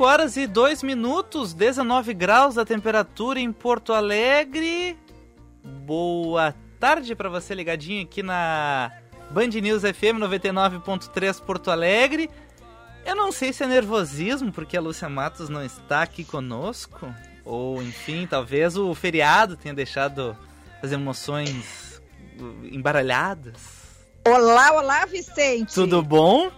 5 0.00 0.08
horas 0.08 0.36
e 0.38 0.46
2 0.46 0.82
minutos, 0.82 1.52
19 1.52 2.14
graus 2.14 2.56
a 2.56 2.64
temperatura 2.64 3.38
em 3.38 3.52
Porto 3.52 3.92
Alegre. 3.92 4.98
Boa 5.62 6.54
tarde 6.78 7.14
para 7.14 7.28
você 7.28 7.54
ligadinho 7.54 8.04
aqui 8.04 8.22
na 8.22 8.90
Band 9.30 9.48
News 9.48 9.82
FM 9.82 10.16
99.3 10.18 11.42
Porto 11.42 11.70
Alegre. 11.70 12.30
Eu 13.04 13.14
não 13.14 13.30
sei 13.30 13.52
se 13.52 13.62
é 13.62 13.66
nervosismo 13.66 14.50
porque 14.50 14.74
a 14.74 14.80
Lúcia 14.80 15.06
Matos 15.06 15.50
não 15.50 15.62
está 15.62 16.00
aqui 16.00 16.24
conosco, 16.24 17.14
ou 17.44 17.82
enfim, 17.82 18.26
talvez 18.26 18.78
o 18.78 18.94
feriado 18.94 19.54
tenha 19.54 19.74
deixado 19.74 20.34
as 20.82 20.92
emoções 20.92 22.00
embaralhadas. 22.72 23.60
Olá, 24.26 24.72
olá, 24.72 25.04
Vicente. 25.04 25.74
Tudo 25.74 26.02
bom? 26.02 26.50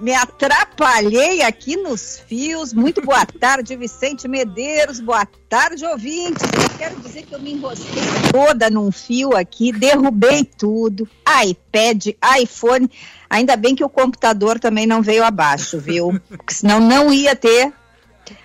Me 0.00 0.14
atrapalhei 0.14 1.42
aqui 1.42 1.76
nos 1.76 2.18
fios. 2.26 2.72
Muito 2.72 3.02
boa 3.02 3.24
tarde, 3.26 3.76
Vicente 3.76 4.28
Medeiros. 4.28 5.00
Boa 5.00 5.26
tarde, 5.48 5.84
ouvintes. 5.84 6.42
Eu 6.42 6.78
quero 6.78 6.96
dizer 7.00 7.22
que 7.24 7.34
eu 7.34 7.40
me 7.40 7.52
enrosquei 7.52 8.02
toda 8.32 8.70
num 8.70 8.90
fio 8.90 9.36
aqui, 9.36 9.72
derrubei 9.72 10.44
tudo. 10.44 11.08
iPad, 11.44 12.08
iPhone. 12.40 12.90
Ainda 13.28 13.56
bem 13.56 13.74
que 13.74 13.84
o 13.84 13.88
computador 13.88 14.58
também 14.58 14.86
não 14.86 15.02
veio 15.02 15.24
abaixo, 15.24 15.78
viu? 15.78 16.20
Porque 16.28 16.54
senão 16.54 16.80
não 16.80 17.12
ia 17.12 17.34
ter 17.34 17.72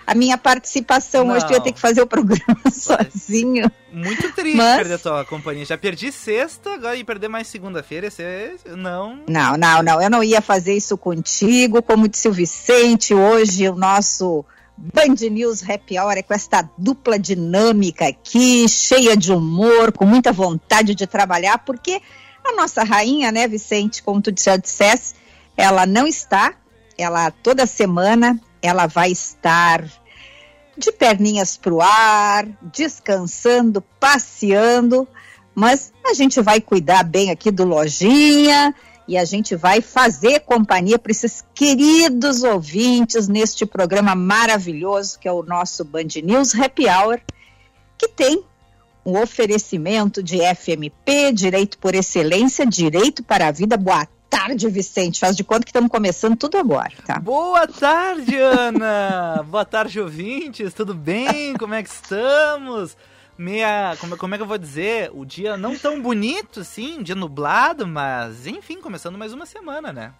a 0.05 0.13
minha 0.13 0.37
participação. 0.37 1.23
Não. 1.23 1.35
Hoje 1.35 1.45
eu 1.45 1.51
ia 1.51 1.61
ter 1.61 1.71
que 1.71 1.79
fazer 1.79 2.01
o 2.01 2.07
programa 2.07 2.61
sozinho. 2.71 3.71
Muito 3.91 4.31
triste 4.33 4.57
Mas... 4.57 4.77
perder 4.77 4.93
a 4.95 4.99
tua 4.99 5.25
companhia. 5.25 5.65
Já 5.65 5.77
perdi 5.77 6.11
sexta, 6.11 6.73
agora 6.73 6.95
ia 6.95 7.05
perder 7.05 7.27
mais 7.27 7.47
segunda-feira. 7.47 8.07
Esse 8.07 8.23
não. 8.75 9.23
Não, 9.27 9.57
não, 9.57 9.83
não. 9.83 10.01
Eu 10.01 10.09
não 10.09 10.23
ia 10.23 10.41
fazer 10.41 10.75
isso 10.75 10.97
contigo. 10.97 11.81
Como 11.81 12.07
disse 12.07 12.27
o 12.27 12.33
Vicente, 12.33 13.13
hoje 13.13 13.67
o 13.69 13.75
nosso. 13.75 14.45
Band 14.77 15.29
News 15.29 15.61
Happy 15.69 15.99
Hour 15.99 16.17
é 16.17 16.23
com 16.23 16.33
esta 16.33 16.67
dupla 16.75 17.19
dinâmica 17.19 18.07
aqui, 18.07 18.67
cheia 18.67 19.15
de 19.15 19.31
humor, 19.31 19.91
com 19.91 20.05
muita 20.05 20.31
vontade 20.31 20.95
de 20.95 21.05
trabalhar, 21.05 21.59
porque 21.59 22.01
a 22.43 22.55
nossa 22.55 22.83
rainha, 22.83 23.31
né, 23.31 23.47
Vicente, 23.47 24.01
como 24.01 24.19
tu 24.21 24.33
já 24.35 24.57
dissesse, 24.57 25.13
ela 25.55 25.85
não 25.85 26.07
está, 26.07 26.55
ela 26.97 27.29
toda 27.29 27.67
semana 27.67 28.39
ela 28.61 28.87
vai 28.87 29.11
estar 29.11 29.83
de 30.77 30.91
perninhas 30.91 31.57
para 31.57 31.73
o 31.73 31.81
ar, 31.81 32.47
descansando, 32.61 33.81
passeando, 33.99 35.07
mas 35.53 35.91
a 36.05 36.13
gente 36.13 36.41
vai 36.41 36.61
cuidar 36.61 37.03
bem 37.03 37.29
aqui 37.29 37.51
do 37.51 37.65
lojinha 37.65 38.73
e 39.07 39.17
a 39.17 39.25
gente 39.25 39.55
vai 39.55 39.81
fazer 39.81 40.39
companhia 40.41 40.97
para 40.97 41.11
esses 41.11 41.43
queridos 41.53 42.43
ouvintes 42.43 43.27
neste 43.27 43.65
programa 43.65 44.15
maravilhoso 44.15 45.19
que 45.19 45.27
é 45.27 45.31
o 45.31 45.43
nosso 45.43 45.83
Band 45.83 46.07
News 46.23 46.55
Happy 46.55 46.87
Hour, 46.87 47.19
que 47.97 48.07
tem 48.07 48.43
um 49.05 49.19
oferecimento 49.19 50.21
de 50.21 50.37
FMP, 50.55 51.31
Direito 51.33 51.77
por 51.77 51.95
Excelência, 51.95 52.65
Direito 52.65 53.23
para 53.23 53.47
a 53.47 53.51
Vida. 53.51 53.75
Boa 53.75 54.07
tarde, 54.31 54.69
Vicente. 54.69 55.19
Faz 55.19 55.35
de 55.35 55.43
conta 55.43 55.65
que 55.65 55.69
estamos 55.69 55.91
começando 55.91 56.37
tudo 56.37 56.57
agora, 56.57 56.93
tá? 57.05 57.19
Boa 57.19 57.67
tarde, 57.67 58.37
Ana! 58.37 59.43
Boa 59.45 59.65
tarde, 59.65 59.99
ouvintes. 59.99 60.73
Tudo 60.73 60.93
bem? 60.93 61.53
Como 61.57 61.73
é 61.73 61.83
que 61.83 61.89
estamos? 61.89 62.95
Meia. 63.37 63.97
Como, 63.99 64.17
como 64.17 64.33
é 64.33 64.37
que 64.37 64.41
eu 64.43 64.47
vou 64.47 64.57
dizer? 64.57 65.11
O 65.13 65.25
dia 65.25 65.57
não 65.57 65.77
tão 65.77 66.01
bonito, 66.01 66.63
sim, 66.63 67.03
dia 67.03 67.13
nublado, 67.13 67.85
mas 67.85 68.47
enfim, 68.47 68.79
começando 68.79 69.17
mais 69.17 69.33
uma 69.33 69.45
semana, 69.45 69.91
né? 69.91 70.13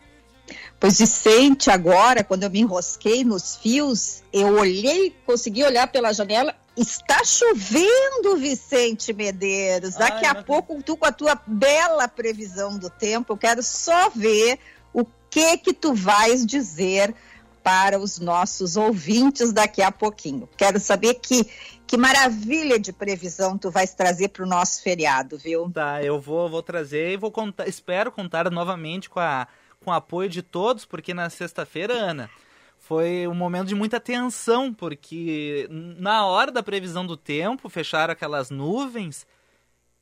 Pois 0.79 0.99
Vicente, 0.99 1.69
agora, 1.69 2.23
quando 2.23 2.43
eu 2.43 2.49
me 2.49 2.59
enrosquei 2.59 3.23
nos 3.23 3.55
fios, 3.55 4.23
eu 4.31 4.57
olhei, 4.57 5.15
consegui 5.25 5.63
olhar 5.63 5.87
pela 5.87 6.13
janela 6.13 6.55
Está 6.75 7.21
chovendo, 7.25 8.37
Vicente 8.37 9.11
Medeiros. 9.11 9.95
Daqui 9.95 10.25
Ai, 10.25 10.31
a 10.31 10.43
pouco, 10.43 10.81
tu 10.81 10.95
com 10.95 11.05
a 11.05 11.11
tua 11.11 11.39
bela 11.45 12.07
previsão 12.07 12.77
do 12.77 12.89
tempo, 12.89 13.33
eu 13.33 13.37
quero 13.37 13.61
só 13.61 14.09
ver 14.09 14.57
o 14.93 15.05
que 15.29 15.57
que 15.57 15.73
tu 15.73 15.93
vais 15.93 16.45
dizer 16.45 17.13
para 17.61 17.99
os 17.99 18.19
nossos 18.19 18.77
ouvintes 18.77 19.51
daqui 19.51 19.81
a 19.81 19.91
pouquinho. 19.91 20.47
Quero 20.57 20.79
saber 20.79 21.15
que 21.15 21.45
que 21.85 21.97
maravilha 21.97 22.79
de 22.79 22.93
previsão 22.93 23.57
tu 23.57 23.69
vais 23.69 23.93
trazer 23.93 24.29
para 24.29 24.45
o 24.45 24.47
nosso 24.47 24.81
feriado, 24.81 25.37
viu? 25.37 25.69
Tá, 25.69 26.01
eu 26.01 26.21
vou, 26.21 26.49
vou 26.49 26.63
trazer 26.63 27.11
e 27.11 27.17
vou 27.17 27.29
contar, 27.29 27.67
espero 27.67 28.09
contar 28.09 28.49
novamente 28.49 29.09
com, 29.09 29.19
a, 29.19 29.45
com 29.83 29.91
apoio 29.91 30.29
de 30.29 30.41
todos, 30.41 30.85
porque 30.85 31.13
na 31.13 31.29
sexta-feira, 31.29 31.93
Ana, 31.93 32.29
foi 32.77 33.27
um 33.27 33.33
momento 33.33 33.67
de 33.67 33.75
muita 33.75 33.99
tensão, 33.99 34.73
porque 34.73 35.67
na 35.69 36.25
hora 36.25 36.51
da 36.51 36.61
previsão 36.61 37.05
do 37.05 37.17
tempo, 37.17 37.67
fecharam 37.67 38.11
aquelas 38.11 38.51
nuvens, 38.51 39.25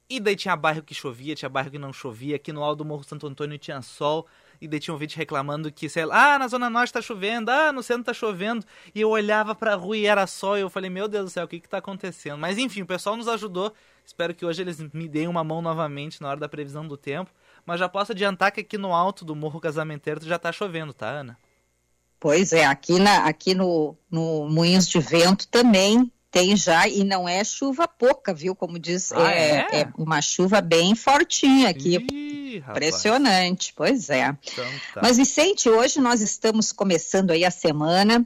e 0.10 0.20
daí 0.20 0.36
tinha 0.36 0.56
bairro 0.56 0.84
que 0.84 0.94
chovia, 0.94 1.36
tinha 1.36 1.48
bairro 1.48 1.72
que 1.72 1.80
não 1.80 1.94
chovia, 1.94 2.36
aqui 2.36 2.52
no 2.52 2.64
alto 2.64 2.80
do 2.80 2.86
Morro 2.86 3.04
Santo 3.04 3.26
Antônio 3.26 3.58
tinha 3.58 3.82
sol, 3.82 4.28
e 4.60 4.68
daí 4.68 4.80
tinha 4.82 4.94
um 4.94 4.98
vídeo 4.98 5.16
reclamando 5.16 5.72
que, 5.72 5.88
sei 5.88 6.04
lá, 6.04 6.34
ah, 6.36 6.40
na 6.40 6.48
Zona 6.50 6.70
Norte 6.70 6.92
tá 6.92 7.02
chovendo, 7.02 7.50
ah, 7.50 7.72
no 7.72 7.82
centro 7.82 8.04
tá 8.04 8.14
chovendo, 8.14 8.66
e 8.94 9.00
eu 9.00 9.10
olhava 9.10 9.56
pra 9.56 9.76
rua 9.76 9.96
e 9.96 10.06
era 10.06 10.28
sol, 10.28 10.58
e 10.58 10.62
eu 10.62 10.70
falei, 10.70 10.90
meu 10.90 11.08
Deus 11.08 11.26
do 11.26 11.30
céu, 11.30 11.46
o 11.46 11.48
que 11.48 11.60
que 11.60 11.70
tá 11.70 11.78
acontecendo? 11.78 12.38
Mas 12.38 12.58
enfim, 12.58 12.82
o 12.82 12.86
pessoal 12.86 13.16
nos 13.16 13.30
ajudou, 13.30 13.74
espero 14.06 14.36
que 14.36 14.46
hoje 14.46 14.62
eles 14.62 14.80
me 14.94 15.08
deem 15.08 15.28
uma 15.28 15.44
mão 15.44 15.62
novamente 15.62 16.22
na 16.22 16.30
hora 16.30 16.40
da 16.40 16.50
previsão 16.50 16.86
do 16.86 16.98
tempo, 16.98 17.32
mas 17.70 17.80
já 17.80 17.88
posso 17.88 18.14
adiantar 18.14 18.52
que 18.52 18.62
aqui 18.62 18.80
no 18.80 18.92
alto 18.92 19.24
do 19.24 19.36
Morro 19.36 19.60
Casamenteiro 19.60 20.26
já 20.26 20.40
tá 20.40 20.52
chovendo, 20.52 20.92
tá, 20.92 21.08
Ana? 21.08 21.38
Pois 22.20 22.52
é, 22.52 22.66
aqui, 22.66 22.98
na, 22.98 23.26
aqui 23.26 23.54
no, 23.54 23.96
no 24.10 24.50
Moinhos 24.50 24.88
de 24.88 24.98
Vento 24.98 25.48
também 25.48 26.12
tem 26.32 26.58
já, 26.58 26.88
e 26.88 27.04
não 27.04 27.30
é 27.30 27.44
chuva 27.44 27.88
pouca, 27.88 28.34
viu? 28.34 28.56
Como 28.56 28.80
diz, 28.80 29.12
ah, 29.12 29.32
é, 29.32 29.68
é? 29.72 29.82
é, 29.82 29.88
uma 29.96 30.20
chuva 30.20 30.62
bem 30.62 30.96
fortinha 30.96 31.70
aqui. 31.70 32.04
Ih, 32.12 32.58
Impressionante, 32.58 33.72
pois 33.76 34.10
é. 34.10 34.36
Então, 34.52 34.66
tá. 34.96 35.02
Mas, 35.04 35.18
Vicente, 35.18 35.70
hoje 35.70 36.00
nós 36.00 36.22
estamos 36.22 36.72
começando 36.72 37.30
aí 37.30 37.46
a 37.46 37.52
semana. 37.52 38.26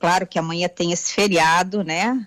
Claro 0.00 0.26
que 0.26 0.40
amanhã 0.40 0.68
tem 0.68 0.90
esse 0.90 1.12
feriado, 1.12 1.84
né? 1.84 2.26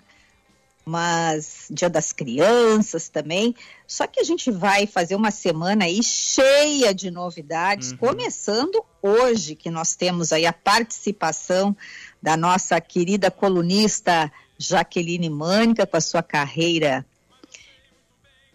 Mas 0.88 1.66
Dia 1.68 1.90
das 1.90 2.12
Crianças 2.12 3.08
também. 3.08 3.56
Só 3.88 4.06
que 4.06 4.20
a 4.20 4.24
gente 4.24 4.52
vai 4.52 4.86
fazer 4.86 5.16
uma 5.16 5.32
semana 5.32 5.84
aí 5.84 6.00
cheia 6.02 6.94
de 6.94 7.10
novidades, 7.10 7.90
uhum. 7.90 7.96
começando 7.96 8.84
hoje, 9.02 9.56
que 9.56 9.68
nós 9.68 9.96
temos 9.96 10.32
aí 10.32 10.46
a 10.46 10.52
participação 10.52 11.76
da 12.22 12.36
nossa 12.36 12.80
querida 12.80 13.32
colunista 13.32 14.32
Jaqueline 14.56 15.28
Mânica 15.28 15.86
com 15.86 15.96
a 15.96 16.00
sua 16.00 16.22
carreira 16.22 17.04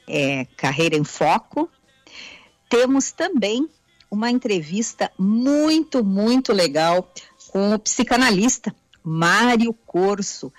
é, 0.07 0.45
carreira 0.55 0.95
em 0.95 1.03
foco. 1.03 1.69
Temos 2.69 3.11
também 3.11 3.69
uma 4.09 4.31
entrevista 4.31 5.11
muito, 5.17 6.03
muito 6.03 6.53
legal 6.53 7.11
com 7.49 7.73
o 7.73 7.79
psicanalista 7.79 8.73
Mário 9.03 9.73
Corso 9.73 10.51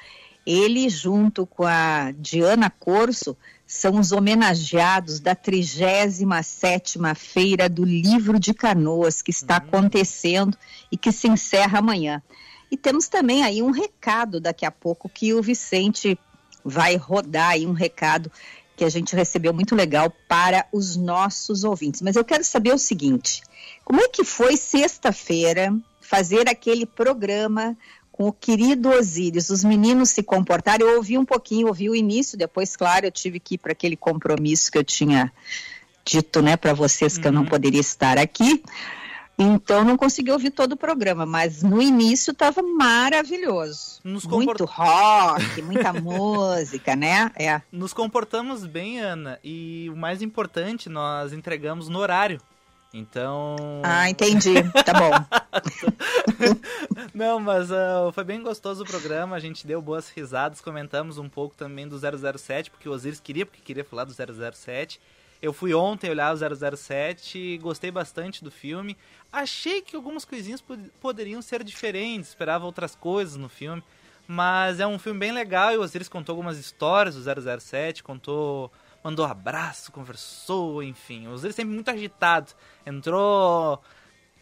ele, 0.46 0.88
junto 0.88 1.46
com 1.46 1.64
a 1.64 2.12
Diana 2.12 2.70
Corso, 2.70 3.36
são 3.66 3.98
os 3.98 4.12
homenageados 4.12 5.18
da 5.18 5.34
37ª 5.34 7.14
Feira 7.14 7.68
do 7.68 7.84
Livro 7.84 8.38
de 8.38 8.52
Canoas, 8.52 9.22
que 9.22 9.30
está 9.30 9.54
uhum. 9.54 9.68
acontecendo 9.68 10.56
e 10.90 10.96
que 10.96 11.10
se 11.10 11.28
encerra 11.28 11.78
amanhã. 11.78 12.22
E 12.70 12.76
temos 12.76 13.08
também 13.08 13.42
aí 13.42 13.62
um 13.62 13.70
recado 13.70 14.40
daqui 14.40 14.66
a 14.66 14.70
pouco 14.70 15.08
que 15.08 15.32
o 15.32 15.42
Vicente 15.42 16.18
vai 16.64 16.96
rodar 16.96 17.50
aí 17.50 17.66
um 17.66 17.72
recado 17.72 18.30
que 18.76 18.84
a 18.84 18.88
gente 18.88 19.14
recebeu 19.14 19.52
muito 19.52 19.74
legal 19.74 20.12
para 20.28 20.66
os 20.72 20.96
nossos 20.96 21.64
ouvintes. 21.64 22.02
Mas 22.02 22.16
eu 22.16 22.24
quero 22.24 22.44
saber 22.44 22.74
o 22.74 22.78
seguinte: 22.78 23.42
como 23.84 24.00
é 24.00 24.08
que 24.08 24.24
foi 24.24 24.56
sexta-feira 24.56 25.74
fazer 26.00 26.48
aquele 26.48 26.84
programa 26.84 27.76
com 28.12 28.28
o 28.28 28.32
querido 28.32 28.90
Osíris? 28.90 29.48
Os 29.50 29.64
meninos 29.64 30.10
se 30.10 30.22
comportaram. 30.22 30.86
Eu 30.86 30.96
ouvi 30.96 31.18
um 31.18 31.24
pouquinho, 31.24 31.66
ouvi 31.66 31.88
o 31.88 31.94
início, 31.94 32.38
depois, 32.38 32.76
claro, 32.76 33.06
eu 33.06 33.10
tive 33.10 33.40
que 33.40 33.54
ir 33.54 33.58
para 33.58 33.72
aquele 33.72 33.96
compromisso 33.96 34.70
que 34.70 34.78
eu 34.78 34.84
tinha 34.84 35.32
dito 36.04 36.42
né, 36.42 36.56
para 36.56 36.74
vocês 36.74 37.16
que 37.16 37.24
uhum. 37.24 37.28
eu 37.28 37.32
não 37.32 37.42
uhum. 37.42 37.48
poderia 37.48 37.80
estar 37.80 38.18
aqui. 38.18 38.62
Então 39.38 39.82
não 39.82 39.96
consegui 39.96 40.30
ouvir 40.30 40.50
todo 40.50 40.72
o 40.72 40.76
programa, 40.76 41.24
mas 41.24 41.62
no 41.62 41.80
início 41.80 42.32
estava 42.32 42.62
maravilhoso. 42.62 44.00
Nos 44.04 44.26
Muito 44.26 44.64
rock, 44.64 45.62
muita 45.62 45.92
música, 45.92 46.94
né? 46.94 47.30
É. 47.36 47.60
Nos 47.72 47.92
comportamos 47.92 48.66
bem, 48.66 49.00
Ana, 49.00 49.38
e 49.42 49.88
o 49.90 49.96
mais 49.96 50.20
importante, 50.20 50.88
nós 50.88 51.32
entregamos 51.32 51.88
no 51.88 51.98
horário. 51.98 52.40
Então. 52.92 53.56
Ah, 53.82 54.08
entendi. 54.10 54.54
Tá 54.84 54.92
bom. 54.92 55.10
Não, 57.14 57.38
mas 57.38 57.70
uh, 57.70 58.10
foi 58.12 58.24
bem 58.24 58.42
gostoso 58.42 58.82
o 58.82 58.86
programa. 58.86 59.36
A 59.36 59.40
gente 59.40 59.66
deu 59.66 59.82
boas 59.82 60.08
risadas, 60.10 60.60
comentamos 60.60 61.18
um 61.18 61.28
pouco 61.28 61.54
também 61.54 61.86
do 61.86 61.98
007, 61.98 62.70
porque 62.70 62.88
o 62.88 62.92
Osiris 62.92 63.20
queria, 63.20 63.44
porque 63.44 63.60
queria 63.60 63.84
falar 63.84 64.04
do 64.04 64.12
007. 64.12 65.00
Eu 65.40 65.52
fui 65.52 65.74
ontem 65.74 66.08
olhar 66.08 66.32
o 66.32 66.76
007, 66.76 67.58
gostei 67.58 67.90
bastante 67.90 68.44
do 68.44 68.50
filme. 68.50 68.96
Achei 69.32 69.82
que 69.82 69.96
algumas 69.96 70.24
coisinhas 70.24 70.62
poderiam 71.00 71.42
ser 71.42 71.64
diferentes, 71.64 72.28
esperava 72.28 72.64
outras 72.64 72.94
coisas 72.94 73.36
no 73.36 73.48
filme. 73.48 73.82
Mas 74.26 74.78
é 74.78 74.86
um 74.86 75.00
filme 75.00 75.18
bem 75.18 75.32
legal 75.32 75.72
e 75.72 75.76
o 75.76 75.82
Osiris 75.82 76.08
contou 76.08 76.34
algumas 76.34 76.58
histórias 76.58 77.16
do 77.16 77.60
007, 77.60 78.04
contou, 78.04 78.70
mandou 79.02 79.24
abraço, 79.24 79.90
conversou, 79.90 80.80
enfim. 80.80 81.26
O 81.26 81.32
Osiris 81.32 81.56
sempre 81.56 81.74
muito 81.74 81.90
agitado. 81.90 82.52
Entrou 82.86 83.82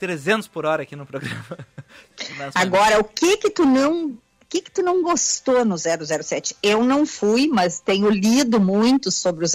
300 0.00 0.48
por 0.48 0.66
hora 0.66 0.82
aqui 0.82 0.96
no 0.96 1.06
programa. 1.06 1.58
Agora, 2.56 2.98
o 2.98 3.04
que 3.04 3.36
que 3.36 3.50
tu 3.50 3.64
não 3.64 4.06
o 4.06 4.18
que, 4.50 4.62
que 4.62 4.70
tu 4.72 4.82
não 4.82 5.00
gostou 5.00 5.64
no 5.64 5.76
007? 5.78 6.56
Eu 6.60 6.82
não 6.82 7.06
fui, 7.06 7.46
mas 7.46 7.78
tenho 7.78 8.10
lido 8.10 8.58
muito 8.58 9.08
sobre 9.12 9.44
o 9.44 9.48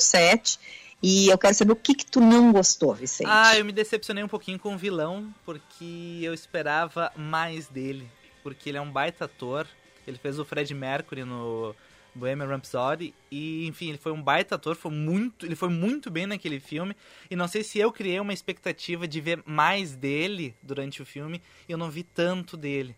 007 0.00 0.58
e 1.02 1.28
eu 1.28 1.36
quero 1.36 1.54
saber 1.54 1.72
o 1.72 1.76
que, 1.76 1.94
que 1.94 2.06
tu 2.06 2.18
não 2.18 2.50
gostou, 2.50 2.94
Vicente. 2.94 3.28
Ah, 3.30 3.58
eu 3.58 3.64
me 3.64 3.72
decepcionei 3.72 4.24
um 4.24 4.28
pouquinho 4.28 4.58
com 4.58 4.74
o 4.74 4.78
vilão, 4.78 5.32
porque 5.44 6.20
eu 6.22 6.32
esperava 6.32 7.12
mais 7.14 7.66
dele. 7.66 8.08
Porque 8.42 8.70
ele 8.70 8.78
é 8.78 8.80
um 8.80 8.90
baita 8.90 9.26
ator. 9.26 9.66
Ele 10.06 10.16
fez 10.16 10.38
o 10.38 10.44
Fred 10.46 10.72
Mercury 10.72 11.24
no 11.24 11.74
Bohemian 12.14 12.46
Rhapsody 12.46 13.14
e 13.30 13.66
enfim, 13.66 13.90
ele 13.90 13.98
foi 13.98 14.12
um 14.12 14.22
baita 14.22 14.54
ator, 14.54 14.74
foi 14.74 14.90
muito, 14.90 15.46
ele 15.46 15.54
foi 15.54 15.68
muito 15.68 16.10
bem 16.10 16.26
naquele 16.26 16.60
filme 16.60 16.96
e 17.30 17.36
não 17.36 17.48
sei 17.48 17.62
se 17.62 17.78
eu 17.78 17.92
criei 17.92 18.18
uma 18.20 18.32
expectativa 18.32 19.06
de 19.06 19.20
ver 19.20 19.42
mais 19.46 19.94
dele 19.94 20.54
durante 20.62 21.02
o 21.02 21.06
filme, 21.06 21.42
e 21.68 21.72
eu 21.72 21.78
não 21.78 21.90
vi 21.90 22.02
tanto 22.02 22.56
dele. 22.56 22.96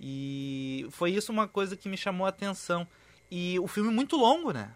E 0.00 0.86
foi 0.90 1.10
isso 1.10 1.30
uma 1.30 1.46
coisa 1.46 1.76
que 1.76 1.88
me 1.88 1.96
chamou 1.96 2.26
a 2.26 2.30
atenção. 2.30 2.86
E 3.30 3.60
o 3.60 3.68
filme 3.68 3.90
é 3.90 3.92
muito 3.92 4.16
longo, 4.16 4.50
né? 4.50 4.72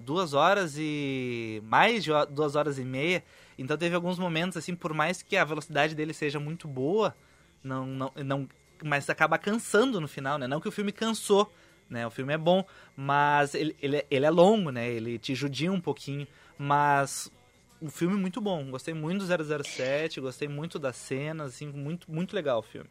duas 0.00 0.32
horas 0.32 0.76
e 0.78 1.60
mais 1.64 2.04
de 2.04 2.10
duas 2.30 2.54
horas 2.54 2.78
e 2.78 2.84
meia. 2.84 3.22
Então 3.58 3.76
teve 3.76 3.94
alguns 3.94 4.18
momentos 4.18 4.56
assim, 4.56 4.74
por 4.74 4.92
mais 4.92 5.22
que 5.22 5.36
a 5.36 5.44
velocidade 5.44 5.94
dele 5.94 6.12
seja 6.12 6.38
muito 6.38 6.68
boa, 6.68 7.16
não, 7.62 7.86
não, 7.86 8.12
não, 8.24 8.48
mas 8.82 9.08
acaba 9.10 9.38
cansando 9.38 10.00
no 10.00 10.08
final, 10.08 10.38
né? 10.38 10.46
Não 10.46 10.60
que 10.60 10.68
o 10.68 10.72
filme 10.72 10.92
cansou, 10.92 11.52
né? 11.88 12.06
O 12.06 12.10
filme 12.10 12.32
é 12.32 12.38
bom, 12.38 12.64
mas 12.96 13.54
ele, 13.54 13.76
ele, 13.80 14.04
ele 14.10 14.26
é 14.26 14.30
longo, 14.30 14.70
né? 14.70 14.88
Ele 14.88 15.18
te 15.18 15.34
judia 15.34 15.70
um 15.70 15.80
pouquinho, 15.80 16.26
mas 16.58 17.30
o 17.80 17.90
filme 17.90 18.16
é 18.16 18.18
muito 18.18 18.40
bom. 18.40 18.70
Gostei 18.70 18.94
muito 18.94 19.24
do 19.24 19.64
007, 19.64 20.20
gostei 20.20 20.48
muito 20.48 20.78
das 20.78 20.96
cenas, 20.96 21.54
assim, 21.54 21.66
muito 21.68 22.10
muito 22.10 22.34
legal 22.34 22.60
o 22.60 22.62
filme. 22.62 22.88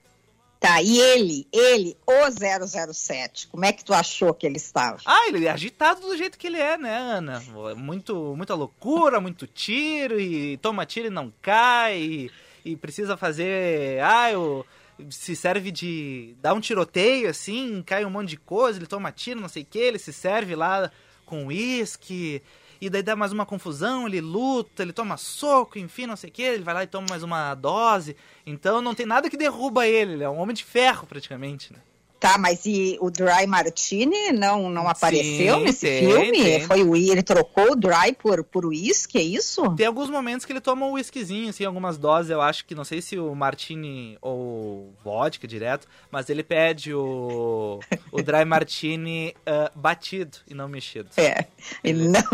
Tá, 0.59 0.81
e 0.81 0.97
ele, 0.97 1.47
ele, 1.51 1.95
o 2.07 2.93
007, 2.93 3.47
como 3.47 3.65
é 3.65 3.71
que 3.71 3.85
tu 3.85 3.93
achou 3.93 4.33
que 4.33 4.47
ele 4.47 4.57
estava? 4.57 4.97
Ah, 5.05 5.27
ele 5.27 5.45
é 5.45 5.51
agitado 5.51 6.01
do 6.01 6.17
jeito 6.17 6.39
que 6.39 6.47
ele 6.47 6.57
é, 6.57 6.75
né, 6.75 6.97
Ana? 6.97 7.43
Muito, 7.75 8.33
muita 8.35 8.55
loucura, 8.55 9.21
muito 9.21 9.45
tiro, 9.45 10.19
e 10.19 10.57
toma 10.57 10.85
tiro 10.85 11.07
e 11.07 11.11
não 11.11 11.31
cai, 11.39 11.99
e, 11.99 12.31
e 12.63 12.75
precisa 12.75 13.15
fazer... 13.15 14.01
Ah, 14.01 14.31
eu 14.31 14.65
se 15.09 15.35
serve 15.35 15.71
de 15.71 16.35
dar 16.41 16.53
um 16.53 16.59
tiroteio, 16.59 17.29
assim, 17.29 17.83
cai 17.85 18.05
um 18.05 18.09
monte 18.09 18.29
de 18.29 18.37
coisa, 18.37 18.79
ele 18.79 18.87
toma 18.87 19.11
tiro, 19.11 19.39
não 19.39 19.49
sei 19.49 19.63
o 19.63 19.65
que, 19.65 19.79
ele 19.79 19.99
se 19.99 20.13
serve 20.13 20.55
lá 20.55 20.91
com 21.25 21.47
uísque, 21.47 22.41
e 22.79 22.89
daí 22.89 23.01
dá 23.01 23.15
mais 23.15 23.31
uma 23.31 23.45
confusão, 23.45 24.07
ele 24.07 24.21
luta, 24.21 24.83
ele 24.83 24.93
toma 24.93 25.17
soco, 25.17 25.79
enfim, 25.79 26.05
não 26.05 26.15
sei 26.15 26.29
o 26.29 26.33
que, 26.33 26.41
ele 26.41 26.63
vai 26.63 26.73
lá 26.73 26.83
e 26.83 26.87
toma 26.87 27.07
mais 27.09 27.23
uma 27.23 27.55
dose. 27.55 28.15
Então 28.45 28.81
não 28.81 28.93
tem 28.93 29.05
nada 29.05 29.29
que 29.29 29.37
derruba 29.37 29.87
ele, 29.87 30.13
ele 30.13 30.23
é 30.23 30.29
um 30.29 30.37
homem 30.37 30.55
de 30.55 30.63
ferro 30.63 31.07
praticamente, 31.07 31.73
né? 31.73 31.79
Tá, 32.19 32.37
mas 32.37 32.65
e 32.65 32.97
o 33.01 33.11
Dry 33.11 33.45
Martini 33.45 34.31
não, 34.31 34.69
não 34.69 34.87
apareceu 34.87 35.57
Sim, 35.57 35.63
nesse 35.63 35.85
tem, 35.85 35.99
filme? 35.99 36.31
Tem. 36.31 36.61
Foi 36.61 36.81
o 36.81 36.95
ele 36.95 37.21
trocou 37.21 37.73
o 37.73 37.75
Dry 37.75 38.13
por 38.17 38.43
por 38.43 38.65
uísque, 38.65 39.17
é 39.17 39.21
isso? 39.21 39.69
Tem 39.75 39.85
alguns 39.85 40.09
momentos 40.09 40.45
que 40.45 40.53
ele 40.53 40.61
toma 40.61 40.85
um 40.85 40.93
whiskyzinho, 40.93 41.49
assim, 41.49 41.65
algumas 41.65 41.97
doses, 41.97 42.31
eu 42.31 42.41
acho 42.41 42.65
que 42.65 42.73
não 42.73 42.85
sei 42.85 43.01
se 43.01 43.19
o 43.19 43.35
Martini 43.35 44.17
ou 44.21 44.93
vodka 45.03 45.47
direto, 45.47 45.87
mas 46.09 46.29
ele 46.29 46.41
pede 46.41 46.93
o 46.93 47.79
o 48.11 48.21
Dry 48.21 48.45
Martini 48.47 49.35
uh, 49.41 49.77
batido 49.77 50.37
e 50.47 50.53
não 50.53 50.69
mexido. 50.69 51.09
É. 51.17 51.45
Ele 51.83 52.07
não 52.07 52.21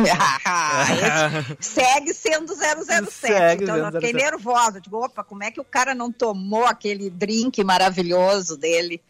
segue 1.60 2.13
sendo 2.13 2.54
007. 2.54 3.12
Segue 3.12 3.63
então 3.63 3.75
eu 3.75 3.92
fiquei 3.94 4.13
nervosa, 4.13 4.80
tipo, 4.80 5.04
opa, 5.04 5.24
como 5.24 5.44
é 5.44 5.51
que 5.51 5.60
o 5.60 5.66
cara 5.66 5.95
não 5.95 6.12
tomou 6.12 6.66
aquele 6.66 7.10
drink 7.10 7.63
maravilhoso 7.63 8.56
dele? 8.56 9.01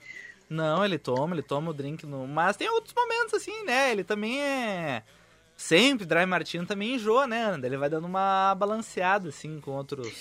Não, 0.52 0.84
ele 0.84 0.98
toma, 0.98 1.34
ele 1.34 1.42
toma 1.42 1.72
o 1.72 1.74
drink 1.74 2.06
no. 2.06 2.28
Mas 2.28 2.58
tem 2.58 2.70
outros 2.70 2.94
momentos 2.94 3.34
assim, 3.34 3.64
né? 3.64 3.90
Ele 3.90 4.04
também 4.04 4.42
é. 4.42 5.02
Sempre, 5.56 6.06
Dry 6.06 6.26
Martino 6.26 6.66
também 6.66 6.96
enjoa, 6.96 7.26
né, 7.26 7.58
Ele 7.64 7.78
vai 7.78 7.88
dando 7.88 8.06
uma 8.06 8.54
balanceada, 8.56 9.30
assim, 9.30 9.62
com 9.62 9.72
outros, 9.72 10.12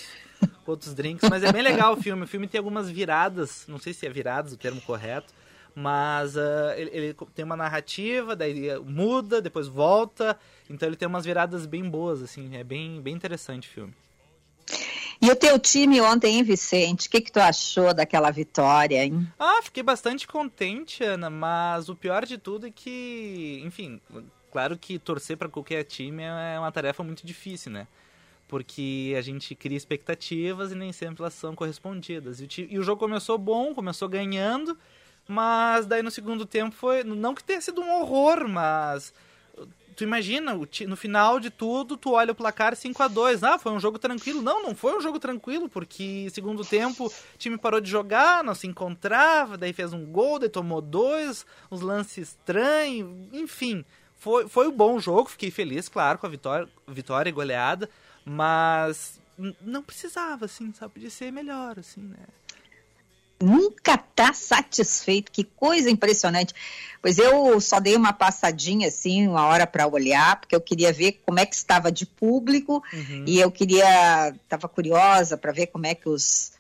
com 0.65 0.71
outros 0.71 0.95
drinks. 0.95 1.29
Mas 1.29 1.43
é 1.43 1.51
bem 1.51 1.63
legal 1.63 1.95
o 1.95 1.97
filme. 2.01 2.23
O 2.23 2.29
filme 2.29 2.47
tem 2.47 2.59
algumas 2.59 2.89
viradas, 2.89 3.65
não 3.67 3.79
sei 3.79 3.93
se 3.93 4.07
é 4.07 4.11
viradas 4.11 4.53
o 4.53 4.57
termo 4.57 4.81
correto, 4.83 5.35
mas 5.75 6.37
uh, 6.37 6.75
ele, 6.77 6.91
ele, 6.93 7.17
tem 7.35 7.45
uma 7.45 7.57
narrativa, 7.57 8.37
daí 8.37 8.79
muda, 8.85 9.43
depois 9.43 9.67
volta. 9.67 10.39
Então 10.69 10.89
ele 10.89 10.97
tem 10.97 11.09
umas 11.09 11.25
viradas 11.25 11.67
bem 11.67 11.83
boas, 11.91 12.23
assim. 12.23 12.55
É 12.55 12.63
bem, 12.63 13.03
bem 13.03 13.15
interessante 13.15 13.69
o 13.69 13.73
filme. 13.73 13.95
E 15.23 15.31
o 15.31 15.37
teu 15.37 15.59
time 15.59 16.01
ontem, 16.01 16.37
hein, 16.37 16.43
Vicente? 16.43 17.07
O 17.07 17.11
que, 17.11 17.21
que 17.21 17.31
tu 17.31 17.39
achou 17.39 17.93
daquela 17.93 18.31
vitória, 18.31 19.05
hein? 19.05 19.31
Ah, 19.39 19.61
fiquei 19.63 19.83
bastante 19.83 20.27
contente, 20.27 21.05
Ana, 21.05 21.29
mas 21.29 21.91
o 21.91 21.95
pior 21.95 22.25
de 22.25 22.39
tudo 22.39 22.67
é 22.67 22.71
que, 22.71 23.61
enfim, 23.63 24.01
claro 24.51 24.79
que 24.79 24.99
torcer 24.99 25.37
para 25.37 25.49
qualquer 25.49 25.85
time 25.85 26.23
é 26.23 26.59
uma 26.59 26.73
tarefa 26.73 27.05
muito 27.05 27.27
difícil, 27.27 27.71
né? 27.71 27.87
Porque 28.49 29.15
a 29.17 29.21
gente 29.21 29.55
cria 29.55 29.77
expectativas 29.77 30.73
e 30.73 30.75
nem 30.75 30.91
sempre 30.91 31.23
elas 31.23 31.35
são 31.35 31.55
correspondidas. 31.55 32.41
E 32.41 32.45
o, 32.45 32.49
e 32.71 32.79
o 32.79 32.83
jogo 32.83 32.99
começou 32.99 33.37
bom, 33.37 33.75
começou 33.75 34.09
ganhando, 34.09 34.77
mas 35.29 35.85
daí 35.85 36.03
no 36.03 36.11
segundo 36.11 36.47
tempo 36.47 36.75
foi. 36.75 37.05
Não 37.05 37.35
que 37.35 37.45
tenha 37.45 37.61
sido 37.61 37.83
um 37.83 38.01
horror, 38.01 38.49
mas 38.49 39.13
tu 40.01 40.05
imagina, 40.05 40.59
no 40.89 40.97
final 40.97 41.39
de 41.39 41.51
tudo, 41.51 41.95
tu 41.95 42.13
olha 42.13 42.33
o 42.33 42.35
placar 42.35 42.75
5 42.75 43.03
a 43.03 43.07
2 43.07 43.45
Ah, 43.45 43.59
foi 43.59 43.71
um 43.71 43.79
jogo 43.79 43.99
tranquilo. 43.99 44.41
Não, 44.41 44.63
não 44.63 44.75
foi 44.75 44.97
um 44.97 45.01
jogo 45.03 45.19
tranquilo, 45.19 45.69
porque 45.69 46.27
segundo 46.31 46.65
tempo 46.65 47.09
o 47.09 47.39
time 47.39 47.59
parou 47.59 47.83
de 47.83 47.91
jogar, 47.91 48.43
não 48.43 48.55
se 48.55 48.67
encontrava, 48.67 49.59
daí 49.59 49.75
fez 49.75 49.93
um 49.93 50.07
gol, 50.07 50.39
daí 50.39 50.49
tomou 50.49 50.81
dois, 50.81 51.45
uns 51.71 51.83
lances 51.83 52.29
estranhos, 52.29 53.15
enfim. 53.31 53.85
Foi, 54.17 54.49
foi 54.49 54.69
um 54.69 54.73
bom 54.73 54.99
jogo, 54.99 55.29
fiquei 55.29 55.51
feliz, 55.51 55.87
claro, 55.87 56.19
com 56.19 56.27
a 56.27 56.31
vitória, 56.31 56.67
vitória 56.89 57.29
e 57.29 57.33
goleada, 57.33 57.91
mas 58.25 59.21
não 59.61 59.83
precisava, 59.83 60.47
assim, 60.47 60.73
sabe? 60.73 60.95
Podia 60.95 61.11
ser 61.11 61.31
melhor, 61.31 61.79
assim, 61.79 62.01
né? 62.01 62.25
Nunca 63.43 63.97
tá 63.97 64.33
satisfeito. 64.33 65.33
Que 65.33 65.45
coisa 65.45 65.91
impressionante. 65.91 66.55
Pois 67.03 67.19
eu 67.19 67.61
só 67.61 67.81
dei 67.81 67.97
uma 67.97 68.13
passadinha 68.13 68.89
assim, 68.89 69.27
uma 69.27 69.47
hora 69.47 69.67
para 69.67 69.87
olhar, 69.87 70.39
porque 70.39 70.55
eu 70.55 70.61
queria 70.61 70.93
ver 70.93 71.21
como 71.25 71.41
é 71.41 71.47
que 71.47 71.55
estava 71.55 71.91
de 71.91 72.05
público 72.05 72.83
uhum. 72.93 73.25
e 73.27 73.41
eu 73.41 73.51
queria, 73.51 74.29
estava 74.29 74.69
curiosa 74.69 75.39
para 75.39 75.51
ver 75.51 75.69
como 75.69 75.87
é 75.87 75.95
que 75.95 76.09
os, 76.09 76.53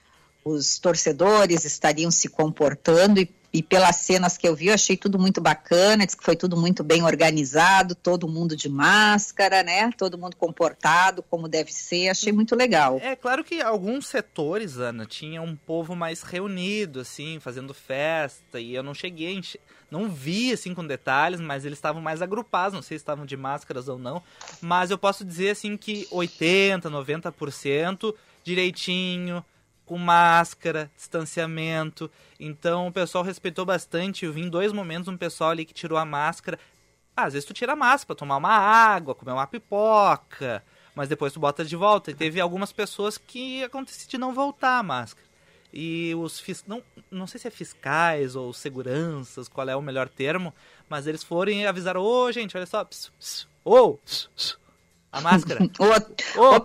os 0.44 0.78
torcedores 0.78 1.64
estariam 1.64 2.10
se 2.10 2.28
comportando 2.28 3.20
e 3.20 3.28
e 3.52 3.62
pelas 3.62 3.96
cenas 3.96 4.38
que 4.38 4.46
eu 4.46 4.54
vi, 4.54 4.68
eu 4.68 4.74
achei 4.74 4.96
tudo 4.96 5.18
muito 5.18 5.40
bacana, 5.40 6.06
disse 6.06 6.16
que 6.16 6.24
foi 6.24 6.36
tudo 6.36 6.56
muito 6.56 6.84
bem 6.84 7.02
organizado, 7.02 7.96
todo 7.96 8.28
mundo 8.28 8.54
de 8.56 8.68
máscara, 8.68 9.62
né? 9.64 9.90
Todo 9.96 10.16
mundo 10.16 10.36
comportado 10.36 11.22
como 11.22 11.48
deve 11.48 11.72
ser, 11.72 12.08
achei 12.08 12.32
muito 12.32 12.54
legal. 12.54 13.00
É 13.02 13.16
claro 13.16 13.42
que 13.42 13.60
alguns 13.60 14.06
setores, 14.06 14.78
Ana, 14.78 15.04
tinha 15.04 15.42
um 15.42 15.56
povo 15.56 15.96
mais 15.96 16.22
reunido, 16.22 17.00
assim, 17.00 17.40
fazendo 17.40 17.74
festa, 17.74 18.60
e 18.60 18.72
eu 18.72 18.84
não 18.84 18.94
cheguei, 18.94 19.40
não 19.90 20.08
vi 20.08 20.52
assim 20.52 20.72
com 20.72 20.86
detalhes, 20.86 21.40
mas 21.40 21.64
eles 21.64 21.78
estavam 21.78 22.00
mais 22.00 22.22
agrupados, 22.22 22.74
não 22.74 22.82
sei 22.82 22.98
se 22.98 23.02
estavam 23.02 23.26
de 23.26 23.36
máscaras 23.36 23.88
ou 23.88 23.98
não, 23.98 24.22
mas 24.60 24.92
eu 24.92 24.98
posso 24.98 25.24
dizer 25.24 25.50
assim 25.50 25.76
que 25.76 26.06
80, 26.12 26.88
90% 26.88 28.14
direitinho, 28.44 29.44
com 29.90 29.98
máscara, 29.98 30.88
distanciamento. 30.96 32.08
Então 32.38 32.86
o 32.86 32.92
pessoal 32.92 33.24
respeitou 33.24 33.64
bastante. 33.64 34.24
Eu 34.24 34.32
vi 34.32 34.42
em 34.42 34.48
dois 34.48 34.72
momentos 34.72 35.08
um 35.08 35.16
pessoal 35.16 35.50
ali 35.50 35.64
que 35.64 35.74
tirou 35.74 35.98
a 35.98 36.04
máscara. 36.04 36.60
Ah, 37.16 37.24
às 37.24 37.32
vezes 37.32 37.44
tu 37.44 37.52
tira 37.52 37.72
a 37.72 37.76
máscara 37.76 38.06
pra 38.06 38.14
tomar 38.14 38.36
uma 38.36 38.52
água, 38.52 39.16
comer 39.16 39.32
uma 39.32 39.48
pipoca, 39.48 40.62
mas 40.94 41.08
depois 41.08 41.32
tu 41.32 41.40
bota 41.40 41.64
de 41.64 41.74
volta. 41.74 42.12
E 42.12 42.14
teve 42.14 42.40
algumas 42.40 42.72
pessoas 42.72 43.18
que 43.18 43.64
aconteceu 43.64 44.08
de 44.08 44.16
não 44.16 44.32
voltar 44.32 44.78
a 44.78 44.82
máscara. 44.84 45.26
E 45.72 46.14
os 46.14 46.38
fis... 46.38 46.64
não, 46.68 46.84
não 47.10 47.26
sei 47.26 47.40
se 47.40 47.48
é 47.48 47.50
fiscais 47.50 48.36
ou 48.36 48.52
seguranças, 48.52 49.48
qual 49.48 49.68
é 49.68 49.74
o 49.74 49.82
melhor 49.82 50.08
termo, 50.08 50.54
mas 50.88 51.08
eles 51.08 51.24
foram 51.24 51.50
e 51.50 51.66
avisaram: 51.66 52.00
Ô, 52.00 52.26
oh, 52.26 52.30
gente, 52.30 52.56
olha 52.56 52.66
só, 52.66 52.88
ô, 53.64 53.74
oh, 53.74 53.98
a 55.12 55.20
máscara. 55.20 55.60
ô, 55.78 56.40
ô, 56.40 56.60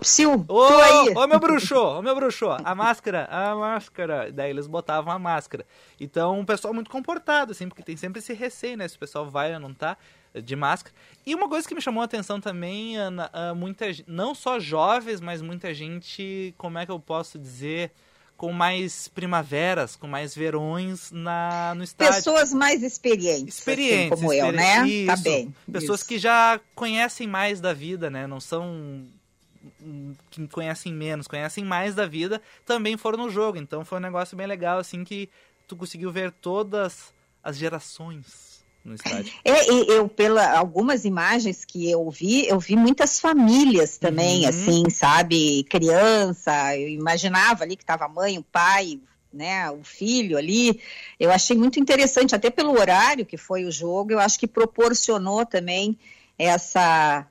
ô, 0.48 0.82
aí. 0.82 1.14
Ô, 1.14 1.26
meu 1.26 1.38
bruxo, 1.38 1.76
ô, 1.76 2.02
meu 2.02 2.14
bruxo, 2.14 2.46
a 2.50 2.74
máscara, 2.74 3.26
a 3.30 3.54
máscara. 3.54 4.30
Daí 4.32 4.50
eles 4.50 4.66
botavam 4.66 5.12
a 5.12 5.18
máscara. 5.18 5.66
Então, 6.00 6.38
um 6.38 6.44
pessoal 6.44 6.72
muito 6.72 6.90
comportado, 6.90 7.52
assim, 7.52 7.68
porque 7.68 7.82
tem 7.82 7.96
sempre 7.96 8.20
esse 8.20 8.32
receio, 8.32 8.76
né? 8.76 8.86
Se 8.86 8.96
o 8.96 9.00
pessoal 9.00 9.28
vai 9.28 9.52
ou 9.54 9.60
não 9.60 9.74
tá 9.74 9.96
de 10.34 10.54
máscara. 10.54 10.94
E 11.24 11.34
uma 11.34 11.48
coisa 11.48 11.66
que 11.66 11.74
me 11.74 11.80
chamou 11.80 12.02
a 12.02 12.04
atenção 12.04 12.40
também, 12.40 12.96
Ana, 12.96 13.30
muita, 13.56 13.86
não 14.06 14.34
só 14.34 14.60
jovens, 14.60 15.20
mas 15.20 15.40
muita 15.40 15.72
gente, 15.72 16.54
como 16.58 16.78
é 16.78 16.84
que 16.84 16.92
eu 16.92 17.00
posso 17.00 17.38
dizer 17.38 17.90
com 18.36 18.52
mais 18.52 19.08
primaveras, 19.08 19.96
com 19.96 20.06
mais 20.06 20.34
verões 20.34 21.10
na, 21.10 21.74
no 21.74 21.82
estádio. 21.82 22.16
Pessoas 22.16 22.52
mais 22.52 22.82
experientes, 22.82 23.58
experientes 23.58 24.12
assim, 24.12 24.22
como 24.22 24.32
eu, 24.32 24.52
né? 24.52 24.86
Isso. 24.86 25.06
Tá 25.06 25.16
bem. 25.16 25.54
Pessoas 25.72 26.00
isso. 26.00 26.08
que 26.08 26.18
já 26.18 26.60
conhecem 26.74 27.26
mais 27.26 27.60
da 27.60 27.72
vida, 27.72 28.10
né? 28.10 28.26
Não 28.26 28.40
são 28.40 29.04
que 30.30 30.46
conhecem 30.48 30.92
menos, 30.92 31.26
conhecem 31.26 31.64
mais 31.64 31.94
da 31.94 32.06
vida, 32.06 32.40
também 32.64 32.96
foram 32.96 33.18
no 33.18 33.30
jogo. 33.30 33.58
Então 33.58 33.84
foi 33.84 33.98
um 33.98 34.02
negócio 34.02 34.36
bem 34.36 34.46
legal, 34.46 34.78
assim, 34.78 35.04
que 35.04 35.28
tu 35.66 35.76
conseguiu 35.76 36.12
ver 36.12 36.30
todas 36.30 37.12
as 37.42 37.56
gerações 37.56 38.45
no 38.86 38.94
estádio. 38.94 39.32
É, 39.44 39.68
eu, 39.68 40.08
pela 40.08 40.56
algumas 40.56 41.04
imagens 41.04 41.64
que 41.64 41.90
eu 41.90 42.08
vi, 42.10 42.46
eu 42.46 42.58
vi 42.60 42.76
muitas 42.76 43.18
famílias 43.18 43.98
também, 43.98 44.44
uhum. 44.44 44.48
assim, 44.48 44.90
sabe? 44.90 45.64
Criança, 45.64 46.76
eu 46.76 46.88
imaginava 46.88 47.64
ali 47.64 47.76
que 47.76 47.82
estava 47.82 48.04
a 48.04 48.08
mãe, 48.08 48.38
o 48.38 48.44
pai, 48.44 49.00
né, 49.32 49.68
o 49.70 49.82
filho 49.82 50.38
ali. 50.38 50.80
Eu 51.18 51.32
achei 51.32 51.56
muito 51.56 51.80
interessante, 51.80 52.34
até 52.34 52.48
pelo 52.48 52.78
horário 52.78 53.26
que 53.26 53.36
foi 53.36 53.64
o 53.64 53.72
jogo, 53.72 54.12
eu 54.12 54.20
acho 54.20 54.38
que 54.38 54.46
proporcionou 54.46 55.44
também 55.44 55.98
essa. 56.38 57.26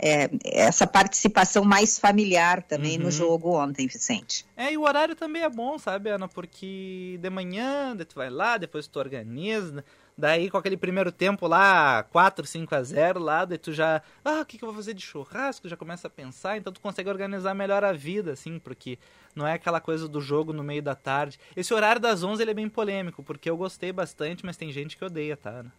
É, 0.00 0.30
essa 0.44 0.86
participação 0.86 1.64
mais 1.64 1.98
familiar 1.98 2.62
também 2.62 2.98
uhum. 2.98 3.06
no 3.06 3.10
jogo 3.10 3.56
ontem, 3.56 3.88
Vicente. 3.88 4.46
É, 4.56 4.72
e 4.72 4.78
o 4.78 4.82
horário 4.82 5.16
também 5.16 5.42
é 5.42 5.50
bom, 5.50 5.76
sabe, 5.76 6.08
Ana? 6.08 6.28
Porque 6.28 7.18
de 7.20 7.28
manhã, 7.28 7.96
tu 8.08 8.14
vai 8.14 8.30
lá, 8.30 8.56
depois 8.56 8.86
tu 8.86 9.00
organiza, 9.00 9.84
Daí, 10.18 10.50
com 10.50 10.56
aquele 10.56 10.76
primeiro 10.76 11.12
tempo 11.12 11.46
lá, 11.46 12.02
4, 12.10 12.44
5 12.44 12.74
a 12.74 12.82
0 12.82 13.20
lá, 13.20 13.44
daí 13.44 13.56
tu 13.56 13.72
já. 13.72 14.02
Ah, 14.24 14.40
o 14.40 14.44
que, 14.44 14.58
que 14.58 14.64
eu 14.64 14.66
vou 14.66 14.74
fazer 14.74 14.92
de 14.92 15.00
churrasco? 15.00 15.68
Já 15.68 15.76
começa 15.76 16.08
a 16.08 16.10
pensar, 16.10 16.56
então 16.56 16.72
tu 16.72 16.80
consegue 16.80 17.08
organizar 17.08 17.54
melhor 17.54 17.84
a 17.84 17.92
vida, 17.92 18.32
assim, 18.32 18.58
porque 18.58 18.98
não 19.32 19.46
é 19.46 19.52
aquela 19.52 19.80
coisa 19.80 20.08
do 20.08 20.20
jogo 20.20 20.52
no 20.52 20.64
meio 20.64 20.82
da 20.82 20.96
tarde. 20.96 21.38
Esse 21.56 21.72
horário 21.72 22.02
das 22.02 22.24
11 22.24 22.42
ele 22.42 22.50
é 22.50 22.54
bem 22.54 22.68
polêmico, 22.68 23.22
porque 23.22 23.48
eu 23.48 23.56
gostei 23.56 23.92
bastante, 23.92 24.44
mas 24.44 24.56
tem 24.56 24.72
gente 24.72 24.96
que 24.96 25.04
odeia, 25.04 25.36
tá? 25.36 25.62
Né? 25.62 25.70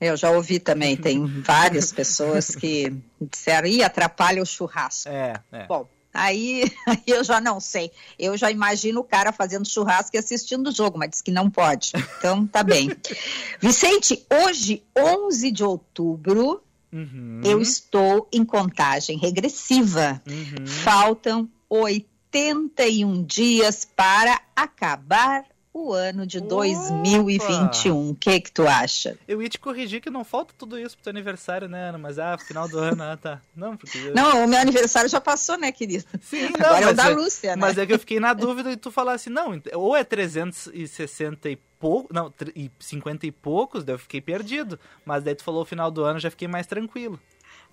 Eu 0.00 0.16
já 0.16 0.32
ouvi 0.32 0.58
também, 0.58 0.96
tem 0.96 1.24
várias 1.40 1.92
pessoas 1.92 2.56
que 2.56 2.92
disseram, 3.20 3.68
ih, 3.68 3.84
atrapalha 3.84 4.42
o 4.42 4.46
churrasco. 4.46 5.08
É, 5.08 5.40
é. 5.52 5.66
Bom, 5.66 5.88
Aí, 6.14 6.70
aí, 6.86 7.02
eu 7.08 7.24
já 7.24 7.40
não 7.40 7.58
sei. 7.58 7.90
Eu 8.16 8.36
já 8.36 8.50
imagino 8.50 9.00
o 9.00 9.04
cara 9.04 9.32
fazendo 9.32 9.68
churrasco 9.68 10.16
e 10.16 10.18
assistindo 10.18 10.68
o 10.68 10.72
jogo, 10.72 10.96
mas 10.96 11.10
diz 11.10 11.20
que 11.20 11.32
não 11.32 11.50
pode. 11.50 11.92
Então, 12.18 12.46
tá 12.46 12.62
bem. 12.62 12.90
Vicente, 13.60 14.24
hoje, 14.30 14.82
11 14.96 15.50
de 15.50 15.64
outubro, 15.64 16.62
uhum. 16.92 17.40
eu 17.44 17.60
estou 17.60 18.28
em 18.32 18.44
contagem 18.44 19.18
regressiva. 19.18 20.22
Uhum. 20.26 20.66
Faltam 20.66 21.50
81 21.68 23.24
dias 23.24 23.84
para 23.84 24.40
acabar 24.54 25.44
o 25.74 25.92
ano 25.92 26.24
de 26.24 26.38
Opa! 26.38 26.48
2021. 26.50 28.10
O 28.10 28.14
que 28.14 28.40
que 28.40 28.52
tu 28.52 28.66
acha? 28.66 29.18
Eu 29.26 29.42
ia 29.42 29.48
te 29.48 29.58
corrigir 29.58 30.00
que 30.00 30.08
não 30.08 30.24
falta 30.24 30.54
tudo 30.56 30.78
isso 30.78 30.96
pro 30.96 31.02
teu 31.02 31.10
aniversário, 31.10 31.68
né, 31.68 31.88
Ana? 31.88 31.98
Mas 31.98 32.16
ah, 32.16 32.38
final 32.38 32.68
do 32.68 32.78
ano, 32.78 33.02
ah, 33.02 33.16
tá. 33.16 33.42
Não, 33.56 33.76
porque... 33.76 34.12
Não, 34.14 34.44
o 34.44 34.48
meu 34.48 34.60
aniversário 34.60 35.10
já 35.10 35.20
passou, 35.20 35.58
né, 35.58 35.72
querido? 35.72 36.04
Sim, 36.22 36.50
não, 36.56 36.66
Agora 36.66 36.84
é 36.84 36.88
o 36.90 36.94
da 36.94 37.10
é, 37.10 37.14
Lúcia, 37.14 37.56
né? 37.56 37.60
Mas 37.60 37.76
é 37.76 37.84
que 37.84 37.92
eu 37.92 37.98
fiquei 37.98 38.20
na 38.20 38.32
dúvida 38.32 38.70
e 38.70 38.76
tu 38.76 38.92
falasse, 38.92 39.28
não, 39.28 39.60
ou 39.74 39.96
é 39.96 40.04
360 40.04 41.50
e 41.50 41.56
pouco, 41.80 42.14
não, 42.14 42.32
e 42.54 42.70
50 42.78 43.26
e 43.26 43.32
poucos, 43.32 43.82
daí 43.82 43.96
eu 43.96 43.98
fiquei 43.98 44.20
perdido. 44.20 44.78
Mas 45.04 45.24
daí 45.24 45.34
tu 45.34 45.42
falou 45.42 45.62
o 45.62 45.66
final 45.66 45.90
do 45.90 46.04
ano, 46.04 46.20
já 46.20 46.30
fiquei 46.30 46.46
mais 46.46 46.68
tranquilo. 46.68 47.18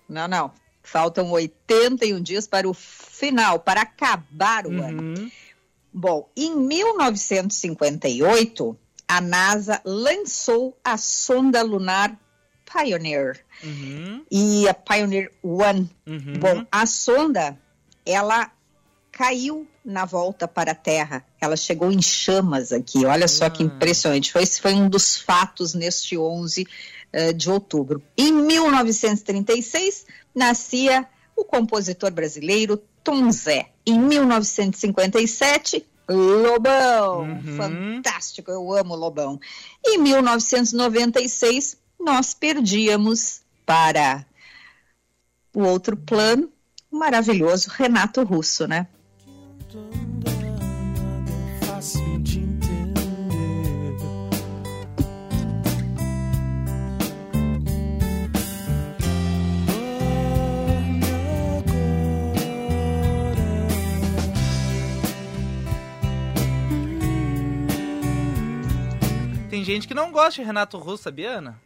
Não, 0.08 0.26
não. 0.26 0.52
Faltam 0.82 1.30
81 1.30 2.20
dias 2.20 2.48
para 2.48 2.68
o 2.68 2.74
final, 2.74 3.60
para 3.60 3.82
acabar 3.82 4.66
o 4.66 4.70
uhum. 4.70 4.88
ano. 4.88 5.30
Bom, 5.92 6.30
em 6.36 6.56
1958, 6.56 8.76
a 9.06 9.20
NASA 9.20 9.80
lançou 9.84 10.76
a 10.82 10.96
sonda 10.96 11.62
lunar 11.62 12.18
Pioneer 12.64 13.44
uhum. 13.62 14.24
e 14.30 14.66
a 14.66 14.72
Pioneer 14.72 15.30
One. 15.42 15.90
Uhum. 16.06 16.38
Bom, 16.38 16.64
a 16.72 16.86
sonda, 16.86 17.58
ela 18.06 18.50
caiu 19.10 19.68
na 19.84 20.06
volta 20.06 20.48
para 20.48 20.72
a 20.72 20.74
Terra. 20.74 21.22
Ela 21.38 21.56
chegou 21.56 21.92
em 21.92 22.00
chamas 22.00 22.72
aqui. 22.72 23.04
Olha 23.04 23.28
só 23.28 23.50
que 23.50 23.62
ah. 23.62 23.66
impressionante. 23.66 24.32
Foi, 24.32 24.42
esse 24.42 24.58
foi 24.60 24.72
um 24.72 24.88
dos 24.88 25.18
fatos 25.18 25.74
neste 25.74 26.16
11 26.16 26.62
uh, 26.62 26.66
eh, 27.12 27.34
de 27.34 27.50
outubro. 27.50 28.02
Em 28.16 28.32
1936, 28.32 30.06
nascia 30.34 31.06
o 31.36 31.44
compositor 31.44 32.10
brasileiro 32.10 32.82
Tom 33.02 33.30
Zé. 33.30 33.70
Em 33.86 33.98
1957, 33.98 35.84
Lobão. 36.08 37.20
Uhum. 37.22 37.56
Fantástico, 37.56 38.50
eu 38.50 38.72
amo 38.72 38.94
Lobão. 38.94 39.40
Em 39.84 39.98
1996, 39.98 41.76
nós 41.98 42.34
perdíamos 42.34 43.42
para 43.64 44.26
o 45.54 45.62
outro 45.62 45.96
plano, 45.96 46.50
o 46.90 46.98
maravilhoso 46.98 47.70
Renato 47.70 48.22
Russo, 48.22 48.66
né? 48.66 48.86
Tem 69.62 69.74
gente 69.76 69.86
que 69.86 69.94
não 69.94 70.10
gosta 70.10 70.40
de 70.40 70.46
Renato 70.46 70.76
Russo, 70.76 71.04
sabia, 71.04 71.38
Ana? 71.38 71.56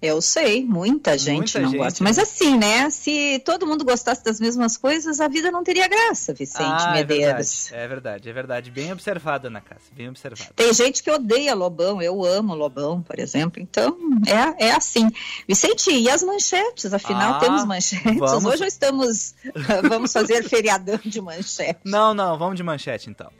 Eu 0.00 0.20
sei, 0.20 0.62
muita 0.62 1.16
gente 1.16 1.36
muita 1.36 1.60
não 1.60 1.70
gente, 1.70 1.78
gosta. 1.78 2.04
Mas 2.04 2.18
né? 2.18 2.22
assim, 2.22 2.58
né? 2.58 2.90
Se 2.90 3.38
todo 3.38 3.66
mundo 3.66 3.84
gostasse 3.84 4.22
das 4.22 4.38
mesmas 4.38 4.76
coisas, 4.76 5.18
a 5.18 5.28
vida 5.28 5.50
não 5.50 5.64
teria 5.64 5.88
graça, 5.88 6.34
Vicente 6.34 6.62
ah, 6.62 6.92
Medeiros. 6.92 7.72
É 7.72 7.76
verdade, 7.78 7.84
é 7.84 7.88
verdade, 7.88 8.28
é 8.28 8.32
verdade. 8.32 8.70
Bem 8.70 8.92
observado, 8.92 9.46
Ana 9.46 9.62
Cássia, 9.62 9.94
bem 9.94 10.08
observado. 10.08 10.52
Tem 10.54 10.74
gente 10.74 11.02
que 11.02 11.10
odeia 11.10 11.54
Lobão, 11.54 12.02
eu 12.02 12.22
amo 12.22 12.54
Lobão, 12.54 13.00
por 13.00 13.18
exemplo. 13.18 13.62
Então, 13.62 13.96
é, 14.26 14.66
é 14.66 14.72
assim. 14.72 15.10
Vicente, 15.48 15.90
e 15.90 16.10
as 16.10 16.22
manchetes? 16.22 16.92
Afinal, 16.92 17.34
ah, 17.34 17.38
temos 17.38 17.64
manchetes. 17.64 18.18
Vamos... 18.18 18.44
Hoje 18.44 18.66
estamos. 18.66 19.34
vamos 19.88 20.12
fazer 20.12 20.42
feriadão 20.44 21.00
de 21.02 21.20
manchete. 21.20 21.80
Não, 21.82 22.12
não, 22.12 22.36
vamos 22.36 22.56
de 22.56 22.62
manchete 22.62 23.08
então. 23.08 23.30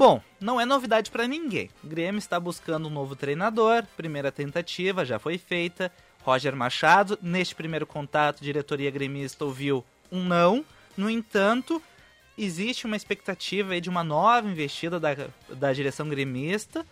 Bom, 0.00 0.22
não 0.40 0.58
é 0.58 0.64
novidade 0.64 1.10
para 1.10 1.28
ninguém. 1.28 1.68
O 1.84 1.86
Grêmio 1.86 2.18
está 2.18 2.40
buscando 2.40 2.88
um 2.88 2.90
novo 2.90 3.14
treinador. 3.14 3.84
Primeira 3.98 4.32
tentativa 4.32 5.04
já 5.04 5.18
foi 5.18 5.36
feita. 5.36 5.92
Roger 6.22 6.56
Machado, 6.56 7.18
neste 7.20 7.54
primeiro 7.54 7.86
contato, 7.86 8.40
diretoria 8.40 8.90
gremista 8.90 9.44
ouviu 9.44 9.84
um 10.10 10.24
não. 10.24 10.64
No 10.96 11.10
entanto, 11.10 11.82
existe 12.38 12.86
uma 12.86 12.96
expectativa 12.96 13.78
de 13.78 13.90
uma 13.90 14.02
nova 14.02 14.48
investida 14.48 14.98
da, 14.98 15.10
da 15.50 15.70
direção 15.70 16.08
gremista 16.08 16.86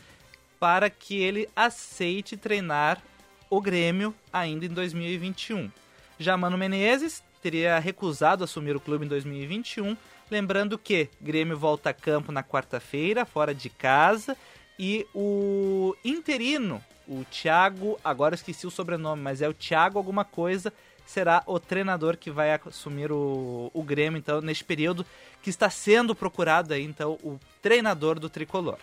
para 0.60 0.90
que 0.90 1.18
ele 1.18 1.48
aceite 1.56 2.36
treinar 2.36 3.00
o 3.48 3.58
Grêmio 3.58 4.14
ainda 4.30 4.66
em 4.66 4.68
2021. 4.68 5.70
Já 6.18 6.36
Mano 6.36 6.58
Menezes 6.58 7.22
teria 7.42 7.78
recusado 7.78 8.44
assumir 8.44 8.76
o 8.76 8.80
clube 8.80 9.06
em 9.06 9.08
2021, 9.08 9.96
lembrando 10.30 10.78
que 10.78 11.08
Grêmio 11.20 11.58
volta 11.58 11.90
a 11.90 11.94
campo 11.94 12.32
na 12.32 12.42
quarta-feira, 12.42 13.24
fora 13.24 13.54
de 13.54 13.68
casa, 13.68 14.36
e 14.78 15.06
o 15.14 15.94
interino, 16.04 16.82
o 17.06 17.24
Thiago, 17.24 17.98
agora 18.04 18.34
esqueci 18.34 18.66
o 18.66 18.70
sobrenome, 18.70 19.22
mas 19.22 19.42
é 19.42 19.48
o 19.48 19.54
Thiago 19.54 19.98
alguma 19.98 20.24
coisa, 20.24 20.72
será 21.06 21.42
o 21.46 21.58
treinador 21.58 22.16
que 22.16 22.30
vai 22.30 22.52
assumir 22.52 23.10
o, 23.10 23.70
o 23.72 23.82
Grêmio, 23.82 24.18
então, 24.18 24.40
neste 24.40 24.62
período 24.62 25.04
que 25.42 25.50
está 25.50 25.70
sendo 25.70 26.14
procurado 26.14 26.74
aí, 26.74 26.84
então, 26.84 27.18
o 27.22 27.40
treinador 27.62 28.20
do 28.20 28.28
tricolor. 28.28 28.78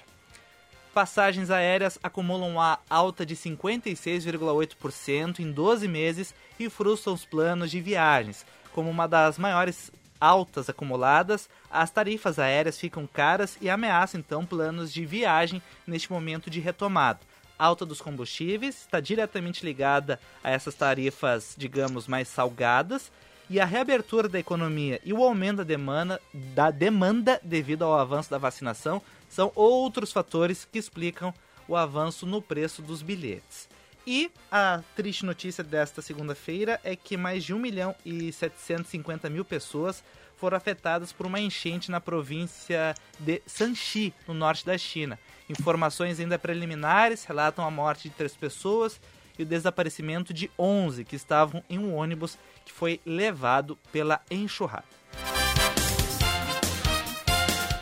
Passagens 0.94 1.52
aéreas 1.52 2.00
acumulam 2.02 2.60
a 2.60 2.80
alta 2.90 3.26
de 3.26 3.36
56,8% 3.36 5.40
em 5.40 5.52
12 5.52 5.88
meses 5.88 6.34
e 6.58 6.70
frustram 6.70 7.14
os 7.14 7.26
planos 7.26 7.70
de 7.70 7.82
viagens. 7.82 8.46
Como 8.74 8.90
uma 8.90 9.06
das 9.06 9.38
maiores 9.38 9.92
altas 10.20 10.70
acumuladas, 10.70 11.50
as 11.70 11.92
tarifas 11.92 12.40
aéreas 12.40 12.80
ficam 12.80 13.08
caras 13.08 13.58
e 13.62 13.70
ameaçam 13.70 14.20
então 14.20 14.46
planos 14.46 14.92
de 14.92 15.06
viagem 15.06 15.62
neste 15.86 16.12
momento 16.12 16.50
de 16.50 16.60
retomada. 16.60 17.20
A 17.58 17.66
alta 17.66 17.86
dos 17.86 18.02
combustíveis 18.02 18.82
está 18.82 19.00
diretamente 19.00 19.66
ligada 19.66 20.20
a 20.44 20.52
essas 20.52 20.76
tarifas, 20.76 21.56
digamos, 21.58 22.08
mais 22.08 22.28
salgadas, 22.28 23.12
e 23.50 23.60
a 23.60 23.66
reabertura 23.66 24.28
da 24.28 24.40
economia 24.40 25.00
e 25.04 25.14
o 25.14 25.24
aumento 25.24 25.58
da 25.58 25.64
demanda, 25.64 26.22
da 26.34 26.72
demanda 26.72 27.40
devido 27.44 27.84
ao 27.84 27.98
avanço 27.98 28.30
da 28.30 28.40
vacinação 28.40 29.02
são 29.30 29.52
outros 29.54 30.12
fatores 30.12 30.66
que 30.66 30.80
explicam 30.80 31.34
o 31.68 31.76
avanço 31.76 32.26
no 32.26 32.42
preço 32.42 32.82
dos 32.82 33.02
bilhetes. 33.02 33.70
E 34.08 34.32
a 34.52 34.84
triste 34.96 35.26
notícia 35.26 35.64
desta 35.64 36.00
segunda-feira 36.00 36.80
é 36.84 36.96
que 36.96 37.18
mais 37.18 37.44
de 37.44 37.56
1 37.56 37.60
milhão 37.60 37.96
e 38.06 38.32
750 38.32 39.30
mil 39.32 39.44
pessoas 39.44 40.04
foram 40.38 40.58
afetadas 40.58 41.12
por 41.12 41.26
uma 41.26 41.40
enchente 41.40 41.90
na 41.90 42.00
província 42.00 42.94
de 43.20 43.42
Shanxi, 43.48 44.14
no 44.28 44.34
norte 44.36 44.64
da 44.64 44.78
China. 44.78 45.18
Informações 45.50 46.20
ainda 46.20 46.38
preliminares 46.38 47.24
relatam 47.24 47.66
a 47.66 47.72
morte 47.72 48.10
de 48.10 48.16
três 48.16 48.36
pessoas 48.36 49.02
e 49.40 49.44
o 49.44 49.46
desaparecimento 49.46 50.34
de 50.34 50.52
11 50.58 51.04
que 51.04 51.16
estavam 51.16 51.64
em 51.68 51.80
um 51.80 51.96
ônibus 51.96 52.38
que 52.64 52.72
foi 52.72 53.02
levado 53.06 53.76
pela 53.92 54.22
enxurrada. 54.30 54.86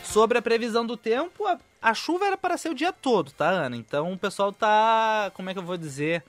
Sobre 0.05 0.37
a 0.37 0.41
previsão 0.41 0.85
do 0.85 0.95
tempo, 0.95 1.45
a, 1.47 1.59
a, 1.89 1.93
chuva 1.93 2.25
era 2.25 2.37
para 2.37 2.57
ser 2.57 2.69
o 2.69 2.75
dia 2.75 2.91
todo, 2.91 3.31
tá, 3.31 3.49
Ana? 3.49 3.75
Então 3.75 4.11
o 4.11 4.17
pessoal 4.17 4.51
tá, 4.51 5.31
como 5.33 5.49
é 5.49 5.53
que 5.53 5.59
eu 5.59 5.63
vou 5.63 5.77
dizer, 5.77 6.23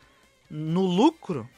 no 0.51 0.83
lucro, 0.83 1.49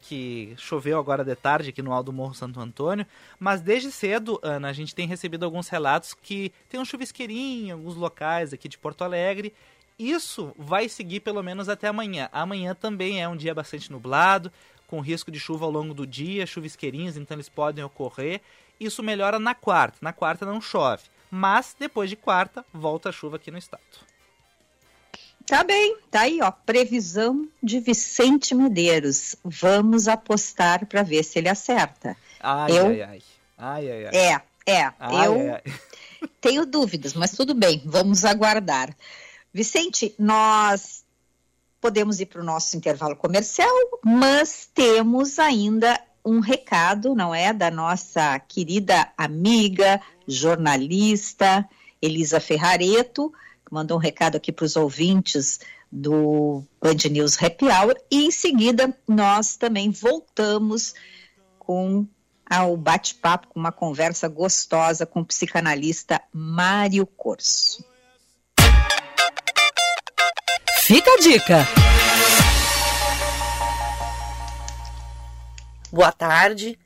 que 0.00 0.54
choveu 0.56 0.98
agora 0.98 1.24
de 1.24 1.34
tarde 1.34 1.70
aqui 1.70 1.82
no 1.82 1.92
Alto 1.92 2.12
Morro 2.12 2.34
Santo 2.34 2.60
Antônio, 2.60 3.06
mas 3.38 3.60
desde 3.60 3.90
cedo, 3.90 4.38
Ana, 4.42 4.68
a 4.68 4.72
gente 4.72 4.94
tem 4.94 5.06
recebido 5.06 5.44
alguns 5.44 5.68
relatos 5.68 6.14
que 6.14 6.52
tem 6.68 6.78
um 6.78 6.84
chuvisqueirinho 6.84 7.68
em 7.68 7.70
alguns 7.70 7.96
locais 7.96 8.52
aqui 8.52 8.68
de 8.68 8.78
Porto 8.78 9.02
Alegre 9.02 9.52
isso 9.98 10.54
vai 10.56 10.88
seguir 10.88 11.20
pelo 11.20 11.42
menos 11.42 11.68
até 11.68 11.88
amanhã. 11.88 12.28
Amanhã 12.30 12.72
também 12.72 13.20
é 13.20 13.28
um 13.28 13.36
dia 13.36 13.52
bastante 13.52 13.90
nublado, 13.90 14.52
com 14.86 15.00
risco 15.00 15.30
de 15.30 15.40
chuva 15.40 15.64
ao 15.64 15.72
longo 15.72 15.92
do 15.92 16.06
dia, 16.06 16.46
chuvisqueirinhos, 16.46 17.16
então 17.16 17.34
eles 17.34 17.48
podem 17.48 17.82
ocorrer. 17.82 18.40
Isso 18.78 19.02
melhora 19.02 19.40
na 19.40 19.56
quarta. 19.56 19.98
Na 20.00 20.12
quarta 20.12 20.46
não 20.46 20.60
chove. 20.60 21.02
Mas 21.30 21.74
depois 21.78 22.08
de 22.08 22.16
quarta, 22.16 22.64
volta 22.72 23.08
a 23.08 23.12
chuva 23.12 23.36
aqui 23.36 23.50
no 23.50 23.58
estado. 23.58 23.82
Tá 25.46 25.64
bem, 25.64 25.96
tá 26.10 26.22
aí, 26.22 26.40
ó. 26.42 26.50
Previsão 26.50 27.48
de 27.62 27.80
Vicente 27.80 28.54
Medeiros. 28.54 29.34
Vamos 29.42 30.06
apostar 30.06 30.84
para 30.86 31.02
ver 31.02 31.24
se 31.24 31.38
ele 31.38 31.48
acerta. 31.48 32.16
Ai, 32.38 32.78
eu... 32.78 32.86
ai, 32.86 33.02
ai. 33.02 33.22
Ai, 33.56 33.90
ai, 33.90 34.06
ai. 34.06 34.16
É, 34.16 34.42
é. 34.72 34.92
Ai, 34.98 35.26
eu 35.26 35.32
ai, 35.32 35.48
ai. 35.50 35.62
tenho 36.40 36.66
dúvidas, 36.66 37.14
mas 37.14 37.32
tudo 37.32 37.54
bem, 37.54 37.82
vamos 37.86 38.24
aguardar. 38.24 38.94
Vicente, 39.52 40.14
nós 40.18 41.02
podemos 41.80 42.20
ir 42.20 42.26
para 42.26 42.42
o 42.42 42.44
nosso 42.44 42.76
intervalo 42.76 43.16
comercial, 43.16 43.74
mas 44.04 44.68
temos 44.74 45.38
ainda 45.38 45.98
um 46.28 46.40
recado, 46.40 47.14
não 47.14 47.34
é, 47.34 47.52
da 47.52 47.70
nossa 47.70 48.38
querida 48.40 49.08
amiga, 49.16 50.00
jornalista 50.26 51.66
Elisa 52.02 52.38
Ferrareto, 52.38 53.32
que 53.64 53.72
mandou 53.72 53.96
um 53.96 54.00
recado 54.00 54.36
aqui 54.36 54.52
para 54.52 54.66
os 54.66 54.76
ouvintes 54.76 55.60
do 55.90 56.62
Band 56.82 57.08
News 57.10 57.42
Happy 57.42 57.64
Hour, 57.64 57.94
e 58.10 58.26
em 58.26 58.30
seguida 58.30 58.94
nós 59.08 59.56
também 59.56 59.90
voltamos 59.90 60.94
com 61.58 62.06
ao 62.48 62.76
bate-papo, 62.76 63.48
com 63.48 63.60
uma 63.60 63.72
conversa 63.72 64.26
gostosa 64.26 65.04
com 65.04 65.20
o 65.20 65.24
psicanalista 65.24 66.20
Mário 66.32 67.06
Corso. 67.06 67.84
Fica 70.80 71.10
a 71.10 71.20
dica. 71.20 71.66
Boa 75.90 76.12
tarde. 76.12 76.78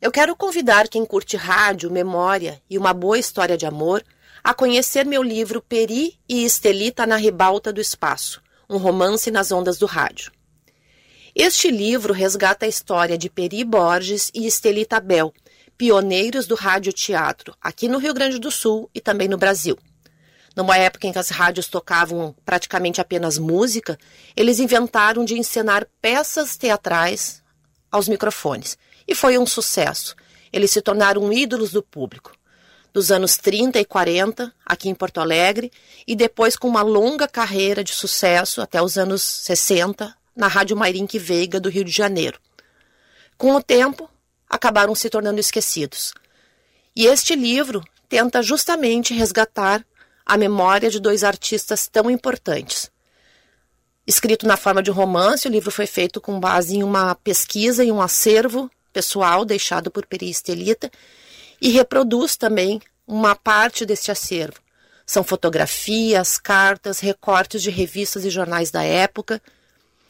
Eu 0.00 0.10
quero 0.10 0.34
convidar 0.34 0.88
quem 0.88 1.06
curte 1.06 1.36
rádio, 1.36 1.92
memória 1.92 2.60
e 2.68 2.76
uma 2.76 2.92
boa 2.92 3.16
história 3.16 3.56
de 3.56 3.66
amor 3.66 4.02
a 4.42 4.52
conhecer 4.52 5.06
meu 5.06 5.22
livro 5.22 5.62
Peri 5.62 6.18
e 6.28 6.44
Estelita 6.44 7.06
na 7.06 7.14
Ribalta 7.14 7.72
do 7.72 7.80
Espaço, 7.80 8.42
um 8.68 8.78
romance 8.78 9.30
nas 9.30 9.52
ondas 9.52 9.78
do 9.78 9.86
rádio. 9.86 10.32
Este 11.36 11.70
livro 11.70 12.12
resgata 12.12 12.66
a 12.66 12.68
história 12.68 13.16
de 13.16 13.30
Peri 13.30 13.62
Borges 13.62 14.28
e 14.34 14.44
Estelita 14.44 14.98
Bel, 14.98 15.32
pioneiros 15.78 16.44
do 16.44 16.56
rádio 16.56 16.92
teatro, 16.92 17.54
aqui 17.60 17.86
no 17.86 17.98
Rio 17.98 18.12
Grande 18.12 18.40
do 18.40 18.50
Sul 18.50 18.90
e 18.92 19.00
também 19.00 19.28
no 19.28 19.38
Brasil. 19.38 19.78
Numa 20.56 20.76
época 20.76 21.06
em 21.06 21.12
que 21.12 21.18
as 21.18 21.30
rádios 21.30 21.68
tocavam 21.68 22.34
praticamente 22.44 23.00
apenas 23.00 23.38
música, 23.38 23.96
eles 24.34 24.58
inventaram 24.58 25.24
de 25.24 25.38
encenar 25.38 25.86
peças 26.00 26.56
teatrais 26.56 27.41
aos 27.92 28.08
microfones. 28.08 28.78
E 29.06 29.14
foi 29.14 29.36
um 29.36 29.46
sucesso. 29.46 30.16
Eles 30.50 30.70
se 30.70 30.80
tornaram 30.80 31.32
ídolos 31.32 31.70
do 31.70 31.82
público. 31.82 32.32
Dos 32.92 33.10
anos 33.10 33.36
30 33.36 33.78
e 33.78 33.84
40, 33.84 34.52
aqui 34.66 34.88
em 34.88 34.94
Porto 34.94 35.20
Alegre, 35.20 35.70
e 36.06 36.16
depois 36.16 36.56
com 36.56 36.68
uma 36.68 36.82
longa 36.82 37.28
carreira 37.28 37.84
de 37.84 37.92
sucesso 37.92 38.60
até 38.60 38.82
os 38.82 38.98
anos 38.98 39.22
60, 39.22 40.14
na 40.34 40.48
Rádio 40.48 40.76
Mairink 40.76 41.18
Veiga, 41.18 41.60
do 41.60 41.68
Rio 41.68 41.84
de 41.84 41.92
Janeiro. 41.92 42.38
Com 43.38 43.54
o 43.54 43.62
tempo, 43.62 44.10
acabaram 44.48 44.94
se 44.94 45.08
tornando 45.08 45.40
esquecidos. 45.40 46.12
E 46.94 47.06
este 47.06 47.34
livro 47.34 47.82
tenta 48.08 48.42
justamente 48.42 49.14
resgatar 49.14 49.82
a 50.26 50.36
memória 50.36 50.90
de 50.90 51.00
dois 51.00 51.24
artistas 51.24 51.88
tão 51.88 52.10
importantes. 52.10 52.91
Escrito 54.06 54.46
na 54.46 54.56
forma 54.56 54.82
de 54.82 54.90
romance, 54.90 55.46
o 55.46 55.50
livro 55.50 55.70
foi 55.70 55.86
feito 55.86 56.20
com 56.20 56.40
base 56.40 56.76
em 56.76 56.82
uma 56.82 57.14
pesquisa 57.14 57.84
e 57.84 57.92
um 57.92 58.02
acervo 58.02 58.70
pessoal 58.92 59.44
deixado 59.44 59.90
por 59.90 60.06
Peri 60.06 60.28
Estelita 60.28 60.90
e 61.60 61.70
reproduz 61.70 62.36
também 62.36 62.80
uma 63.06 63.34
parte 63.34 63.86
deste 63.86 64.10
acervo. 64.10 64.60
São 65.06 65.22
fotografias, 65.22 66.38
cartas, 66.38 67.00
recortes 67.00 67.62
de 67.62 67.70
revistas 67.70 68.24
e 68.24 68.30
jornais 68.30 68.70
da 68.70 68.82
época 68.82 69.40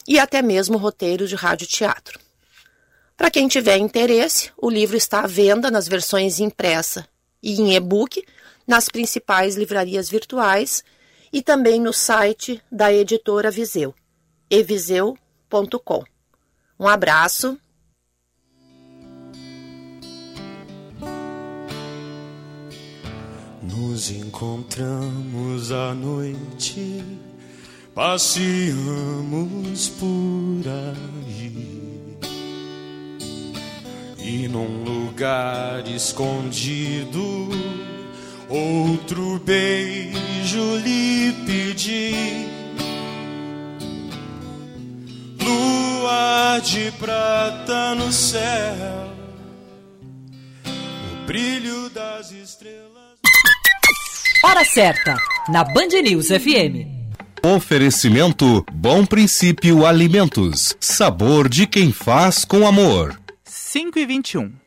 e 0.07 0.19
até 0.19 0.41
mesmo 0.41 0.77
roteiros 0.77 1.29
de 1.29 1.35
rádio 1.35 1.67
teatro. 1.67 2.19
Para 3.15 3.29
quem 3.29 3.47
tiver 3.47 3.77
interesse, 3.77 4.51
o 4.57 4.69
livro 4.69 4.97
está 4.97 5.21
à 5.21 5.27
venda 5.27 5.69
nas 5.69 5.87
versões 5.87 6.39
impressa 6.39 7.07
e 7.41 7.61
em 7.61 7.75
e-book 7.75 8.23
nas 8.65 8.89
principais 8.89 9.55
livrarias 9.55 10.09
virtuais 10.09 10.83
e 11.33 11.41
também 11.41 11.81
no 11.81 11.91
site 11.91 12.61
da 12.71 12.93
editora 12.93 13.49
Viseu, 13.49 13.95
eviseu.com. 14.51 16.03
Um 16.79 16.87
abraço. 16.87 17.57
Nos 23.63 24.11
encontramos 24.11 25.71
à 25.71 25.95
noite, 25.95 27.03
passeamos 27.95 29.89
por 29.89 30.61
aí. 30.69 31.73
E 34.19 34.47
num 34.47 34.83
lugar 34.83 35.87
escondido 35.87 37.49
outro 38.53 39.39
beijo 39.43 40.77
lhe 40.77 41.33
pedi. 41.45 42.13
Lua 45.41 46.59
de 46.59 46.91
prata 46.91 47.95
no 47.95 48.11
céu, 48.11 49.11
o 50.65 51.25
brilho 51.25 51.89
das 51.89 52.31
estrelas. 52.31 52.83
Hora 54.43 54.63
certa, 54.63 55.15
na 55.49 55.63
Band 55.63 56.01
News 56.03 56.27
FM. 56.27 56.93
Oferecimento 57.45 58.65
Bom 58.71 59.05
Princípio 59.05 59.85
Alimentos. 59.85 60.75
Sabor 60.79 61.49
de 61.49 61.65
quem 61.65 61.91
faz 61.91 62.45
com 62.45 62.65
amor. 62.67 63.19
5 63.43 63.99
e 63.99 64.05
21. 64.05 64.62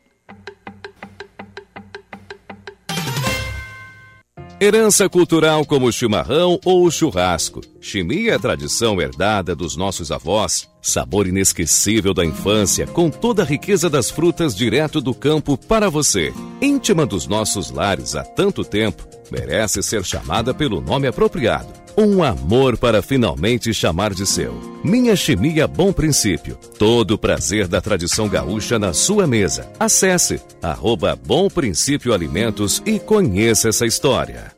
Herança 4.58 5.06
cultural 5.06 5.66
como 5.66 5.86
o 5.86 5.92
chimarrão 5.92 6.58
ou 6.64 6.86
o 6.86 6.90
churrasco. 6.90 7.60
Chimia 7.78 8.32
é 8.32 8.38
tradição 8.38 8.98
herdada 8.98 9.54
dos 9.54 9.76
nossos 9.76 10.10
avós. 10.10 10.66
Sabor 10.86 11.26
inesquecível 11.26 12.14
da 12.14 12.24
infância, 12.24 12.86
com 12.86 13.10
toda 13.10 13.42
a 13.42 13.44
riqueza 13.44 13.90
das 13.90 14.08
frutas 14.08 14.54
direto 14.54 15.00
do 15.00 15.12
campo 15.12 15.58
para 15.58 15.90
você. 15.90 16.32
Íntima 16.62 17.04
dos 17.04 17.26
nossos 17.26 17.70
lares 17.70 18.14
há 18.14 18.22
tanto 18.22 18.64
tempo, 18.64 19.04
merece 19.30 19.82
ser 19.82 20.04
chamada 20.04 20.54
pelo 20.54 20.80
nome 20.80 21.08
apropriado. 21.08 21.66
Um 21.98 22.22
amor 22.22 22.76
para 22.76 23.02
finalmente 23.02 23.74
chamar 23.74 24.14
de 24.14 24.26
seu. 24.26 24.54
Minha 24.84 25.16
Chimia 25.16 25.66
Bom 25.66 25.92
Princípio. 25.92 26.56
Todo 26.78 27.12
o 27.12 27.18
prazer 27.18 27.66
da 27.66 27.80
tradição 27.80 28.28
gaúcha 28.28 28.78
na 28.78 28.92
sua 28.92 29.26
mesa. 29.26 29.68
Acesse 29.80 30.40
arroba 30.62 31.16
Bom 31.16 31.48
Princípio 31.48 32.12
Alimentos 32.12 32.82
e 32.84 32.98
conheça 32.98 33.70
essa 33.70 33.86
história. 33.86 34.55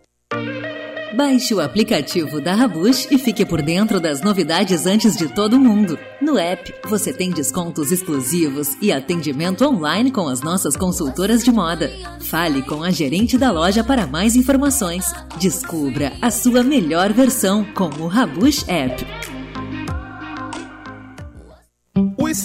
Baixe 1.19 1.53
o 1.53 1.61
aplicativo 1.61 2.41
da 2.41 2.55
Rabush 2.55 3.09
e 3.11 3.19
fique 3.19 3.45
por 3.45 3.61
dentro 3.61 3.99
das 3.99 4.23
novidades 4.23 4.87
antes 4.87 5.17
de 5.17 5.27
todo 5.27 5.59
mundo. 5.59 5.99
No 6.23 6.39
app, 6.39 6.73
você 6.89 7.13
tem 7.13 7.31
descontos 7.31 7.91
exclusivos 7.91 8.77
e 8.81 8.93
atendimento 8.93 9.65
online 9.65 10.13
com 10.13 10.29
as 10.29 10.43
nossas 10.43 10.77
consultoras 10.77 11.43
de 11.43 11.51
moda. 11.51 11.91
Fale 12.21 12.63
com 12.63 12.85
a 12.85 12.93
gerente 12.93 13.37
da 13.37 13.51
loja 13.51 13.83
para 13.83 14.07
mais 14.07 14.37
informações. 14.37 15.13
Descubra 15.41 16.13
a 16.23 16.31
sua 16.31 16.63
melhor 16.63 17.13
versão 17.13 17.65
com 17.65 17.89
o 18.01 18.07
Rabush 18.07 18.65
App. 18.69 19.05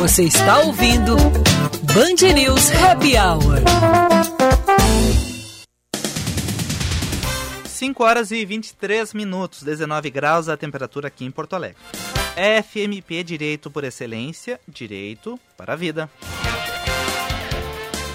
Você 0.00 0.24
está 0.24 0.60
ouvindo 0.60 1.14
Band 1.14 2.32
News 2.32 2.70
Happy 2.70 3.18
Hour. 3.18 3.60
5 7.66 8.02
horas 8.02 8.30
e 8.30 8.42
23 8.46 9.12
minutos, 9.12 9.62
19 9.62 10.08
graus 10.08 10.48
a 10.48 10.56
temperatura 10.56 11.08
aqui 11.08 11.26
em 11.26 11.30
Porto 11.30 11.54
Alegre. 11.54 11.76
FMP 12.62 13.22
Direito 13.22 13.70
por 13.70 13.84
Excelência, 13.84 14.58
Direito 14.66 15.38
para 15.54 15.74
a 15.74 15.76
Vida. 15.76 16.08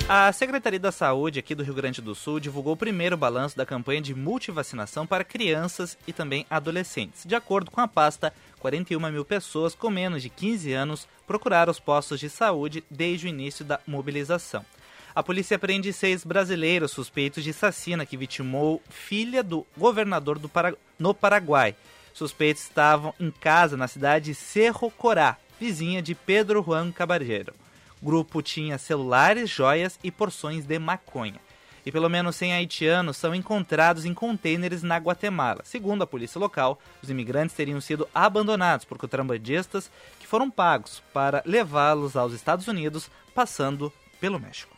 A 0.08 0.32
Secretaria 0.32 0.80
da 0.80 0.92
Saúde 0.92 1.40
aqui 1.40 1.56
do 1.56 1.64
Rio 1.64 1.74
Grande 1.74 2.00
do 2.00 2.14
Sul 2.14 2.40
divulgou 2.40 2.74
o 2.74 2.78
primeiro 2.78 3.18
balanço 3.18 3.58
da 3.58 3.66
campanha 3.66 4.00
de 4.00 4.14
multivacinação 4.14 5.06
para 5.08 5.24
crianças 5.24 5.98
e 6.08 6.14
também 6.14 6.46
adolescentes. 6.48 7.26
De 7.26 7.34
acordo 7.34 7.72
com 7.72 7.82
a 7.82 7.88
pasta, 7.88 8.32
41 8.66 9.00
mil 9.12 9.24
pessoas 9.24 9.76
com 9.76 9.92
menos 9.92 10.24
de 10.24 10.30
15 10.30 10.74
anos 10.74 11.08
procuraram 11.28 11.70
os 11.70 11.80
postos 11.80 12.20
de 12.20 12.32
saúde 12.32 12.84
desde 12.90 13.28
o 13.28 13.30
início 13.30 13.64
da 13.64 13.80
mobilização. 13.86 14.66
A 15.14 15.22
polícia 15.22 15.60
prende 15.60 15.94
seis 15.94 16.26
brasileiros 16.26 16.90
suspeitos 16.90 17.44
de 17.44 17.52
assassina 17.52 18.08
que 18.08 18.18
vitimou 18.18 18.82
filha 18.90 19.44
do 19.44 19.68
governador 19.78 20.40
do 20.40 20.50
Para... 20.50 20.74
no 20.98 21.14
Paraguai. 21.14 21.76
Suspeitos 22.12 22.64
estavam 22.64 23.14
em 23.20 23.30
casa 23.30 23.78
na 23.78 23.88
cidade 23.88 24.26
de 24.26 24.36
Cerro 24.36 24.90
Corá, 24.90 25.38
vizinha 25.60 26.02
de 26.02 26.16
Pedro 26.16 26.64
Juan 26.64 26.92
Cabarreiro. 26.92 27.54
O 28.02 28.06
grupo 28.08 28.42
tinha 28.42 28.80
celulares, 28.80 29.48
joias 29.48 30.00
e 30.04 30.10
porções 30.10 30.66
de 30.66 30.80
maconha. 30.80 31.40
E 31.86 31.92
pelo 31.92 32.10
menos 32.10 32.36
100 32.36 32.54
haitianos 32.54 33.18
são 33.18 33.36
encontrados 33.36 34.06
em 34.06 34.14
contêineres 34.14 34.82
na 34.82 34.98
Guatemala. 34.98 35.62
Segundo 35.64 36.02
a 36.02 36.08
polícia 36.08 36.40
local, 36.40 36.80
os 37.02 37.10
imigrantes 37.10 37.56
teriam 37.56 37.80
sido 37.80 38.08
abandonados 38.14 38.86
por 38.86 38.98
contrabandistas 38.98 39.92
que 40.20 40.26
foram 40.26 40.50
pagos 40.50 41.04
para 41.14 41.44
levá-los 41.46 42.16
aos 42.16 42.34
Estados 42.34 42.68
Unidos, 42.68 43.10
passando 43.36 43.94
pelo 44.20 44.40
México. 44.40 44.76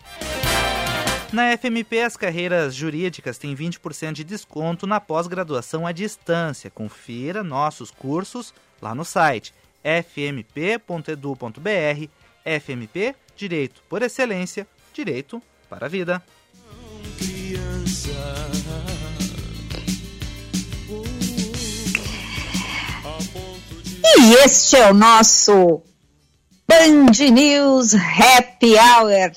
Na 1.32 1.52
FMP, 1.58 2.02
as 2.02 2.16
carreiras 2.16 2.74
jurídicas 2.74 3.38
têm 3.38 3.54
20% 3.54 4.14
de 4.14 4.24
desconto 4.24 4.88
na 4.88 5.02
pós-graduação 5.02 5.86
à 5.86 5.92
distância. 5.92 6.70
Confira 6.70 7.44
nossos 7.44 7.92
cursos 7.92 8.54
lá 8.82 8.96
no 8.96 9.04
site 9.04 9.54
fmp.edu.br. 9.84 10.50
FMP, 12.62 13.14
Direito 13.36 13.82
por 13.90 14.02
Excelência, 14.02 14.66
Direito 14.94 15.42
para 15.70 15.88
a 15.88 15.90
Vida. 15.90 16.24
E 24.20 24.34
este 24.44 24.76
é 24.76 24.90
o 24.90 24.94
nosso 24.94 25.82
Band 26.68 27.12
News 27.32 27.94
Happy 27.94 28.74
Hour. 28.76 29.32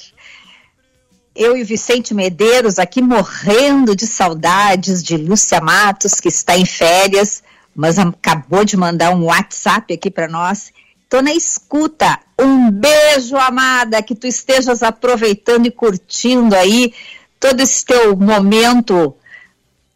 Eu 1.34 1.56
e 1.56 1.62
Vicente 1.62 2.12
Medeiros 2.12 2.78
aqui 2.78 3.00
morrendo 3.00 3.94
de 3.94 4.06
saudades 4.06 5.02
de 5.02 5.16
Lúcia 5.16 5.60
Matos, 5.60 6.14
que 6.14 6.28
está 6.28 6.56
em 6.56 6.66
férias, 6.66 7.42
mas 7.74 7.98
acabou 7.98 8.64
de 8.64 8.76
mandar 8.76 9.14
um 9.14 9.26
WhatsApp 9.26 9.94
aqui 9.94 10.10
para 10.10 10.26
nós. 10.26 10.72
Tô 11.08 11.22
na 11.22 11.32
escuta. 11.32 12.18
Um 12.38 12.70
beijo, 12.70 13.36
amada, 13.36 14.02
que 14.02 14.14
tu 14.14 14.26
estejas 14.26 14.82
aproveitando 14.82 15.66
e 15.66 15.70
curtindo 15.70 16.56
aí 16.56 16.92
todo 17.40 17.60
esse 17.60 17.84
teu 17.84 18.14
momento 18.14 19.16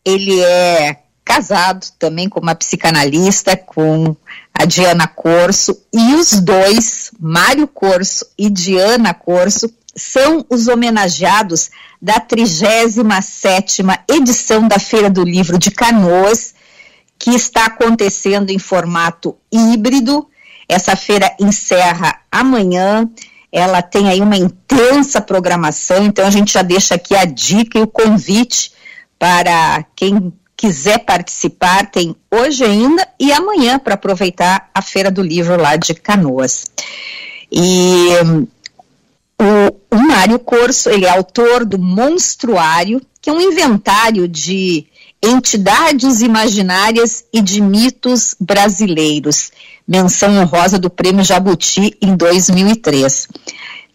ele 0.05 0.39
é 0.41 1.03
casado 1.25 1.85
também 1.99 2.27
com 2.27 2.39
uma 2.39 2.55
psicanalista, 2.55 3.55
com 3.55 4.15
a 4.53 4.65
Diana 4.65 5.07
Corso, 5.07 5.79
e 5.93 6.15
os 6.15 6.41
dois, 6.41 7.11
Mário 7.19 7.67
Corso 7.67 8.25
e 8.37 8.49
Diana 8.49 9.13
Corso, 9.13 9.69
são 9.99 10.45
os 10.49 10.67
homenageados 10.67 11.69
da 12.01 12.19
37ª 12.19 13.99
edição 14.09 14.67
da 14.67 14.79
Feira 14.79 15.09
do 15.09 15.23
Livro 15.23 15.57
de 15.57 15.69
Canoas, 15.69 16.55
que 17.17 17.31
está 17.31 17.65
acontecendo 17.65 18.49
em 18.49 18.57
formato 18.57 19.35
híbrido 19.51 20.27
Essa 20.67 20.95
feira 20.95 21.35
encerra 21.39 22.21
amanhã. 22.31 23.09
Ela 23.51 23.81
tem 23.81 24.07
aí 24.07 24.21
uma 24.21 24.37
intensa 24.37 25.19
programação, 25.19 26.05
então 26.05 26.25
a 26.25 26.29
gente 26.29 26.53
já 26.53 26.61
deixa 26.61 26.95
aqui 26.95 27.15
a 27.15 27.25
dica 27.25 27.79
e 27.79 27.81
o 27.81 27.87
convite 27.87 28.71
para 29.17 29.83
quem 29.95 30.31
quiser 30.55 30.99
participar, 30.99 31.89
tem 31.89 32.15
hoje 32.29 32.65
ainda 32.65 33.07
e 33.19 33.31
amanhã 33.31 33.79
para 33.79 33.93
aproveitar 33.93 34.69
a 34.73 34.81
Feira 34.81 35.09
do 35.09 35.21
Livro 35.21 35.59
lá 35.59 35.75
de 35.75 35.93
Canoas. 35.93 36.65
E 37.51 38.09
o, 39.39 39.95
o 39.95 39.99
Mário 40.01 40.37
Corso, 40.37 40.89
ele 40.89 41.05
é 41.05 41.09
autor 41.09 41.63
do 41.63 41.79
Monstruário, 41.79 43.01
que 43.21 43.29
é 43.29 43.33
um 43.33 43.39
inventário 43.39 44.27
de 44.27 44.85
entidades 45.23 46.21
imaginárias 46.21 47.23
e 47.33 47.41
de 47.41 47.61
mitos 47.61 48.35
brasileiros. 48.39 49.51
Menção 49.87 50.37
honrosa 50.37 50.77
do 50.77 50.89
Prêmio 50.89 51.23
Jabuti 51.23 51.97
em 52.01 52.15
2003. 52.15 53.27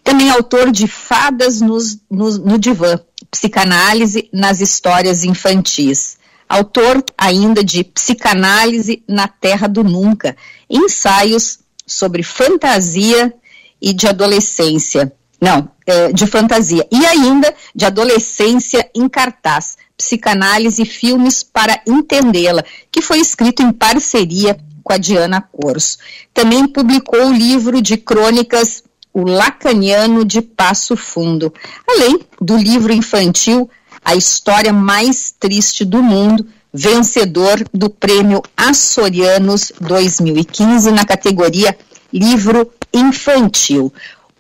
Também 0.02 0.30
autor 0.30 0.70
de 0.70 0.87
Fadas 0.87 1.61
nos, 1.61 1.98
no, 2.11 2.30
no 2.38 2.59
Divã, 2.59 2.98
Psicanálise 3.30 4.28
nas 4.33 4.61
Histórias 4.61 5.24
Infantis. 5.24 6.16
Autor 6.48 7.02
ainda 7.16 7.62
de 7.62 7.85
Psicanálise 7.85 9.02
na 9.09 9.28
Terra 9.28 9.66
do 9.66 9.83
Nunca, 9.83 10.37
ensaios 10.68 11.61
sobre 11.87 12.22
fantasia 12.22 13.33
e 13.80 13.92
de 13.92 14.07
adolescência 14.07 15.12
não, 15.40 15.68
é, 15.87 16.12
de 16.12 16.27
fantasia. 16.27 16.87
E 16.90 17.05
ainda 17.07 17.55
de 17.75 17.85
adolescência 17.85 18.88
em 18.94 19.09
cartaz, 19.09 19.77
psicanálise 19.97 20.83
e 20.83 20.87
filmes 20.87 21.42
para 21.42 21.81
entendê-la, 21.87 22.64
que 22.90 23.03
foi 23.03 23.18
escrito 23.18 23.62
em 23.62 23.73
parceria 23.73 24.57
com 24.83 24.92
a 24.92 24.99
Diana 24.99 25.40
Corso. 25.40 25.99
Também 26.33 26.66
publicou 26.66 27.27
o 27.27 27.33
livro 27.33 27.81
de 27.81 27.97
crônicas 27.97 28.83
O 29.12 29.23
Lacaniano 29.23 30.25
de 30.25 30.42
Passo 30.42 30.97
Fundo, 30.97 31.53
além 31.88 32.20
do 32.40 32.57
livro 32.57 32.92
infantil 32.92 33.70
A 34.05 34.14
História 34.14 34.73
Mais 34.73 35.35
Triste 35.38 35.85
do 35.85 36.03
Mundo, 36.03 36.47
vencedor 36.73 37.64
do 37.73 37.88
Prêmio 37.88 38.42
Açorianos 38.57 39.73
2015 39.81 40.90
na 40.90 41.05
categoria 41.05 41.77
Livro 42.12 42.70
Infantil. 42.92 43.92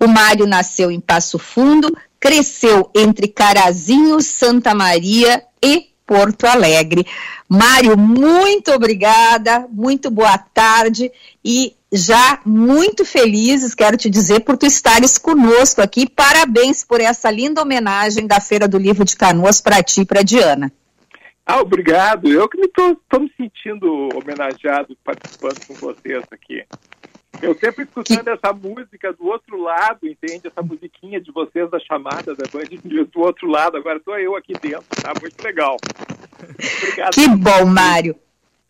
O 0.04 0.06
Mário 0.06 0.46
nasceu 0.46 0.90
em 0.90 1.00
Passo 1.00 1.38
Fundo, 1.38 1.90
cresceu 2.20 2.90
entre 2.94 3.26
Carazinho, 3.26 4.20
Santa 4.20 4.74
Maria 4.74 5.42
e 5.64 5.94
Porto 6.06 6.44
Alegre. 6.44 7.06
Mário, 7.48 7.96
muito 7.96 8.70
obrigada, 8.70 9.66
muito 9.70 10.10
boa 10.10 10.36
tarde 10.36 11.10
e 11.42 11.74
já 11.90 12.38
muito 12.44 13.02
felizes, 13.02 13.74
quero 13.74 13.96
te 13.96 14.10
dizer, 14.10 14.40
por 14.40 14.58
tu 14.58 14.66
estares 14.66 15.16
conosco 15.16 15.80
aqui. 15.80 16.06
Parabéns 16.06 16.84
por 16.84 17.00
essa 17.00 17.30
linda 17.30 17.62
homenagem 17.62 18.26
da 18.26 18.40
Feira 18.40 18.68
do 18.68 18.76
Livro 18.76 19.06
de 19.06 19.16
Canoas 19.16 19.62
para 19.62 19.82
ti 19.82 20.02
e 20.02 20.04
para 20.04 20.22
Diana. 20.22 20.70
Ah, 21.46 21.62
obrigado. 21.62 22.28
Eu 22.28 22.46
que 22.46 22.60
estou 22.60 23.20
me 23.20 23.32
sentindo 23.38 24.10
homenageado 24.14 24.94
participando 25.02 25.64
com 25.66 25.72
vocês 25.72 26.22
aqui. 26.30 26.62
Eu 27.42 27.54
sempre 27.54 27.84
escutando 27.84 28.28
essa 28.28 28.52
música 28.52 29.12
do 29.12 29.26
outro 29.26 29.60
lado, 29.60 30.06
entende? 30.06 30.46
Essa 30.46 30.62
musiquinha 30.62 31.20
de 31.20 31.30
vocês 31.32 31.70
da 31.70 31.78
chamada 31.80 32.34
da 32.34 32.44
Band 32.52 32.68
do 33.12 33.20
outro 33.20 33.48
lado. 33.48 33.76
Agora 33.76 33.98
estou 33.98 34.18
eu 34.18 34.36
aqui 34.36 34.54
dentro, 34.54 34.84
tá? 35.02 35.12
Muito 35.20 35.42
legal. 35.42 35.76
Obrigado. 36.82 37.14
Que 37.14 37.28
bom, 37.28 37.66
Mário. 37.66 38.16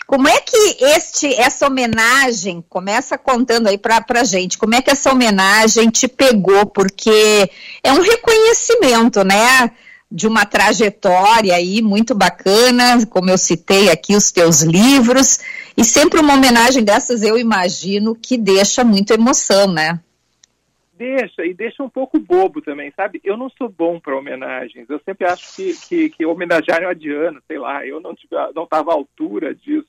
Como 0.07 0.29
é 0.29 0.39
que 0.41 0.77
este, 0.81 1.35
essa 1.35 1.67
homenagem, 1.67 2.63
começa 2.69 3.17
contando 3.17 3.69
aí 3.69 3.79
para 3.79 4.05
a 4.07 4.25
gente, 4.25 4.59
como 4.59 4.75
é 4.75 4.83
que 4.83 4.91
essa 4.91 5.11
homenagem 5.11 5.89
te 5.89 6.07
pegou? 6.07 6.67
Porque 6.67 7.51
é 7.83 7.93
um 7.93 8.01
reconhecimento, 8.01 9.25
né? 9.25 9.71
de 10.15 10.29
uma 10.29 10.47
trajetória 10.47 11.57
aí 11.57 11.83
muito 11.83 12.15
bacana, 12.15 13.05
como 13.07 13.31
eu 13.31 13.37
citei 13.37 13.91
aqui 13.91 14.15
os 14.15 14.31
teus 14.31 14.63
livros, 14.63 15.41
e 15.77 15.85
sempre 15.85 16.21
uma 16.21 16.35
homenagem 16.35 16.85
dessas 16.85 17.23
eu 17.23 17.39
imagino 17.39 18.15
que 18.15 18.39
deixa 18.39 18.85
muita 18.85 19.15
emoção, 19.15 19.73
né? 19.73 20.01
Deixa, 20.97 21.45
e 21.45 21.53
deixa 21.53 21.83
um 21.83 21.89
pouco 21.89 22.19
bobo 22.21 22.63
também, 22.63 22.93
sabe? 22.95 23.21
Eu 23.25 23.37
não 23.37 23.51
sou 23.51 23.69
bom 23.69 23.99
para 23.99 24.17
homenagens, 24.17 24.89
eu 24.89 25.01
sempre 25.05 25.27
acho 25.27 25.57
que, 25.57 25.75
que, 25.89 26.11
que 26.11 26.27
homenagear 26.27 26.85
a 26.85 26.95
Diana, 26.95 27.43
sei 27.49 27.59
lá, 27.59 27.85
eu 27.85 28.01
não 28.01 28.13
estava 28.13 28.53
não 28.55 28.69
à 28.71 28.95
altura 28.95 29.55
disso. 29.55 29.89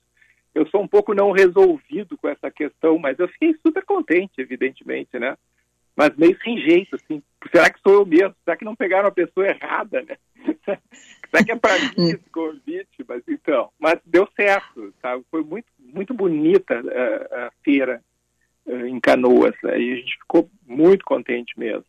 Eu 0.54 0.66
sou 0.68 0.82
um 0.82 0.88
pouco 0.88 1.14
não 1.14 1.32
resolvido 1.32 2.18
com 2.18 2.28
essa 2.30 2.50
questão, 2.50 2.98
mas 2.98 3.20
eu 3.20 3.28
fiquei 3.28 3.54
super 3.62 3.84
contente, 3.84 4.40
evidentemente, 4.40 5.20
né? 5.20 5.36
mas 5.96 6.16
meio 6.18 6.38
sem 6.44 6.58
jeito, 6.60 6.96
assim. 6.96 7.24
Será 7.52 7.70
que 7.70 7.80
sou 7.80 7.94
eu 7.94 8.06
mesmo? 8.06 8.36
Será 8.44 8.58
que 8.58 8.66
não 8.66 8.76
pegaram 8.76 9.08
a 9.08 9.12
pessoa 9.12 9.48
errada, 9.48 10.02
né? 10.02 10.18
Será 11.32 11.44
que 11.44 11.52
é 11.52 11.56
para 11.56 11.80
mim 11.80 12.10
esse 12.10 12.30
convite? 12.32 13.06
Mas 13.08 13.24
então, 13.28 13.72
mas 13.80 14.00
deu 14.06 14.28
certo, 14.36 14.94
sabe? 15.02 15.24
Foi 15.32 15.44
muito, 15.44 15.68
muito 15.94 16.14
bonita 16.14 16.76
a, 16.76 16.88
eh, 16.88 17.30
a 17.48 17.52
feira 17.64 18.02
uh, 18.66 18.86
em 18.86 19.00
Canoas, 19.00 19.56
e 19.64 19.68
a 19.68 19.78
gente 19.78 20.18
ficou 20.20 20.50
muito 20.68 21.06
contente 21.06 21.58
mesmo. 21.58 21.86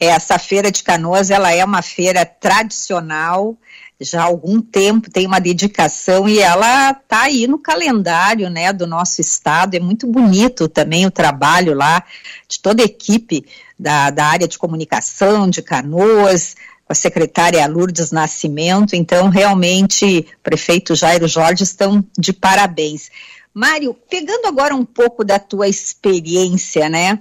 Essa 0.00 0.38
feira 0.38 0.70
de 0.70 0.82
Canoas, 0.82 1.30
ela 1.30 1.52
é 1.52 1.64
uma 1.64 1.82
feira 1.82 2.24
tradicional, 2.24 3.56
já 4.00 4.22
há 4.22 4.24
algum 4.24 4.60
tempo 4.60 5.10
tem 5.10 5.26
uma 5.26 5.38
dedicação 5.38 6.28
e 6.28 6.40
ela 6.40 6.90
está 6.90 7.22
aí 7.22 7.46
no 7.46 7.58
calendário 7.58 8.50
né, 8.50 8.72
do 8.72 8.86
nosso 8.86 9.20
estado. 9.20 9.74
É 9.76 9.80
muito 9.80 10.06
bonito 10.06 10.68
também 10.68 11.06
o 11.06 11.10
trabalho 11.10 11.74
lá 11.74 12.02
de 12.48 12.58
toda 12.60 12.82
a 12.82 12.86
equipe 12.86 13.46
da, 13.78 14.10
da 14.10 14.26
área 14.26 14.48
de 14.48 14.58
comunicação 14.58 15.48
de 15.48 15.62
Canoas, 15.62 16.56
a 16.92 16.94
secretária 16.94 17.66
Lourdes 17.66 18.12
Nascimento. 18.12 18.94
Então, 18.94 19.28
realmente, 19.28 20.26
prefeito 20.42 20.94
Jairo 20.94 21.26
Jorge 21.26 21.64
estão 21.64 22.04
de 22.16 22.32
parabéns. 22.32 23.10
Mário, 23.52 23.94
pegando 24.08 24.46
agora 24.46 24.74
um 24.74 24.84
pouco 24.84 25.24
da 25.24 25.38
tua 25.38 25.68
experiência, 25.68 26.88
né? 26.88 27.20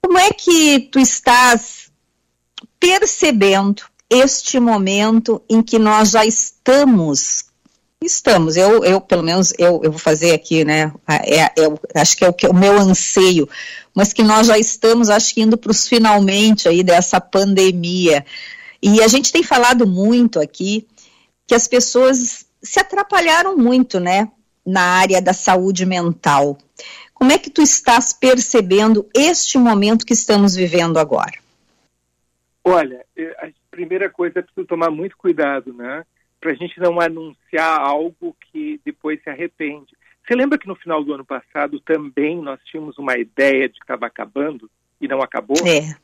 Como 0.00 0.18
é 0.18 0.30
que 0.30 0.80
tu 0.92 0.98
estás 0.98 1.90
percebendo 2.78 3.82
este 4.08 4.60
momento 4.60 5.42
em 5.48 5.62
que 5.62 5.78
nós 5.78 6.10
já 6.10 6.24
estamos 6.24 7.46
estamos, 8.04 8.56
eu, 8.56 8.84
eu 8.84 9.00
pelo 9.00 9.22
menos 9.22 9.52
eu, 9.58 9.80
eu 9.82 9.90
vou 9.90 9.98
fazer 9.98 10.32
aqui, 10.32 10.64
né, 10.64 10.92
é, 11.08 11.40
é, 11.40 11.52
acho 11.94 12.16
que 12.16 12.24
é 12.24 12.28
o, 12.28 12.32
que, 12.32 12.46
o 12.46 12.54
meu 12.54 12.78
anseio, 12.78 13.48
mas 13.94 14.12
que 14.12 14.22
nós 14.22 14.46
já 14.46 14.58
estamos, 14.58 15.08
acho 15.08 15.34
que 15.34 15.40
indo 15.40 15.56
para 15.56 15.70
os 15.72 15.88
finalmente 15.88 16.68
aí 16.68 16.82
dessa 16.84 17.20
pandemia, 17.20 18.24
e 18.82 19.02
a 19.02 19.08
gente 19.08 19.32
tem 19.32 19.42
falado 19.42 19.86
muito 19.86 20.40
aqui 20.40 20.86
que 21.46 21.54
as 21.54 21.68
pessoas 21.68 22.46
se 22.62 22.80
atrapalharam 22.80 23.56
muito, 23.56 24.00
né, 24.00 24.30
na 24.64 24.82
área 24.82 25.22
da 25.22 25.32
saúde 25.32 25.86
mental. 25.86 26.58
Como 27.14 27.32
é 27.32 27.38
que 27.38 27.48
tu 27.48 27.62
estás 27.62 28.12
percebendo 28.12 29.08
este 29.14 29.56
momento 29.56 30.04
que 30.04 30.12
estamos 30.12 30.54
vivendo 30.54 30.98
agora? 30.98 31.32
Olha, 32.64 33.04
a 33.38 33.48
primeira 33.70 34.10
coisa 34.10 34.40
é 34.40 34.42
preciso 34.42 34.66
tomar 34.66 34.90
muito 34.90 35.16
cuidado, 35.16 35.72
né? 35.72 36.04
Para 36.40 36.50
a 36.50 36.54
gente 36.54 36.78
não 36.80 37.00
anunciar 37.00 37.80
algo 37.80 38.36
que 38.50 38.80
depois 38.84 39.22
se 39.22 39.30
arrepende. 39.30 39.96
Você 40.26 40.34
lembra 40.34 40.58
que 40.58 40.66
no 40.66 40.74
final 40.74 41.04
do 41.04 41.14
ano 41.14 41.24
passado 41.24 41.78
também 41.80 42.42
nós 42.42 42.60
tínhamos 42.64 42.98
uma 42.98 43.16
ideia 43.16 43.68
de 43.68 43.74
que 43.74 43.84
estava 43.84 44.06
acabando 44.06 44.68
e 45.00 45.06
não 45.06 45.22
acabou? 45.22 45.56
É. 45.64 45.96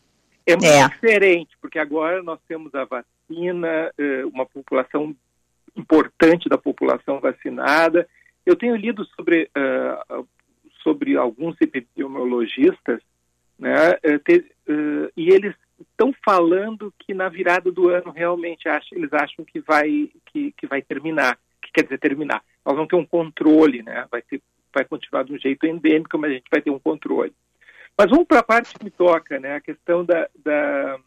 É 0.47 0.53
muito 0.53 0.67
é. 0.67 0.89
diferente, 0.89 1.57
porque 1.61 1.79
agora 1.79 2.23
nós 2.23 2.39
temos 2.49 2.75
a 2.75 2.85
vacina, 2.85 3.93
eh, 3.97 4.25
uma 4.25 4.45
população 4.45 5.15
importante 5.77 6.49
da 6.49 6.59
população 6.59 7.21
vacinada. 7.21 8.09
Eu 8.45 8.57
tenho 8.57 8.77
lido 8.77 9.05
sobre, 9.05 9.49
uh, 9.57 10.27
sobre 10.83 11.17
alguns 11.17 11.57
epidemiologistas, 11.61 13.01
né, 13.59 13.97
eh, 14.03 14.17
uh, 14.17 15.13
e 15.17 15.31
eles 15.31 15.55
estão 15.81 16.13
falando 16.25 16.93
que 16.99 17.15
na 17.15 17.29
virada 17.29 17.71
do 17.71 17.89
ano 17.89 18.11
realmente 18.11 18.69
acham, 18.69 18.99
eles 18.99 19.13
acham 19.13 19.45
que 19.45 19.61
vai, 19.61 20.11
que, 20.27 20.53
que 20.53 20.67
vai 20.67 20.83
terminar. 20.83 21.39
que 21.61 21.73
quer 21.73 21.85
dizer 21.85 21.99
terminar? 21.99 22.43
Nós 22.65 22.75
vamos 22.75 22.89
ter 22.89 22.97
um 22.97 23.07
controle, 23.07 23.83
né? 23.83 24.07
Vai, 24.11 24.23
ter, 24.23 24.43
vai 24.75 24.85
continuar 24.85 25.23
de 25.25 25.33
um 25.33 25.39
jeito 25.39 25.65
endêmico, 25.67 26.19
mas 26.19 26.31
a 26.31 26.35
gente 26.35 26.51
vai 26.51 26.61
ter 26.61 26.71
um 26.71 26.79
controle. 26.79 27.33
Mas 27.97 28.11
vamos 28.11 28.27
para 28.27 28.41
a 28.41 28.45
parte 28.45 28.75
que 28.75 28.85
me 28.85 28.91
toca, 28.91 29.39
né? 29.39 29.57
A 29.57 29.61
questão 29.61 30.05
da, 30.05 30.29
da 30.45 30.99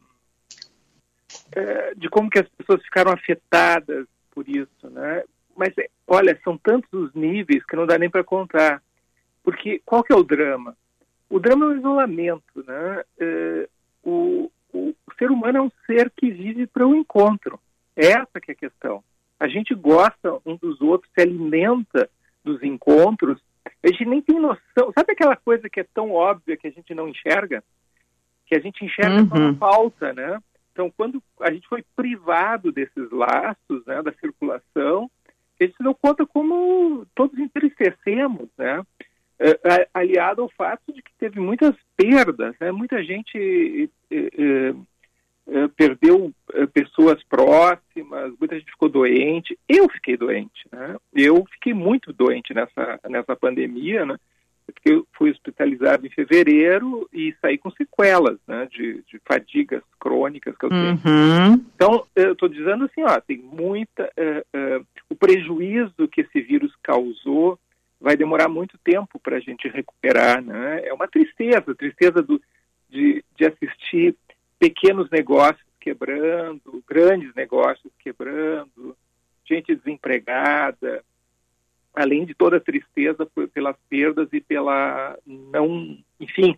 é, 1.51 1.93
de 1.95 2.09
como 2.09 2.29
que 2.29 2.39
as 2.39 2.47
pessoas 2.49 2.83
ficaram 2.83 3.11
afetadas 3.11 4.07
por 4.31 4.47
isso, 4.47 4.89
né? 4.89 5.23
Mas 5.55 5.73
olha, 6.07 6.39
são 6.43 6.57
tantos 6.57 6.91
os 6.91 7.13
níveis 7.13 7.65
que 7.65 7.75
não 7.75 7.85
dá 7.85 7.97
nem 7.97 8.09
para 8.09 8.23
contar. 8.23 8.81
Porque 9.43 9.81
qual 9.85 10.03
que 10.03 10.11
é 10.11 10.15
o 10.15 10.23
drama? 10.23 10.75
O 11.29 11.39
drama 11.39 11.65
é 11.65 11.69
o 11.69 11.77
isolamento, 11.77 12.65
né? 12.67 13.03
É, 13.19 13.69
o, 14.03 14.51
o, 14.73 14.89
o 14.89 15.13
ser 15.17 15.31
humano 15.31 15.57
é 15.57 15.61
um 15.61 15.71
ser 15.85 16.11
que 16.15 16.29
vive 16.29 16.67
para 16.67 16.85
o 16.85 16.95
encontro. 16.95 17.59
É 17.95 18.07
essa 18.07 18.41
que 18.41 18.51
é 18.51 18.53
a 18.53 18.57
questão. 18.57 19.03
A 19.39 19.47
gente 19.47 19.73
gosta 19.73 20.39
um 20.45 20.55
dos 20.55 20.81
outros, 20.81 21.11
se 21.13 21.21
alimenta 21.21 22.09
dos 22.43 22.61
encontros. 22.61 23.41
A 23.83 23.87
gente 23.87 24.05
nem 24.05 24.21
tem 24.21 24.39
noção. 24.39 24.91
Sabe 24.93 25.13
aquela 25.13 25.35
coisa 25.35 25.69
que 25.69 25.79
é 25.79 25.85
tão 25.93 26.11
óbvia 26.11 26.57
que 26.57 26.67
a 26.67 26.71
gente 26.71 26.93
não 26.93 27.07
enxerga? 27.07 27.63
Que 28.45 28.55
a 28.55 28.59
gente 28.59 28.83
enxerga 28.83 29.21
uhum. 29.21 29.29
como 29.29 29.55
falta, 29.57 30.13
né? 30.13 30.39
Então, 30.71 30.91
quando 30.95 31.23
a 31.39 31.51
gente 31.51 31.67
foi 31.67 31.83
privado 31.95 32.71
desses 32.71 33.09
laços, 33.09 33.85
né, 33.87 34.01
da 34.03 34.11
circulação, 34.13 35.09
a 35.59 35.63
gente 35.63 35.77
se 35.77 35.83
deu 35.83 35.95
conta 35.95 36.25
como 36.25 37.05
todos 37.15 37.39
entristecemos, 37.39 38.49
né? 38.57 38.83
É, 39.37 39.87
aliado 39.93 40.41
ao 40.41 40.49
fato 40.49 40.93
de 40.93 41.01
que 41.01 41.11
teve 41.17 41.39
muitas 41.39 41.75
perdas, 41.95 42.55
né? 42.59 42.71
Muita 42.71 43.03
gente 43.03 43.89
é, 44.11 44.17
é, 44.17 44.75
perdeu 45.77 46.31
pessoas 46.73 47.23
próximas, 47.23 48.33
muita 48.39 48.57
gente 48.57 48.71
ficou 48.71 48.89
doente. 48.89 49.57
Eu 49.69 49.87
fiquei 49.89 50.17
doente, 50.17 50.67
né? 50.71 50.95
Eu 51.13 51.45
fiquei 51.51 51.73
muito 51.73 52.11
doente 52.11 52.53
nessa 52.53 52.99
nessa 53.07 53.35
pandemia, 53.35 54.05
né? 54.05 54.17
Porque 54.65 54.91
eu 54.91 55.07
fui 55.13 55.29
hospitalizado 55.29 56.07
em 56.07 56.09
fevereiro 56.09 57.07
e 57.13 57.35
saí 57.39 57.57
com 57.57 57.69
sequelas, 57.71 58.39
né? 58.47 58.67
De, 58.71 59.03
de 59.03 59.19
fadigas 59.23 59.83
crônicas 59.99 60.57
que 60.57 60.65
eu 60.65 60.69
tenho. 60.69 60.99
Uhum. 61.05 61.53
Então, 61.75 62.05
eu 62.15 62.33
estou 62.33 62.49
dizendo 62.49 62.85
assim, 62.85 63.03
ó, 63.03 63.19
tem 63.19 63.37
muita 63.37 64.03
uh, 64.03 64.79
uh, 64.81 64.85
o 65.09 65.15
prejuízo 65.15 66.07
que 66.11 66.21
esse 66.21 66.41
vírus 66.41 66.73
causou 66.81 67.59
vai 68.01 68.17
demorar 68.17 68.47
muito 68.49 68.77
tempo 68.83 69.19
para 69.19 69.37
a 69.37 69.39
gente 69.39 69.67
recuperar, 69.67 70.41
né? 70.41 70.81
É 70.85 70.93
uma 70.93 71.07
tristeza, 71.07 71.75
tristeza 71.75 72.21
do, 72.21 72.41
de, 72.89 73.23
de 73.35 73.45
assistir 73.45 74.15
pequenos 74.59 75.09
negócios 75.09 75.65
quebrando, 75.79 76.83
grandes 76.87 77.33
negócios 77.35 77.93
quebrando, 77.99 78.97
gente 79.47 79.75
desempregada, 79.75 81.03
além 81.93 82.25
de 82.25 82.33
toda 82.33 82.57
a 82.57 82.61
tristeza 82.61 83.25
pelas 83.53 83.77
perdas 83.89 84.27
e 84.33 84.41
pela 84.41 85.17
não, 85.25 85.97
enfim, 86.19 86.57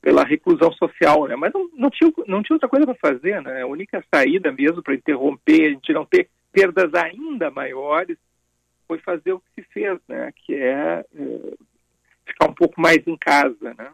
pela 0.00 0.24
reclusão 0.24 0.72
social, 0.72 1.26
né? 1.26 1.36
Mas 1.36 1.52
não, 1.52 1.68
não 1.74 1.90
tinha 1.90 2.10
não 2.26 2.42
tinha 2.42 2.54
outra 2.54 2.68
coisa 2.68 2.86
para 2.86 2.94
fazer, 2.94 3.42
né? 3.42 3.62
A 3.62 3.66
única 3.66 4.02
saída 4.12 4.52
mesmo 4.52 4.82
para 4.82 4.94
interromper, 4.94 5.66
a 5.66 5.70
gente 5.70 5.92
não 5.92 6.06
ter 6.06 6.30
perdas 6.52 6.94
ainda 6.94 7.50
maiores, 7.50 8.16
foi 8.86 8.98
fazer 8.98 9.32
o 9.32 9.40
que 9.40 9.62
se 9.62 9.68
fez, 9.70 9.98
né? 10.08 10.32
Que 10.34 10.54
é, 10.54 11.04
é 11.14 11.54
ficar 12.26 12.48
um 12.48 12.54
pouco 12.54 12.80
mais 12.80 13.06
em 13.06 13.16
casa, 13.16 13.74
né? 13.76 13.90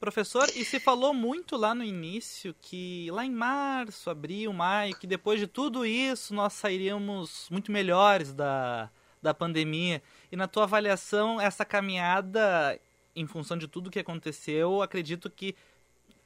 Professor, 0.00 0.48
e 0.56 0.64
se 0.64 0.80
falou 0.80 1.12
muito 1.12 1.58
lá 1.58 1.74
no 1.74 1.84
início 1.84 2.54
que 2.58 3.10
lá 3.10 3.22
em 3.22 3.30
março, 3.30 4.08
abril, 4.08 4.50
maio, 4.50 4.96
que 4.98 5.06
depois 5.06 5.38
de 5.38 5.46
tudo 5.46 5.84
isso 5.84 6.34
nós 6.34 6.54
sairíamos 6.54 7.46
muito 7.50 7.70
melhores 7.70 8.32
da, 8.32 8.90
da 9.20 9.34
pandemia. 9.34 10.00
E 10.32 10.36
na 10.36 10.48
tua 10.48 10.62
avaliação, 10.62 11.38
essa 11.38 11.66
caminhada, 11.66 12.80
em 13.14 13.26
função 13.26 13.58
de 13.58 13.68
tudo 13.68 13.90
que 13.90 13.98
aconteceu, 13.98 14.80
acredito 14.80 15.28
que 15.28 15.54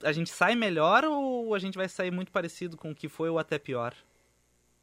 a 0.04 0.12
gente 0.12 0.30
sai 0.30 0.54
melhor 0.54 1.02
ou 1.04 1.52
a 1.52 1.58
gente 1.58 1.76
vai 1.76 1.88
sair 1.88 2.12
muito 2.12 2.30
parecido 2.30 2.76
com 2.76 2.92
o 2.92 2.94
que 2.94 3.08
foi 3.08 3.28
ou 3.28 3.40
até 3.40 3.58
pior? 3.58 3.92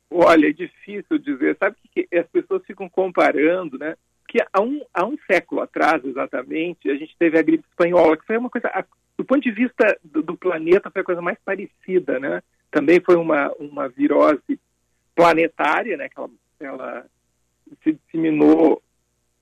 Olha, 0.10 0.50
é 0.50 0.52
difícil 0.52 1.18
dizer. 1.18 1.56
Sabe 1.58 1.78
que 1.94 2.10
as 2.14 2.28
pessoas 2.28 2.62
ficam 2.66 2.90
comparando, 2.90 3.78
né? 3.78 3.96
Que 4.32 4.40
há 4.54 4.62
um, 4.62 4.82
há 4.94 5.06
um 5.06 5.18
século 5.30 5.60
atrás, 5.60 6.02
exatamente, 6.06 6.90
a 6.90 6.96
gente 6.96 7.14
teve 7.20 7.38
a 7.38 7.42
gripe 7.42 7.66
espanhola, 7.70 8.16
que 8.16 8.26
foi 8.26 8.38
uma 8.38 8.50
coisa, 8.50 8.72
do 9.18 9.26
ponto 9.26 9.42
de 9.42 9.52
vista 9.52 10.00
do, 10.02 10.24
do 10.24 10.38
planeta, 10.38 10.90
foi 10.90 11.02
a 11.02 11.06
coisa 11.06 11.22
mais 11.22 11.38
parecida, 11.44 12.18
né? 12.18 12.42
Também 12.72 13.02
foi 13.02 13.18
uma, 13.18 13.52
uma 13.60 13.90
virose 13.90 14.58
planetária, 15.14 15.98
né? 15.98 16.08
Que 16.08 16.18
ela, 16.18 16.30
ela 16.62 17.06
se 17.84 17.92
disseminou 17.92 18.82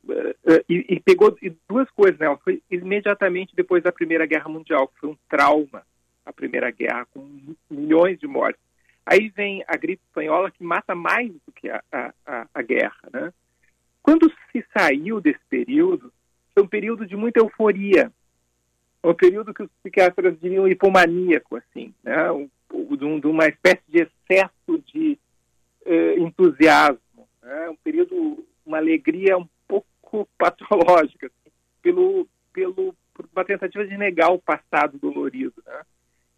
uh, 0.05 0.65
e, 0.67 0.87
e, 0.89 0.99
pegou 0.99 1.37
e 1.39 1.55
duas 1.69 1.87
coisas, 1.91 2.19
né? 2.19 2.25
Ela 2.25 2.37
foi 2.37 2.59
imediatamente 2.71 3.55
depois 3.55 3.83
da 3.83 3.91
Primeira 3.91 4.25
Guerra 4.25 4.49
Mundial, 4.49 4.87
que 4.87 5.01
foi 5.01 5.09
um 5.09 5.17
trauma, 5.29 5.83
a 6.25 6.33
Primeira 6.33 6.71
Guerra, 6.71 7.05
com 7.13 7.29
milhões 7.69 8.19
de 8.19 8.25
mortes. 8.25 8.59
Aí 9.05 9.29
vem 9.29 9.63
a 9.67 9.77
gripe 9.77 10.01
espanhola, 10.07 10.49
que 10.49 10.63
mata 10.63 10.95
mais 10.95 11.31
do 11.31 11.51
que 11.53 11.69
a, 11.69 11.83
a, 12.25 12.47
a 12.51 12.61
guerra. 12.63 13.07
Né? 13.13 13.31
Quando 14.01 14.31
se 14.51 14.65
saiu 14.75 15.19
desse 15.21 15.39
período, 15.49 16.11
foi 16.53 16.63
um 16.63 16.67
período 16.67 17.05
de 17.05 17.15
muita 17.15 17.39
euforia, 17.39 18.11
um 19.03 19.13
período 19.13 19.53
que 19.53 19.63
os 19.63 19.69
psiquiatras 19.81 20.37
diriam 20.39 20.67
hipomaníaco, 20.67 21.55
assim, 21.55 21.93
né? 22.03 22.31
um, 22.31 22.49
de, 23.19 23.27
uma 23.27 23.47
espécie 23.47 23.83
de 23.87 24.01
excesso 24.01 24.83
de 24.85 25.17
eh, 25.85 26.19
entusiasmo, 26.19 27.27
né? 27.41 27.69
um 27.69 27.75
período, 27.77 28.45
uma 28.65 28.77
alegria 28.77 29.37
um 29.37 29.47
pouco 29.67 30.27
patológica, 30.37 31.27
assim, 31.27 31.51
pelo, 31.81 32.27
pelo, 32.51 32.93
por 33.13 33.27
uma 33.33 33.45
tentativa 33.45 33.85
de 33.85 33.97
negar 33.97 34.31
o 34.31 34.39
passado 34.39 34.97
dolorido. 34.97 35.63
Né? 35.65 35.81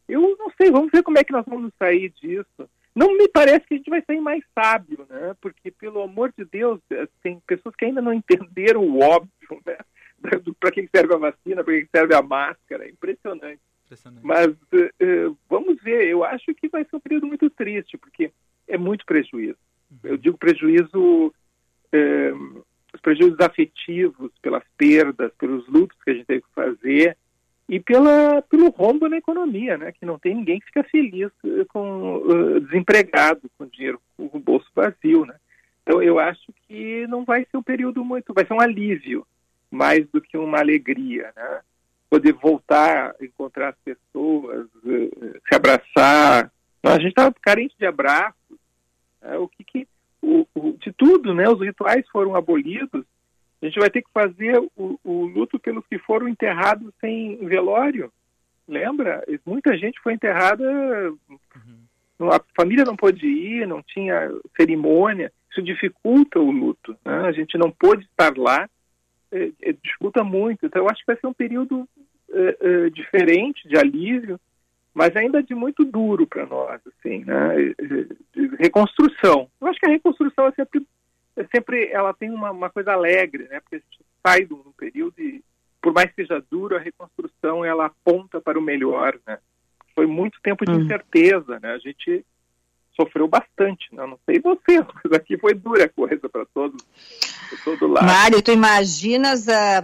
Eu 0.08 0.36
não 0.38 0.52
sei, 0.52 0.70
vamos 0.70 0.92
ver 0.92 1.04
como 1.04 1.18
é 1.18 1.24
que 1.24 1.34
nós 1.34 1.46
vamos 1.46 1.72
sair 1.80 2.10
disso. 2.22 2.70
Não 2.96 3.18
me 3.18 3.28
parece 3.28 3.66
que 3.66 3.74
a 3.74 3.78
gente 3.78 3.90
vai 3.90 4.04
sair 4.06 4.20
mais 4.20 4.44
sábio, 4.54 5.06
né? 5.10 5.36
Porque, 5.42 5.72
pelo 5.72 6.02
amor 6.02 6.34
de 6.38 6.44
Deus, 6.46 6.80
tem 7.24 7.40
pessoas 7.48 7.76
que 7.76 7.86
ainda 7.86 8.02
não 8.02 8.14
entenderam 8.14 8.84
o 8.84 9.00
óbvio, 9.00 9.62
né? 9.66 9.78
Para 10.60 10.72
que 10.72 10.88
serve 10.94 11.14
a 11.16 11.18
vacina, 11.18 11.64
para 11.64 11.74
que 11.74 11.88
serve 11.94 12.14
a 12.14 12.22
máscara. 12.22 12.88
Impressionante. 12.88 13.60
impressionante. 13.86 14.24
Mas 14.24 14.48
uh, 14.48 15.38
vamos 15.50 15.82
ver, 15.82 16.08
eu 16.08 16.24
acho 16.24 16.54
que 16.54 16.70
vai 16.70 16.84
ser 16.84 16.96
um 16.96 17.00
período 17.00 17.26
muito 17.26 17.50
triste, 17.50 17.98
porque 17.98 18.32
é 18.68 18.78
muito 18.78 19.04
prejuízo. 19.04 19.58
Uhum. 19.90 19.98
Eu 20.04 20.18
digo 20.18 20.38
prejuízo, 20.38 21.28
uh, 21.28 22.66
os 22.94 23.02
prejuízos 23.02 23.40
afetivos, 23.40 24.32
pelas 24.44 24.64
perdas, 24.78 25.34
pelos 25.40 25.68
lutos 25.68 25.98
que 26.04 26.12
a 26.12 26.14
gente 26.14 26.26
teve 26.28 26.42
que 26.42 26.54
fazer, 26.54 27.18
e 27.72 27.80
pela, 27.80 28.42
pelo 28.42 28.70
rombo 28.70 29.08
na 29.08 29.16
economia, 29.16 29.78
né? 29.78 29.94
Que 29.94 30.06
não 30.06 30.20
tem 30.20 30.36
ninguém 30.36 30.60
que 30.60 30.66
fica 30.66 30.84
feliz 30.84 31.32
eh, 31.46 31.64
com 31.70 32.18
uh, 32.18 32.60
desempregado, 32.60 33.50
com 33.58 33.66
dinheiro, 33.66 33.98
com 34.18 34.30
o 34.34 34.40
bolso 34.42 34.70
vazio, 34.76 35.26
né? 35.26 35.36
Então 35.82 36.04
eu 36.04 36.20
acho 36.20 36.52
que 36.68 37.08
não 37.08 37.24
vai 37.24 37.48
ser 37.50 37.56
um 37.56 37.64
período 37.64 38.04
muito, 38.04 38.34
vai 38.34 38.46
ser 38.46 38.54
um 38.54 38.60
alívio 38.60 39.26
mais 39.72 40.06
do 40.10 40.20
que 40.20 40.38
uma 40.38 40.60
alegria, 40.60 41.32
né? 41.34 41.62
Poder 42.10 42.34
voltar, 42.34 43.16
encontrar 43.22 43.70
as 43.70 43.78
pessoas, 43.86 44.68
uh, 44.84 45.40
se 45.48 45.56
abraçar. 45.56 46.52
a 46.84 46.96
gente 46.96 47.08
estava 47.08 47.34
carente 47.42 47.74
de 47.80 47.86
abraços. 47.86 48.58
Né? 49.22 49.38
O 49.38 49.48
que, 49.48 49.64
que 49.64 49.88
o, 50.22 50.46
o, 50.54 50.74
de 50.74 50.92
tudo, 50.92 51.34
né? 51.34 51.48
Os 51.48 51.62
rituais 51.62 52.06
foram 52.10 52.36
abolidos 52.36 53.06
a 53.62 53.66
gente 53.66 53.80
vai 53.80 53.90
ter 53.90 54.02
que 54.02 54.10
fazer 54.12 54.58
o, 54.76 55.00
o 55.04 55.26
luto 55.26 55.60
pelos 55.60 55.86
que 55.86 56.00
foram 56.00 56.28
enterrados 56.28 56.92
sem 57.00 57.38
velório. 57.46 58.12
Lembra? 58.68 59.24
Muita 59.46 59.78
gente 59.78 60.00
foi 60.02 60.14
enterrada, 60.14 60.64
uhum. 61.30 62.32
a 62.32 62.42
família 62.56 62.84
não 62.86 62.96
pôde 62.96 63.28
ir, 63.28 63.68
não 63.68 63.84
tinha 63.84 64.32
cerimônia. 64.56 65.32
Isso 65.52 65.62
dificulta 65.62 66.40
o 66.40 66.50
luto. 66.50 66.98
Né? 67.06 67.14
A 67.28 67.32
gente 67.32 67.58
não 67.58 67.70
pôde 67.70 68.06
estar 68.06 68.36
lá, 68.38 68.68
é, 69.32 69.52
é, 69.62 69.74
dificulta 69.74 70.24
muito. 70.24 70.66
Então, 70.66 70.82
eu 70.82 70.90
acho 70.90 71.02
que 71.02 71.12
vai 71.12 71.18
ser 71.18 71.28
um 71.28 71.34
período 71.34 71.88
é, 72.32 72.58
é 72.60 72.90
diferente, 72.90 73.68
de 73.68 73.78
alívio, 73.78 74.40
mas 74.94 75.16
ainda 75.16 75.44
de 75.44 75.54
muito 75.54 75.86
duro 75.86 76.26
para 76.26 76.46
nós, 76.46 76.82
assim, 76.88 77.24
né? 77.26 77.74
De 78.34 78.48
reconstrução. 78.60 79.50
Eu 79.60 79.68
acho 79.68 79.80
que 79.80 79.88
a 79.88 79.92
reconstrução 79.92 80.48
é 80.48 80.52
sempre 80.52 80.86
sempre 81.54 81.90
ela 81.92 82.14
tem 82.14 82.30
uma, 82.30 82.52
uma, 82.52 82.70
coisa 82.70 82.92
alegre, 82.94 83.48
né? 83.50 83.60
Porque 83.60 83.76
a 83.76 83.80
gente 83.80 84.06
sai 84.26 84.46
de 84.46 84.54
um 84.54 84.72
período 84.78 85.20
e, 85.20 85.44
por 85.82 85.94
mais 85.94 86.10
que 86.10 86.22
seja 86.22 86.44
duro, 86.50 86.76
a 86.76 86.80
reconstrução 86.80 87.64
ela 87.64 87.86
aponta 87.86 88.42
para 88.42 88.60
o 88.60 88.62
melhor, 88.62 89.18
né? 89.26 89.38
Foi 89.96 90.06
muito 90.06 90.40
tempo 90.42 90.66
de 90.66 90.72
hum. 90.72 90.82
incerteza, 90.82 91.60
né? 91.60 91.74
A 91.74 91.80
gente 91.80 92.26
sofreu 92.96 93.28
bastante, 93.28 93.94
né? 93.94 94.06
Não 94.06 94.20
sei 94.26 94.40
você, 94.40 94.80
mas 95.04 95.14
aqui 95.14 95.38
foi 95.38 95.54
dura 95.54 95.86
a 95.86 95.90
coisa 95.90 96.30
para 96.30 96.46
todos, 96.54 96.84
todo 97.64 97.88
lado. 97.88 98.06
Mário, 98.06 98.42
tu 98.42 98.52
imaginas 98.52 99.48
a, 99.48 99.80
a, 99.80 99.84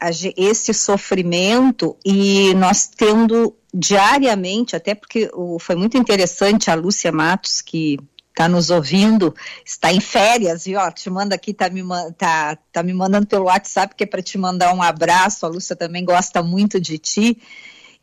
a, 0.00 0.10
esse 0.36 0.74
sofrimento 0.74 1.96
e 2.04 2.54
nós 2.54 2.88
tendo 2.88 3.56
diariamente, 3.72 4.76
até 4.76 4.94
porque 4.94 5.30
o, 5.32 5.58
foi 5.58 5.74
muito 5.74 5.96
interessante 5.96 6.70
a 6.70 6.74
Lúcia 6.74 7.10
Matos, 7.10 7.60
que 7.60 7.98
está 8.34 8.48
nos 8.48 8.68
ouvindo, 8.68 9.32
está 9.64 9.92
em 9.92 10.00
férias, 10.00 10.64
viu? 10.64 10.80
Ó, 10.80 10.90
te 10.90 11.08
manda 11.08 11.36
aqui, 11.36 11.54
tá 11.54 11.70
me, 11.70 11.82
tá, 12.18 12.58
tá 12.72 12.82
me 12.82 12.92
mandando 12.92 13.28
pelo 13.28 13.44
WhatsApp, 13.44 13.94
que 13.94 14.02
é 14.02 14.06
para 14.06 14.20
te 14.20 14.36
mandar 14.36 14.74
um 14.74 14.82
abraço. 14.82 15.46
A 15.46 15.48
Lúcia 15.48 15.76
também 15.76 16.04
gosta 16.04 16.42
muito 16.42 16.80
de 16.80 16.98
ti. 16.98 17.40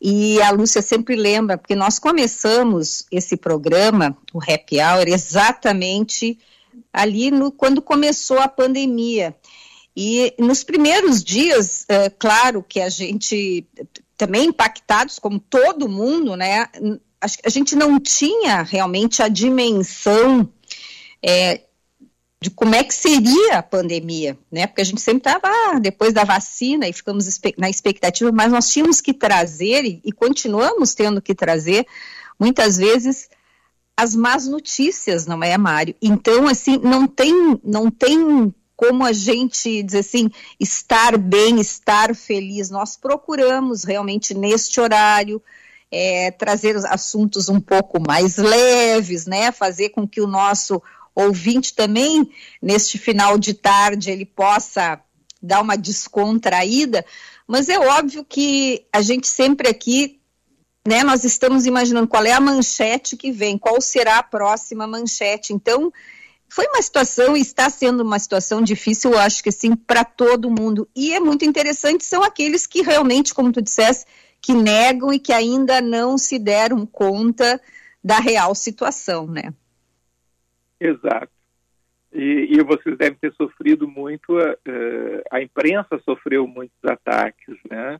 E 0.00 0.40
a 0.40 0.50
Lúcia 0.50 0.80
sempre 0.80 1.14
lembra, 1.16 1.58
porque 1.58 1.76
nós 1.76 1.98
começamos 1.98 3.04
esse 3.12 3.36
programa, 3.36 4.16
o 4.32 4.38
Happy 4.38 4.80
Hour, 4.80 5.06
exatamente 5.06 6.38
ali 6.90 7.30
no, 7.30 7.52
quando 7.52 7.82
começou 7.82 8.38
a 8.38 8.48
pandemia. 8.48 9.36
E 9.94 10.34
nos 10.38 10.64
primeiros 10.64 11.22
dias, 11.22 11.84
é, 11.86 12.08
claro 12.08 12.64
que 12.66 12.80
a 12.80 12.88
gente 12.88 13.66
também 14.16 14.46
impactados, 14.46 15.18
como 15.18 15.38
todo 15.38 15.90
mundo, 15.90 16.34
né? 16.36 16.66
A 17.44 17.48
gente 17.48 17.76
não 17.76 18.00
tinha 18.00 18.62
realmente 18.62 19.22
a 19.22 19.28
dimensão 19.28 20.48
é, 21.22 21.62
de 22.40 22.50
como 22.50 22.74
é 22.74 22.82
que 22.82 22.92
seria 22.92 23.58
a 23.58 23.62
pandemia, 23.62 24.36
né? 24.50 24.66
Porque 24.66 24.80
a 24.82 24.84
gente 24.84 25.00
sempre 25.00 25.30
estava 25.30 25.46
ah, 25.46 25.78
depois 25.78 26.12
da 26.12 26.24
vacina 26.24 26.88
e 26.88 26.92
ficamos 26.92 27.28
na 27.56 27.70
expectativa, 27.70 28.32
mas 28.32 28.50
nós 28.50 28.68
tínhamos 28.68 29.00
que 29.00 29.14
trazer 29.14 29.84
e, 29.84 30.02
e 30.04 30.10
continuamos 30.10 30.94
tendo 30.94 31.22
que 31.22 31.34
trazer 31.34 31.86
muitas 32.38 32.76
vezes 32.76 33.28
as 33.96 34.16
más 34.16 34.48
notícias, 34.48 35.24
não 35.24 35.44
é, 35.44 35.56
Mário? 35.56 35.94
Então, 36.02 36.48
assim, 36.48 36.78
não 36.78 37.06
tem, 37.06 37.60
não 37.62 37.88
tem 37.88 38.52
como 38.74 39.04
a 39.04 39.12
gente 39.12 39.80
dizer 39.84 40.00
assim, 40.00 40.28
estar 40.58 41.16
bem, 41.16 41.60
estar 41.60 42.16
feliz. 42.16 42.68
Nós 42.68 42.96
procuramos 42.96 43.84
realmente 43.84 44.34
neste 44.34 44.80
horário 44.80 45.40
é, 45.92 46.30
trazer 46.30 46.74
os 46.74 46.86
assuntos 46.86 47.50
um 47.50 47.60
pouco 47.60 48.00
mais 48.00 48.38
leves, 48.38 49.26
né? 49.26 49.52
Fazer 49.52 49.90
com 49.90 50.08
que 50.08 50.22
o 50.22 50.26
nosso 50.26 50.82
ouvinte 51.14 51.74
também, 51.74 52.30
neste 52.62 52.96
final 52.96 53.36
de 53.38 53.52
tarde, 53.52 54.10
ele 54.10 54.24
possa 54.24 54.98
dar 55.42 55.60
uma 55.60 55.76
descontraída, 55.76 57.04
mas 57.46 57.68
é 57.68 57.78
óbvio 57.78 58.24
que 58.24 58.86
a 58.90 59.02
gente 59.02 59.26
sempre 59.26 59.68
aqui, 59.68 60.20
né, 60.86 61.02
nós 61.02 61.24
estamos 61.24 61.66
imaginando 61.66 62.08
qual 62.08 62.24
é 62.24 62.32
a 62.32 62.40
manchete 62.40 63.16
que 63.16 63.30
vem, 63.30 63.58
qual 63.58 63.80
será 63.80 64.18
a 64.18 64.22
próxima 64.22 64.86
manchete. 64.86 65.52
Então, 65.52 65.92
foi 66.48 66.66
uma 66.68 66.80
situação 66.80 67.36
e 67.36 67.40
está 67.40 67.68
sendo 67.68 68.02
uma 68.02 68.18
situação 68.18 68.62
difícil, 68.62 69.12
eu 69.12 69.18
acho 69.18 69.42
que 69.42 69.50
sim, 69.50 69.74
para 69.74 70.04
todo 70.04 70.50
mundo. 70.50 70.88
E 70.94 71.12
é 71.12 71.20
muito 71.20 71.44
interessante, 71.44 72.04
são 72.04 72.22
aqueles 72.22 72.66
que 72.66 72.82
realmente, 72.82 73.34
como 73.34 73.52
tu 73.52 73.60
disseste, 73.60 74.06
que 74.42 74.52
negam 74.52 75.12
e 75.12 75.20
que 75.20 75.32
ainda 75.32 75.80
não 75.80 76.18
se 76.18 76.36
deram 76.36 76.84
conta 76.84 77.60
da 78.02 78.18
real 78.18 78.54
situação, 78.56 79.28
né? 79.28 79.54
Exato. 80.80 81.30
E, 82.12 82.48
e, 82.50 82.62
vocês 82.62 82.98
devem 82.98 83.16
ter 83.18 83.32
sofrido 83.34 83.88
muito, 83.88 84.36
uh, 84.36 85.22
a 85.30 85.40
imprensa 85.40 85.98
sofreu 86.04 86.46
muitos 86.46 86.76
ataques, 86.84 87.56
né? 87.70 87.98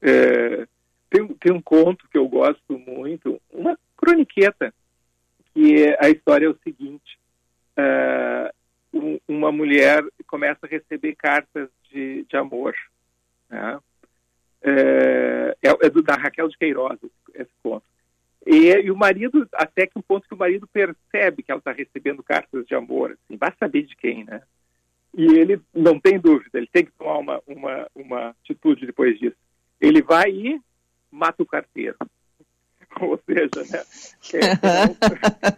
Uh, 0.00 0.66
tem, 1.10 1.28
tem, 1.34 1.52
um 1.52 1.60
conto 1.60 2.08
que 2.08 2.16
eu 2.16 2.26
gosto 2.28 2.78
muito, 2.78 3.38
uma 3.52 3.78
croniqueta, 3.96 4.72
que 5.52 5.82
é, 5.82 5.98
a 6.00 6.08
história 6.08 6.46
é 6.46 6.48
o 6.48 6.58
seguinte, 6.64 7.18
uh, 7.76 8.50
um, 8.94 9.18
uma 9.28 9.52
mulher 9.52 10.02
começa 10.26 10.60
a 10.62 10.68
receber 10.68 11.14
cartas 11.16 11.68
de, 11.90 12.24
de 12.24 12.36
amor, 12.36 12.74
né? 13.50 13.78
É, 14.62 15.56
é 15.62 15.90
do, 15.90 16.02
da 16.02 16.14
Raquel 16.14 16.48
de 16.48 16.56
Queiroz, 16.56 16.98
esse 17.34 17.50
conto. 17.62 17.84
E, 18.46 18.68
e, 18.70 18.90
o 18.90 18.96
marido, 18.96 19.48
até 19.54 19.86
que 19.86 19.98
um 19.98 20.02
ponto 20.02 20.26
que 20.26 20.34
o 20.34 20.38
marido 20.38 20.66
percebe 20.66 21.42
que 21.42 21.50
ela 21.50 21.58
está 21.58 21.72
recebendo 21.72 22.22
cartas 22.22 22.66
de 22.66 22.74
amor, 22.74 23.12
assim, 23.12 23.36
vai 23.36 23.52
saber 23.58 23.82
de 23.82 23.94
quem, 23.96 24.24
né? 24.24 24.42
E 25.16 25.24
ele 25.24 25.60
não 25.74 26.00
tem 26.00 26.18
dúvida, 26.18 26.58
ele 26.58 26.66
tem 26.66 26.84
que 26.84 26.92
tomar 26.92 27.18
uma, 27.18 27.42
uma, 27.46 27.86
uma 27.94 28.28
atitude 28.30 28.86
depois 28.86 29.18
disso. 29.18 29.36
Ele 29.80 30.02
vai 30.02 30.30
e 30.30 30.60
mata 31.10 31.42
o 31.42 31.46
carteiro. 31.46 31.96
Ou 33.00 33.20
seja, 33.24 33.70
né? 33.70 33.84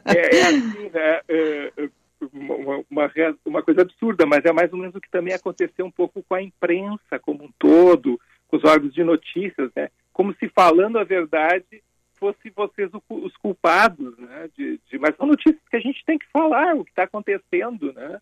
É, 0.04 0.18
é, 0.18 0.36
é 0.36 0.42
assim, 0.42 0.90
né? 0.90 1.20
É, 1.28 1.72
é 1.76 1.88
uma, 2.32 2.84
uma, 2.90 3.38
uma 3.44 3.62
coisa 3.62 3.82
absurda, 3.82 4.26
mas 4.26 4.44
é 4.44 4.52
mais 4.52 4.72
ou 4.72 4.78
menos 4.78 4.94
o 4.94 5.00
que 5.00 5.10
também 5.10 5.34
aconteceu 5.34 5.86
um 5.86 5.90
pouco 5.90 6.22
com 6.22 6.34
a 6.34 6.42
imprensa 6.42 7.18
como 7.20 7.44
um 7.44 7.52
todo, 7.58 8.20
com 8.48 8.56
os 8.56 8.64
órgãos 8.64 8.92
de 8.92 9.02
notícias, 9.02 9.70
né? 9.74 9.88
Como 10.12 10.34
se 10.34 10.48
falando 10.48 10.98
a 10.98 11.04
verdade 11.04 11.82
fosse 12.14 12.50
vocês 12.50 12.90
os 13.08 13.36
culpados, 13.36 14.16
né? 14.18 14.48
De, 14.56 14.80
de, 14.88 14.98
mas 14.98 15.16
são 15.16 15.26
notícias 15.26 15.62
que 15.68 15.76
a 15.76 15.80
gente 15.80 16.04
tem 16.04 16.18
que 16.18 16.26
falar, 16.32 16.74
o 16.74 16.84
que 16.84 16.90
está 16.90 17.04
acontecendo, 17.04 17.92
né? 17.92 18.20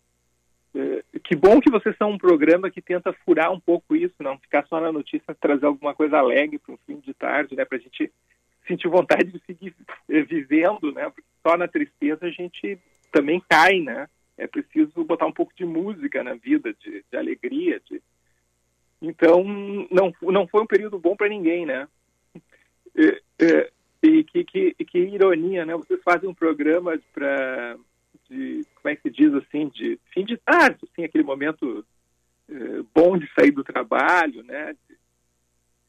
É, 0.75 1.03
que 1.23 1.35
bom 1.35 1.61
que 1.61 1.69
vocês 1.69 1.95
são 1.97 2.11
um 2.11 2.17
programa 2.17 2.69
que 2.69 2.81
tenta 2.81 3.13
furar 3.25 3.51
um 3.51 3.59
pouco 3.59 3.95
isso, 3.95 4.15
não 4.19 4.39
ficar 4.39 4.65
só 4.65 4.81
na 4.81 4.91
notícia, 4.91 5.35
trazer 5.39 5.67
alguma 5.67 5.93
coisa 5.93 6.17
alegre 6.17 6.57
para 6.57 6.73
um 6.73 6.77
fim 6.85 6.97
de 6.99 7.13
tarde, 7.13 7.55
né? 7.55 7.63
Para 7.63 7.77
a 7.77 7.81
gente 7.81 8.11
sentir 8.67 8.87
vontade 8.87 9.31
de 9.31 9.39
seguir 9.45 9.75
vivendo, 10.07 10.91
né? 10.91 11.09
Porque 11.09 11.29
só 11.45 11.55
na 11.55 11.67
tristeza 11.67 12.25
a 12.25 12.31
gente 12.31 12.79
também 13.11 13.41
cai, 13.47 13.79
né? 13.79 14.07
É 14.37 14.47
preciso 14.47 15.03
botar 15.03 15.27
um 15.27 15.31
pouco 15.31 15.53
de 15.55 15.63
música 15.63 16.23
na 16.23 16.33
vida, 16.33 16.73
de, 16.73 17.05
de 17.09 17.17
alegria, 17.17 17.79
de... 17.79 18.01
Então, 19.03 19.43
não, 19.91 20.13
não 20.21 20.47
foi 20.47 20.61
um 20.61 20.65
período 20.65 20.97
bom 20.97 21.13
para 21.13 21.27
ninguém, 21.27 21.65
né? 21.65 21.89
É, 22.95 23.69
e 24.01 24.23
que, 24.23 24.45
que, 24.45 24.73
que 24.73 24.97
ironia, 24.97 25.65
né? 25.65 25.75
Vocês 25.75 26.01
fazem 26.01 26.29
um 26.29 26.33
programa 26.33 26.97
para 27.13 27.77
como 28.29 28.91
é 28.91 28.95
que 28.95 29.03
se 29.03 29.09
diz 29.11 29.33
assim 29.33 29.67
de 29.67 29.99
fim 30.11 30.25
de 30.25 30.37
tarde, 30.37 30.79
assim 30.89 31.03
aquele 31.03 31.23
momento 31.23 31.85
é, 32.49 32.81
bom 32.95 33.17
de 33.17 33.29
sair 33.33 33.51
do 33.51 33.63
trabalho, 33.63 34.41
né? 34.43 34.73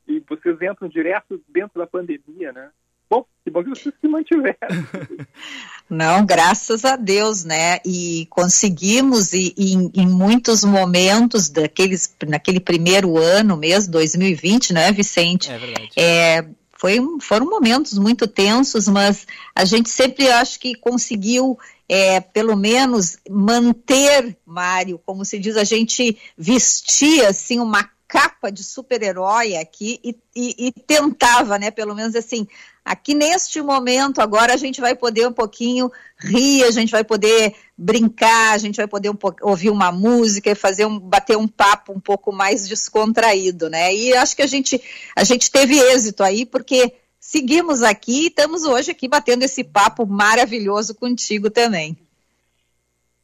E 0.07 0.21
vocês 0.29 0.61
entram 0.61 0.89
direto 0.89 1.41
dentro 1.49 1.79
da 1.79 1.87
pandemia, 1.87 2.53
né? 2.53 2.71
Bom, 3.09 3.25
que 3.45 3.51
bom 3.51 3.63
que 3.63 3.71
vocês 3.71 3.95
se 4.01 4.09
mantiveram. 4.09 4.57
Não, 5.89 6.25
graças 6.25 6.85
a 6.85 6.97
Deus, 6.97 7.45
né? 7.45 7.79
E 7.85 8.27
conseguimos, 8.31 9.33
e, 9.33 9.55
e 9.57 9.75
em 9.75 10.07
muitos 10.07 10.65
momentos 10.65 11.49
daqueles, 11.51 12.15
naquele 12.27 12.59
primeiro 12.59 13.19
ano 13.19 13.57
mesmo, 13.57 13.93
2020, 13.93 14.73
né, 14.73 14.91
Vicente? 14.93 15.51
É 15.51 15.59
verdade. 15.59 15.91
É, 15.97 16.45
foi, 16.79 16.99
foram 17.21 17.49
momentos 17.49 17.99
muito 17.99 18.27
tensos, 18.27 18.89
mas 18.89 19.27
a 19.55 19.65
gente 19.65 19.91
sempre 19.91 20.29
acho 20.29 20.59
que 20.59 20.75
conseguiu, 20.75 21.59
é, 21.89 22.21
pelo 22.21 22.57
menos, 22.57 23.19
manter, 23.29 24.37
Mário, 24.45 25.01
como 25.05 25.25
se 25.25 25.39
diz, 25.39 25.57
a 25.57 25.65
gente 25.65 26.19
vestia 26.37 27.29
assim 27.29 27.61
uma 27.61 27.89
capa 28.07 28.51
de 28.51 28.63
super-herói 28.63 29.57
aqui 29.57 29.99
e, 30.05 30.17
e, 30.37 30.69
e, 30.69 30.73
tentava, 30.73 31.59
né, 31.59 31.71
pelo 31.71 31.95
menos 31.95 32.15
assim, 32.15 32.47
aqui 32.85 33.15
neste 33.15 33.63
momento 33.63 34.21
agora 34.21 34.53
a 34.53 34.57
gente 34.57 34.81
vai 34.81 34.95
poder 34.95 35.27
um 35.27 35.33
pouquinho 35.33 35.91
rir, 36.19 36.65
a 36.65 36.71
gente 36.71 36.91
vai 36.91 37.03
poder 37.03 37.55
brincar, 37.77 38.53
a 38.53 38.59
gente 38.59 38.77
vai 38.77 38.87
poder 38.87 39.11
um 39.11 39.19
ouvir 39.43 39.71
uma 39.71 39.91
música 39.91 40.51
e 40.51 40.55
fazer 40.55 40.85
um, 40.85 40.99
bater 40.99 41.37
um 41.37 41.49
papo 41.49 41.93
um 41.93 42.01
pouco 42.01 42.31
mais 42.33 42.69
descontraído, 42.69 43.71
né? 43.71 43.95
E 43.95 44.15
acho 44.15 44.37
que 44.37 44.43
a 44.43 44.47
gente, 44.47 44.81
a 45.17 45.25
gente 45.25 45.51
teve 45.51 45.79
êxito 45.79 46.23
aí, 46.23 46.45
porque 46.45 46.93
seguimos 47.19 47.83
aqui 47.83 48.25
e 48.25 48.27
estamos 48.27 48.65
hoje 48.65 48.91
aqui 48.91 49.09
batendo 49.09 49.45
esse 49.45 49.65
papo 49.65 50.05
maravilhoso 50.05 50.95
contigo 50.95 51.51
também. 51.51 51.97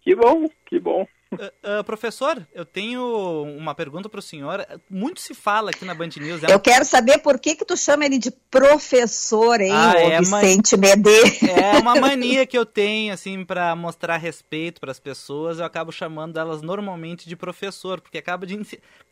Que 0.00 0.14
bom, 0.16 0.48
que 0.66 0.80
bom. 0.80 1.06
Uh, 1.32 1.80
uh, 1.80 1.84
professor, 1.84 2.44
eu 2.52 2.64
tenho 2.64 3.02
uma 3.56 3.72
pergunta 3.72 4.08
para 4.08 4.18
o 4.18 4.22
senhor. 4.22 4.66
Muito 4.90 5.20
se 5.20 5.32
fala 5.32 5.70
aqui 5.70 5.84
na 5.84 5.94
Band 5.94 6.08
News. 6.16 6.42
É 6.42 6.52
eu 6.52 6.58
quero 6.58 6.84
saber 6.84 7.18
por 7.18 7.38
que 7.38 7.54
que 7.54 7.64
tu 7.64 7.76
chama 7.76 8.04
ele 8.04 8.18
de 8.18 8.32
professor, 8.50 9.60
hein, 9.60 9.70
ah, 9.72 9.94
é 9.96 10.18
Vicente 10.18 10.76
man... 10.76 10.88
Medeiros. 10.88 11.42
É 11.42 11.78
uma 11.78 11.94
mania 11.94 12.44
que 12.44 12.58
eu 12.58 12.66
tenho, 12.66 13.14
assim, 13.14 13.44
para 13.44 13.76
mostrar 13.76 14.16
respeito 14.16 14.80
para 14.80 14.90
as 14.90 14.98
pessoas. 14.98 15.60
Eu 15.60 15.64
acabo 15.64 15.92
chamando 15.92 16.36
elas 16.36 16.62
normalmente 16.62 17.28
de 17.28 17.36
professor, 17.36 18.00
porque 18.00 18.18
acaba 18.18 18.44
de 18.44 18.56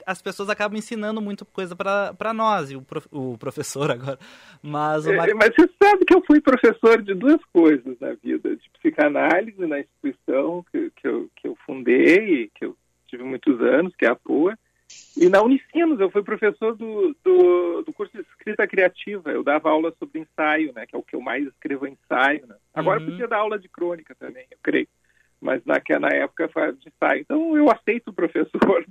as 0.04 0.22
pessoas 0.22 0.48
acabam 0.48 0.78
ensinando 0.78 1.20
muita 1.20 1.44
coisa 1.44 1.76
para 1.76 2.32
nós, 2.32 2.70
e 2.70 2.76
o, 2.76 2.82
prof... 2.82 3.06
o, 3.12 3.36
professor 3.38 3.90
agora. 3.92 4.18
Mas, 4.62 5.06
o 5.06 5.14
Mar... 5.14 5.28
é, 5.28 5.34
mas 5.34 5.50
você 5.54 5.68
sabe 5.80 6.04
que 6.04 6.14
eu 6.14 6.22
fui 6.26 6.40
professor 6.40 7.02
de 7.02 7.14
duas 7.14 7.40
coisas 7.52 7.94
na 8.00 8.14
vida, 8.14 8.56
de 8.56 8.70
psicanálise 8.78 9.66
na 9.66 9.80
instituição 9.80 10.64
que, 10.72 10.90
que, 10.96 11.06
eu, 11.06 11.30
que 11.36 11.48
eu 11.48 11.56
fundei, 11.66 12.07
que 12.54 12.64
eu 12.64 12.76
tive 13.06 13.22
muitos 13.22 13.60
anos, 13.60 13.94
que 13.96 14.06
é 14.06 14.08
a 14.08 14.16
PUA, 14.16 14.56
e 15.16 15.28
na 15.28 15.42
Unicinos 15.42 16.00
eu 16.00 16.10
fui 16.10 16.22
professor 16.22 16.74
do, 16.74 17.14
do, 17.22 17.82
do, 17.82 17.92
curso 17.92 18.12
de 18.12 18.20
escrita 18.20 18.66
criativa. 18.66 19.30
Eu 19.30 19.42
dava 19.42 19.68
aula 19.68 19.92
sobre 19.98 20.20
ensaio, 20.20 20.72
né? 20.72 20.86
Que 20.86 20.96
é 20.96 20.98
o 20.98 21.02
que 21.02 21.14
eu 21.14 21.20
mais 21.20 21.46
escrevo 21.46 21.86
ensaio. 21.86 22.46
Né? 22.46 22.54
Agora 22.72 23.00
uhum. 23.00 23.06
podia 23.06 23.28
dar 23.28 23.38
aula 23.38 23.58
de 23.58 23.68
crônica 23.68 24.14
também, 24.14 24.46
eu 24.50 24.58
creio 24.62 24.88
mas 25.40 25.62
naquela 25.64 26.08
época 26.08 26.48
foi 26.52 26.72
de 26.72 26.88
ensaio. 26.88 27.20
Então 27.20 27.56
eu 27.56 27.70
aceito 27.70 28.08
o 28.08 28.12
professor. 28.12 28.48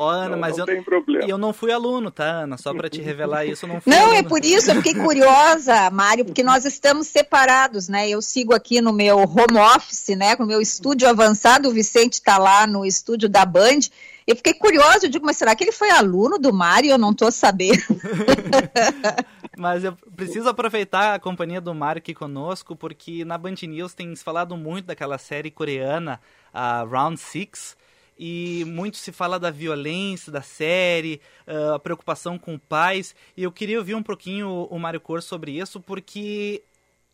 Oh, 0.00 0.04
Ana, 0.06 0.30
não, 0.30 0.38
mas 0.38 0.56
não 0.56 0.62
eu, 0.62 0.66
tem 0.66 0.82
problema. 0.82 1.26
eu 1.28 1.36
não 1.36 1.52
fui 1.52 1.72
aluno, 1.72 2.08
tá, 2.08 2.42
Ana? 2.42 2.56
Só 2.56 2.72
para 2.72 2.88
te 2.88 3.00
revelar 3.00 3.44
isso, 3.44 3.64
eu 3.64 3.68
não 3.68 3.80
fui 3.80 3.92
Não, 3.92 4.02
aluno. 4.04 4.16
é 4.16 4.22
por 4.22 4.44
isso, 4.44 4.70
eu 4.70 4.76
fiquei 4.76 4.94
curiosa, 5.02 5.90
Mário, 5.90 6.24
porque 6.24 6.44
nós 6.44 6.64
estamos 6.64 7.08
separados, 7.08 7.88
né? 7.88 8.08
Eu 8.08 8.22
sigo 8.22 8.54
aqui 8.54 8.80
no 8.80 8.92
meu 8.92 9.18
home 9.18 9.58
office, 9.74 10.16
né? 10.16 10.36
Com 10.36 10.44
o 10.44 10.46
meu 10.46 10.60
estúdio 10.60 11.08
avançado, 11.08 11.68
o 11.68 11.72
Vicente 11.72 12.14
está 12.14 12.38
lá 12.38 12.64
no 12.64 12.86
estúdio 12.86 13.28
da 13.28 13.44
Band. 13.44 13.80
Eu 14.28 14.36
fiquei 14.36 14.52
curiosa, 14.52 15.06
eu 15.06 15.10
digo, 15.10 15.24
mas 15.24 15.38
será 15.38 15.56
que 15.56 15.64
ele 15.64 15.72
foi 15.72 15.88
aluno 15.88 16.38
do 16.38 16.52
Mário? 16.52 16.90
Eu 16.90 16.98
não 16.98 17.12
estou 17.12 17.32
sabendo. 17.32 17.80
Mas 19.56 19.82
eu 19.82 19.96
preciso 20.14 20.48
aproveitar 20.50 21.14
a 21.14 21.18
companhia 21.18 21.62
do 21.62 21.74
Mário 21.74 21.98
aqui 21.98 22.14
conosco, 22.14 22.76
porque 22.76 23.24
na 23.24 23.38
Band 23.38 23.56
News 23.62 23.94
tem 23.94 24.14
se 24.14 24.22
falado 24.22 24.54
muito 24.54 24.84
daquela 24.84 25.16
série 25.16 25.50
coreana, 25.50 26.20
a 26.52 26.84
Round 26.84 27.18
Six, 27.18 27.74
e 28.16 28.64
muito 28.66 28.98
se 28.98 29.10
fala 29.10 29.36
da 29.40 29.50
violência 29.50 30.30
da 30.30 30.42
série, 30.42 31.20
uh, 31.46 31.74
a 31.74 31.78
preocupação 31.78 32.38
com 32.38 32.56
pais, 32.56 33.16
e 33.36 33.42
eu 33.42 33.50
queria 33.50 33.78
ouvir 33.78 33.94
um 33.94 34.02
pouquinho 34.02 34.48
o, 34.48 34.64
o 34.66 34.78
Mário 34.78 35.00
Cor 35.00 35.22
sobre 35.22 35.58
isso, 35.58 35.80
porque 35.80 36.62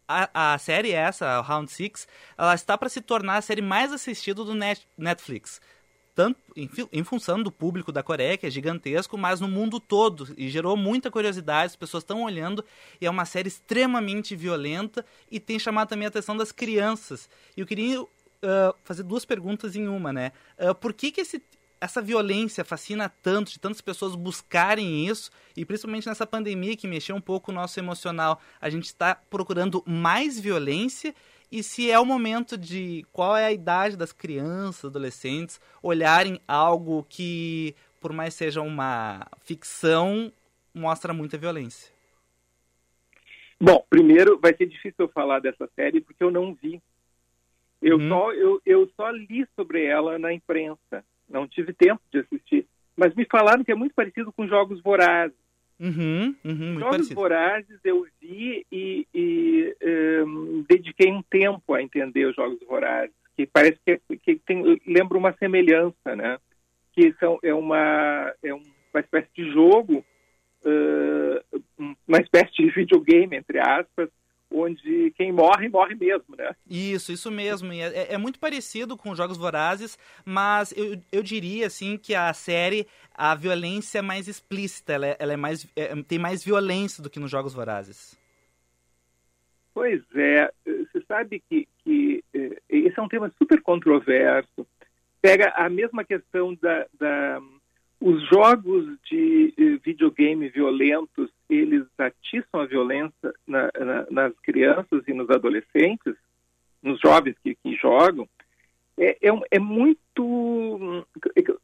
a, 0.06 0.52
a 0.52 0.58
série 0.58 0.90
essa, 0.90 1.40
Round 1.40 1.70
Six, 1.70 2.08
ela 2.36 2.54
está 2.54 2.76
para 2.76 2.90
se 2.90 3.00
tornar 3.00 3.36
a 3.36 3.42
série 3.42 3.62
mais 3.62 3.90
assistida 3.92 4.44
do 4.44 4.54
Net, 4.54 4.86
Netflix 4.98 5.60
tanto 6.14 6.38
em, 6.56 6.70
em, 6.92 7.02
função 7.02 7.42
do 7.42 7.50
público 7.50 7.90
da 7.90 8.02
Coreia, 8.02 8.36
que 8.36 8.46
é 8.46 8.50
gigantesco, 8.50 9.18
mas 9.18 9.40
no 9.40 9.48
mundo 9.48 9.80
todo. 9.80 10.32
E 10.36 10.48
gerou 10.48 10.76
muita 10.76 11.10
curiosidade, 11.10 11.72
as 11.72 11.76
pessoas 11.76 12.02
estão 12.02 12.22
olhando, 12.22 12.64
e 13.00 13.06
é 13.06 13.10
uma 13.10 13.24
série 13.24 13.48
extremamente 13.48 14.36
violenta 14.36 15.04
e 15.30 15.40
tem 15.40 15.58
chamado 15.58 15.88
também 15.88 16.06
a 16.06 16.08
atenção 16.08 16.36
das 16.36 16.52
crianças. 16.52 17.28
E 17.56 17.60
eu 17.60 17.66
queria 17.66 18.00
uh, 18.00 18.08
fazer 18.84 19.02
duas 19.02 19.24
perguntas 19.24 19.74
em 19.74 19.88
uma, 19.88 20.12
né? 20.12 20.32
Uh, 20.58 20.74
por 20.74 20.92
que, 20.92 21.10
que 21.10 21.20
esse, 21.20 21.42
essa 21.80 22.00
violência 22.00 22.64
fascina 22.64 23.12
tanto, 23.22 23.50
de 23.50 23.58
tantas 23.58 23.80
pessoas 23.80 24.14
buscarem 24.14 25.06
isso, 25.06 25.30
e 25.56 25.64
principalmente 25.64 26.06
nessa 26.06 26.26
pandemia 26.26 26.76
que 26.76 26.86
mexeu 26.86 27.16
um 27.16 27.20
pouco 27.20 27.50
o 27.50 27.54
nosso 27.54 27.78
emocional, 27.80 28.40
a 28.60 28.70
gente 28.70 28.86
está 28.86 29.14
procurando 29.14 29.82
mais 29.84 30.38
violência 30.38 31.14
e 31.50 31.62
se 31.62 31.90
é 31.90 31.98
o 31.98 32.04
momento 32.04 32.56
de 32.56 33.04
qual 33.12 33.36
é 33.36 33.44
a 33.44 33.52
idade 33.52 33.96
das 33.96 34.12
crianças, 34.12 34.86
adolescentes, 34.86 35.60
olharem 35.82 36.40
algo 36.46 37.04
que, 37.08 37.74
por 38.00 38.12
mais 38.12 38.34
seja 38.34 38.60
uma 38.60 39.26
ficção, 39.42 40.32
mostra 40.74 41.12
muita 41.12 41.38
violência. 41.38 41.92
Bom, 43.60 43.84
primeiro 43.88 44.38
vai 44.38 44.54
ser 44.54 44.66
difícil 44.66 44.96
eu 44.98 45.08
falar 45.08 45.40
dessa 45.40 45.68
série 45.74 46.00
porque 46.00 46.22
eu 46.22 46.30
não 46.30 46.54
vi. 46.54 46.82
Eu, 47.80 47.98
hum. 47.98 48.08
só, 48.08 48.32
eu, 48.32 48.62
eu 48.66 48.90
só 48.96 49.10
li 49.10 49.46
sobre 49.54 49.84
ela 49.84 50.18
na 50.18 50.32
imprensa. 50.32 51.04
Não 51.28 51.46
tive 51.46 51.72
tempo 51.72 52.02
de 52.12 52.20
assistir. 52.20 52.66
Mas 52.96 53.14
me 53.14 53.26
falaram 53.26 53.64
que 53.64 53.72
é 53.72 53.74
muito 53.74 53.94
parecido 53.94 54.32
com 54.32 54.46
Jogos 54.46 54.82
Vorazes. 54.82 55.36
Uhum, 55.78 56.34
uhum, 56.44 56.78
Jogos. 56.78 57.08
Vorazes 57.10 57.80
eu 57.84 58.06
vi 58.20 58.64
e, 58.70 59.06
e 59.12 59.76
um, 60.24 60.64
dediquei 60.68 61.10
um 61.10 61.22
tempo 61.22 61.74
a 61.74 61.82
entender 61.82 62.26
os 62.26 62.36
Jogos 62.36 62.60
Vorazes, 62.66 63.14
que 63.36 63.46
parece 63.46 63.78
que, 63.84 63.98
que 64.18 64.36
tem, 64.36 64.80
lembra 64.86 65.18
uma 65.18 65.32
semelhança, 65.34 66.14
né? 66.16 66.38
Que 66.92 67.12
são, 67.18 67.38
é, 67.42 67.52
uma, 67.52 68.32
é 68.42 68.54
uma 68.54 69.00
espécie 69.00 69.28
de 69.34 69.50
jogo, 69.50 70.04
uh, 70.64 71.62
uma 72.06 72.18
espécie 72.18 72.52
de 72.54 72.70
videogame, 72.74 73.36
entre 73.36 73.58
aspas, 73.58 74.08
onde 74.54 75.10
quem 75.16 75.32
morre, 75.32 75.68
morre 75.68 75.94
mesmo, 75.94 76.36
né? 76.36 76.54
Isso, 76.68 77.12
isso 77.12 77.30
mesmo. 77.30 77.72
É, 77.72 77.80
é, 77.80 78.14
é, 78.14 78.18
muito 78.18 78.38
parecido 78.38 78.96
com 78.96 79.14
Jogos 79.14 79.36
Vorazes, 79.36 79.98
mas 80.24 80.72
eu, 80.76 80.98
eu 81.10 81.22
diria, 81.22 81.66
assim, 81.66 81.98
que 81.98 82.14
a 82.14 82.32
série, 82.32 82.86
a 83.12 83.34
violência 83.34 83.98
é 83.98 84.02
mais 84.02 84.28
explícita, 84.28 84.92
ela, 84.92 85.06
é, 85.06 85.16
ela 85.18 85.32
é 85.32 85.36
mais, 85.36 85.66
é, 85.74 85.94
tem 86.02 86.18
mais 86.18 86.44
violência 86.44 87.02
do 87.02 87.10
que 87.10 87.18
nos 87.18 87.30
Jogos 87.30 87.52
Vorazes. 87.52 88.18
Pois 89.74 90.00
é, 90.14 90.52
você 90.64 91.04
sabe 91.08 91.42
que, 91.50 91.66
que 91.82 92.22
eh, 92.32 92.62
esse 92.68 92.96
é 92.96 93.02
um 93.02 93.08
tema 93.08 93.32
super 93.36 93.60
controverso. 93.60 94.64
Pega 95.20 95.52
a 95.56 95.68
mesma 95.68 96.04
questão 96.04 96.54
da, 96.54 96.86
da 96.96 97.40
os 98.00 98.26
jogos 98.28 98.86
de 99.08 99.54
eh, 99.56 99.78
videogame 99.84 100.48
violentos, 100.48 101.30
eles 101.48 101.86
atiçam 101.96 102.60
a 102.60 102.66
violência 102.66 103.32
na, 103.46 103.70
na, 103.78 104.06
nas 104.10 104.32
crianças 104.40 105.02
e 105.06 105.12
nos 105.12 105.30
adolescentes, 105.30 106.14
nos 106.82 107.00
jovens 107.00 107.36
que, 107.42 107.54
que 107.54 107.76
jogam. 107.76 108.28
É, 108.96 109.10
é, 109.28 109.30
é, 109.50 109.58
muito, 109.58 111.06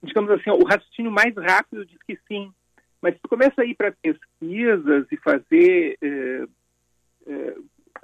digamos 0.03 0.31
assim, 0.33 0.51
o 0.51 0.65
raciocínio 0.65 1.13
mais 1.13 1.35
rápido 1.37 1.85
diz 1.85 1.99
que 2.07 2.19
sim. 2.27 2.53
Mas 3.03 3.15
se 3.15 3.23
começa 3.29 3.63
a 3.63 3.65
ir 3.65 3.75
para 3.75 3.93
pesquisas 3.93 5.07
e 5.11 5.17
fazer, 5.17 5.99
é, 6.03 7.55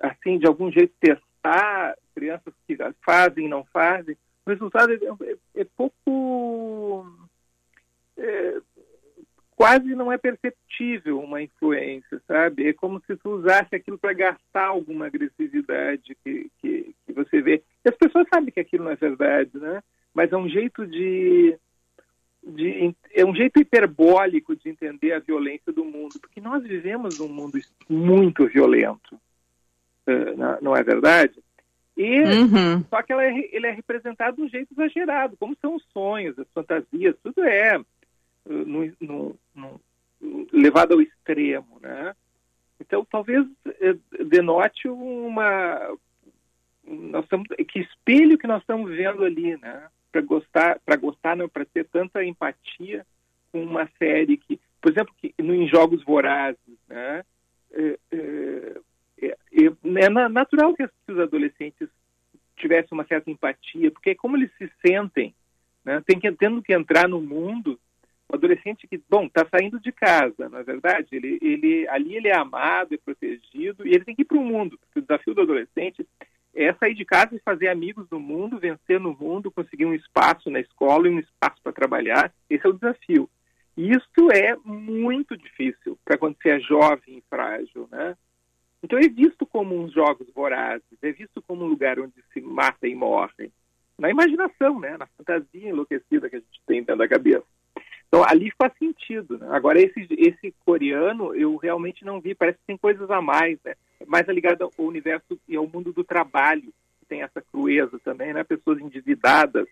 assim, 0.01 0.39
de 0.39 0.47
algum 0.47 0.71
jeito 0.71 0.95
testar 1.01 1.97
crianças 2.15 2.55
que 2.67 2.77
fazem 3.05 3.47
e 3.47 3.49
não 3.49 3.65
fazem, 3.65 4.17
o 4.47 4.51
resultado 4.51 4.93
é, 4.93 4.97
é, 4.97 5.37
é 5.63 5.65
pouco 5.77 7.26
é, 8.19 8.61
quase 9.57 9.95
não 9.95 10.13
é 10.13 10.19
perceptível 10.19 11.19
uma 11.19 11.43
influência, 11.43 12.21
sabe? 12.29 12.69
É 12.69 12.73
como 12.75 13.01
se 13.07 13.17
tu 13.17 13.31
usasse 13.31 13.75
aquilo 13.75 13.99
para 13.99 14.13
gastar 14.13 14.67
alguma 14.67 15.07
agressividade 15.07 16.15
que, 16.23 16.51
que, 16.61 16.95
que, 17.07 17.13
você 17.13 17.41
vê. 17.41 17.63
E 17.85 17.89
as 17.89 17.97
pessoas 17.97 18.27
sabem 18.33 18.53
que 18.53 18.61
aquilo 18.61 18.85
não 18.85 18.91
é 18.91 18.97
verdade, 18.97 19.51
né? 19.55 19.83
Mas 20.13 20.31
é 20.31 20.37
um 20.37 20.49
jeito 20.49 20.87
de, 20.87 21.59
de 22.43 22.95
é 23.15 23.25
um 23.25 23.35
jeito 23.35 23.59
hiperbólico 23.59 24.55
de 24.55 24.69
entender 24.69 25.13
a 25.13 25.21
violência 25.21 25.73
do 25.73 25.85
mundo, 25.85 26.21
porque 26.21 26.41
nós 26.41 26.63
vivemos 26.63 27.19
num 27.19 27.29
mundo 27.29 27.59
muito 27.89 28.47
violento, 28.47 29.19
não 30.61 30.77
é 30.77 30.83
verdade? 30.83 31.43
E 31.97 32.21
uhum. 32.21 32.85
só 32.91 33.03
que 33.03 33.13
é, 33.15 33.57
ele 33.57 33.67
é 33.67 33.71
representado 33.71 34.37
de 34.37 34.43
um 34.43 34.49
jeito 34.49 34.73
exagerado, 34.75 35.35
como 35.39 35.57
são 35.63 35.75
os 35.75 35.85
sonhos, 35.95 36.39
as 36.39 36.49
fantasias, 36.53 37.17
tudo 37.23 37.43
é 37.43 37.81
no, 38.49 38.93
no, 39.01 39.37
no, 39.55 39.81
levado 40.53 40.95
ao 40.95 41.01
extremo, 41.01 41.79
né? 41.81 42.15
Então, 42.81 43.05
talvez 43.05 43.47
eh, 43.81 43.97
denote 44.25 44.89
uma 44.89 45.97
nós 46.87 47.25
estamos 47.25 47.49
que 47.69 47.81
espelho 47.81 48.39
que 48.39 48.47
nós 48.47 48.61
estamos 48.61 48.91
vendo 48.91 49.25
ali, 49.25 49.57
né? 49.57 49.89
Para 50.13 50.21
gostar, 50.21 50.79
para 50.85 50.97
gostar, 50.97 51.37
não, 51.37 51.49
para 51.49 51.65
ter 51.65 51.85
tanta 51.87 52.25
empatia 52.25 53.05
com 53.51 53.63
uma 53.63 53.89
série 53.99 54.37
que, 54.37 54.61
por 54.81 54.93
exemplo, 54.93 55.13
que 55.21 55.35
em 55.39 55.69
jogos 55.69 56.03
vorazes, 56.05 56.79
né? 56.89 57.25
É, 57.73 57.99
é, 58.13 58.81
é, 59.23 59.37
é 59.53 60.29
natural 60.29 60.75
que 60.75 60.85
os 60.85 61.19
adolescentes 61.19 61.89
tivessem 62.57 62.91
uma 62.93 63.05
certa 63.05 63.31
empatia, 63.31 63.91
porque 63.91 64.11
é 64.11 64.15
como 64.15 64.37
eles 64.37 64.51
se 64.57 64.71
sentem, 64.87 65.35
né? 65.85 66.03
Tem 66.07 66.19
que 66.19 66.31
tendo 66.33 66.63
que 66.63 66.73
entrar 66.73 67.09
no 67.09 67.21
mundo 67.21 67.79
um 68.31 68.37
adolescente 68.37 68.87
que, 68.87 69.01
bom, 69.09 69.27
está 69.27 69.47
saindo 69.51 69.79
de 69.79 69.93
casa, 69.93 70.49
na 70.49 70.61
é 70.61 70.63
verdade, 70.65 71.09
ele, 71.13 71.39
ele, 71.41 71.89
ali 71.89 72.17
ele 72.17 72.29
é 72.29 72.37
amado, 72.37 72.95
é 72.95 72.99
protegido, 72.99 73.87
e 73.87 73.95
ele 73.95 74.05
tem 74.05 74.15
que 74.15 74.23
ir 74.23 74.25
para 74.25 74.39
o 74.39 74.45
mundo, 74.45 74.79
porque 74.79 74.99
o 74.99 75.03
desafio 75.03 75.35
do 75.35 75.43
adolescente 75.43 76.07
é 76.55 76.73
sair 76.75 76.95
de 76.95 77.05
casa 77.05 77.37
e 77.37 77.41
fazer 77.41 77.69
amigos 77.69 78.09
no 78.11 78.19
mundo, 78.19 78.59
vencer 78.59 78.99
no 78.99 79.15
mundo, 79.15 79.51
conseguir 79.51 79.85
um 79.85 79.95
espaço 79.95 80.51
na 80.51 80.59
escola 80.59 81.07
e 81.07 81.11
um 81.11 81.19
espaço 81.19 81.61
para 81.63 81.73
trabalhar, 81.73 82.33
esse 82.49 82.67
é 82.67 82.69
o 82.69 82.73
desafio. 82.73 83.29
E 83.77 83.91
isso 83.91 84.33
é 84.33 84.57
muito 84.65 85.37
difícil 85.37 85.99
para 86.03 86.17
quando 86.17 86.37
você 86.41 86.49
é 86.49 86.61
jovem 86.61 87.19
e 87.19 87.25
frágil, 87.29 87.87
né? 87.93 88.17
Então 88.83 88.99
é 88.99 89.09
visto 89.09 89.45
como 89.45 89.79
uns 89.79 89.93
jogos 89.93 90.27
vorazes, 90.35 90.87
é 91.03 91.13
visto 91.13 91.43
como 91.43 91.65
um 91.65 91.69
lugar 91.69 92.01
onde 92.01 92.15
se 92.33 92.41
mata 92.41 92.89
e 92.89 92.95
morre. 92.95 93.51
Na 93.99 94.11
imaginação, 94.11 94.81
né? 94.81 94.97
Na 94.97 95.07
fantasia 95.07 95.69
enlouquecida 95.69 96.31
que 96.31 96.37
a 96.37 96.39
gente 96.39 96.63
tem 96.67 96.83
dentro 96.83 96.99
da 96.99 97.09
cabeça. 97.09 97.45
Então 98.17 98.25
ali 98.27 98.51
faz 98.57 98.73
sentido. 98.79 99.37
Né? 99.37 99.47
Agora 99.51 99.79
esse, 99.79 100.07
esse 100.11 100.55
coreano 100.65 101.35
eu 101.35 101.57
realmente 101.57 102.03
não 102.03 102.19
vi, 102.19 102.35
parece 102.35 102.57
que 102.59 102.67
tem 102.67 102.79
coisas 102.79 103.11
a 103.11 103.21
mais, 103.21 103.59
né? 103.63 103.75
Mais 104.07 104.27
ligado 104.29 104.63
ao 104.63 104.73
universo 104.79 105.39
e 105.47 105.55
ao 105.55 105.67
mundo 105.67 105.93
do 105.93 106.03
trabalho, 106.03 106.73
tem 107.09 107.21
essa 107.21 107.43
crueza 107.43 107.99
também, 108.03 108.33
né? 108.33 108.43
Pessoas 108.43 108.81
endividadas 108.81 109.69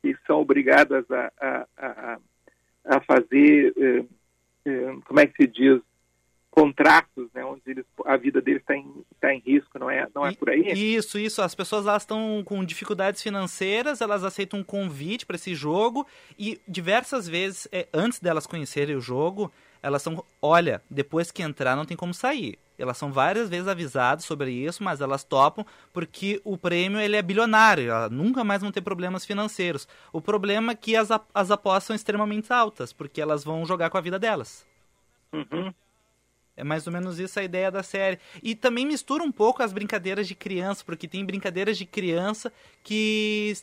que 0.00 0.16
são 0.26 0.40
obrigadas 0.40 1.04
a, 1.10 1.32
a, 1.38 1.66
a, 1.76 2.18
a 2.96 3.00
fazer, 3.02 3.74
eh, 3.76 4.04
eh, 4.64 4.96
como 5.04 5.20
é 5.20 5.26
que 5.26 5.42
se 5.42 5.46
diz, 5.46 5.80
contratos, 6.56 7.28
né, 7.34 7.44
onde 7.44 7.60
eles, 7.66 7.84
a 8.06 8.16
vida 8.16 8.40
deles 8.40 8.62
está 8.62 8.74
em, 8.74 8.90
tá 9.20 9.34
em 9.34 9.40
risco, 9.40 9.78
não 9.78 9.90
é, 9.90 10.08
não 10.14 10.26
é 10.26 10.32
por 10.32 10.48
aí? 10.48 10.72
Isso, 10.72 11.18
isso. 11.18 11.42
As 11.42 11.54
pessoas 11.54 11.84
lá 11.84 11.98
estão 11.98 12.42
com 12.46 12.64
dificuldades 12.64 13.22
financeiras, 13.22 14.00
elas 14.00 14.24
aceitam 14.24 14.60
um 14.60 14.64
convite 14.64 15.26
para 15.26 15.36
esse 15.36 15.54
jogo 15.54 16.06
e 16.38 16.58
diversas 16.66 17.28
vezes, 17.28 17.68
é, 17.70 17.86
antes 17.92 18.20
delas 18.20 18.46
conhecerem 18.46 18.96
o 18.96 19.02
jogo, 19.02 19.52
elas 19.82 20.00
são, 20.00 20.24
olha, 20.40 20.80
depois 20.90 21.30
que 21.30 21.42
entrar 21.42 21.76
não 21.76 21.84
tem 21.84 21.94
como 21.94 22.14
sair. 22.14 22.58
Elas 22.78 22.96
são 22.96 23.12
várias 23.12 23.50
vezes 23.50 23.68
avisadas 23.68 24.24
sobre 24.24 24.50
isso, 24.50 24.82
mas 24.82 25.02
elas 25.02 25.24
topam 25.24 25.64
porque 25.92 26.40
o 26.42 26.56
prêmio 26.56 26.98
ele 26.98 27.16
é 27.16 27.22
bilionário, 27.22 27.90
elas 27.90 28.10
nunca 28.10 28.42
mais 28.42 28.62
vão 28.62 28.72
ter 28.72 28.80
problemas 28.80 29.26
financeiros. 29.26 29.86
O 30.10 30.22
problema 30.22 30.72
é 30.72 30.74
que 30.74 30.96
as, 30.96 31.10
as 31.34 31.50
apostas 31.50 31.84
são 31.84 31.96
extremamente 31.96 32.50
altas, 32.50 32.94
porque 32.94 33.20
elas 33.20 33.44
vão 33.44 33.66
jogar 33.66 33.90
com 33.90 33.98
a 33.98 34.00
vida 34.00 34.18
delas. 34.18 34.66
Uhum. 35.34 35.74
É 36.56 36.64
mais 36.64 36.86
ou 36.86 36.92
menos 36.92 37.20
isso 37.20 37.38
a 37.38 37.44
ideia 37.44 37.70
da 37.70 37.82
série. 37.82 38.18
E 38.42 38.54
também 38.54 38.86
mistura 38.86 39.22
um 39.22 39.30
pouco 39.30 39.62
as 39.62 39.72
brincadeiras 39.72 40.26
de 40.26 40.34
criança, 40.34 40.82
porque 40.84 41.06
tem 41.06 41.24
brincadeiras 41.24 41.76
de 41.76 41.84
criança 41.84 42.52
que 42.82 43.54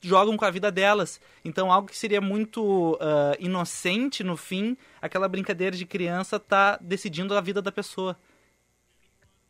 jogam 0.00 0.36
com 0.36 0.44
a 0.44 0.50
vida 0.50 0.72
delas. 0.72 1.20
Então, 1.44 1.70
algo 1.70 1.88
que 1.88 1.96
seria 1.96 2.20
muito 2.20 2.94
uh, 2.94 3.36
inocente 3.38 4.24
no 4.24 4.36
fim, 4.36 4.76
aquela 5.00 5.28
brincadeira 5.28 5.76
de 5.76 5.86
criança 5.86 6.40
tá 6.40 6.78
decidindo 6.80 7.34
a 7.34 7.40
vida 7.40 7.62
da 7.62 7.70
pessoa. 7.70 8.16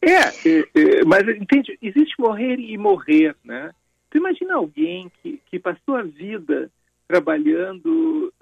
É, 0.02 0.11
é, 0.11 0.58
é 0.74 1.04
mas 1.04 1.26
entende, 1.28 1.78
existe 1.80 2.14
morrer 2.18 2.58
e 2.58 2.76
morrer, 2.76 3.36
né? 3.44 3.72
Tu 4.11 4.18
imagina 4.18 4.54
alguém 4.54 5.11
que, 5.22 5.40
que 5.46 5.58
passou 5.58 5.96
a 5.96 6.02
vida 6.02 6.70
trabalhando 7.06 8.32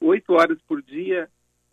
oito 0.00 0.30
uh, 0.30 0.34
uh, 0.34 0.38
horas 0.38 0.58
por 0.66 0.80
dia 0.80 1.28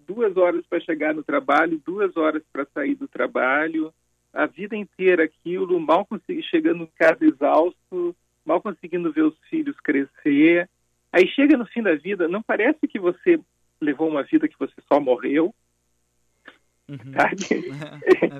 duas 0.07 0.35
horas 0.37 0.65
para 0.69 0.79
chegar 0.79 1.13
no 1.13 1.23
trabalho, 1.23 1.81
duas 1.85 2.15
horas 2.17 2.43
para 2.51 2.65
sair 2.73 2.95
do 2.95 3.07
trabalho, 3.07 3.93
a 4.33 4.45
vida 4.45 4.75
inteira 4.75 5.23
aquilo, 5.23 5.79
mal 5.79 6.05
consegui, 6.05 6.43
chegando 6.43 6.83
em 6.83 6.89
casa 6.97 7.25
exausto, 7.25 8.15
mal 8.45 8.61
conseguindo 8.61 9.11
ver 9.11 9.23
os 9.23 9.37
filhos 9.49 9.79
crescer. 9.79 10.69
Aí 11.11 11.27
chega 11.29 11.57
no 11.57 11.65
fim 11.65 11.81
da 11.81 11.95
vida, 11.95 12.27
não 12.27 12.41
parece 12.41 12.87
que 12.87 12.99
você 12.99 13.39
levou 13.79 14.09
uma 14.09 14.23
vida 14.23 14.47
que 14.47 14.59
você 14.59 14.75
só 14.87 14.99
morreu, 14.99 15.53
Uhum. 16.87 16.99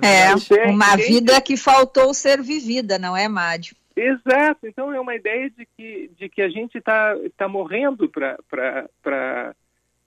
É, 0.02 0.30
é 0.30 0.70
uma 0.70 0.96
vida 0.96 1.40
que 1.40 1.56
faltou 1.56 2.14
ser 2.14 2.42
vivida, 2.42 2.98
não 2.98 3.16
é, 3.16 3.28
Mádio? 3.28 3.76
Exato. 3.96 4.66
Então 4.66 4.92
é 4.92 5.00
uma 5.00 5.14
ideia 5.14 5.50
de 5.50 5.66
que, 5.76 6.10
de 6.16 6.28
que 6.28 6.42
a 6.42 6.48
gente 6.48 6.78
está 6.78 7.14
tá 7.36 7.48
morrendo 7.48 8.08
para 8.08 9.54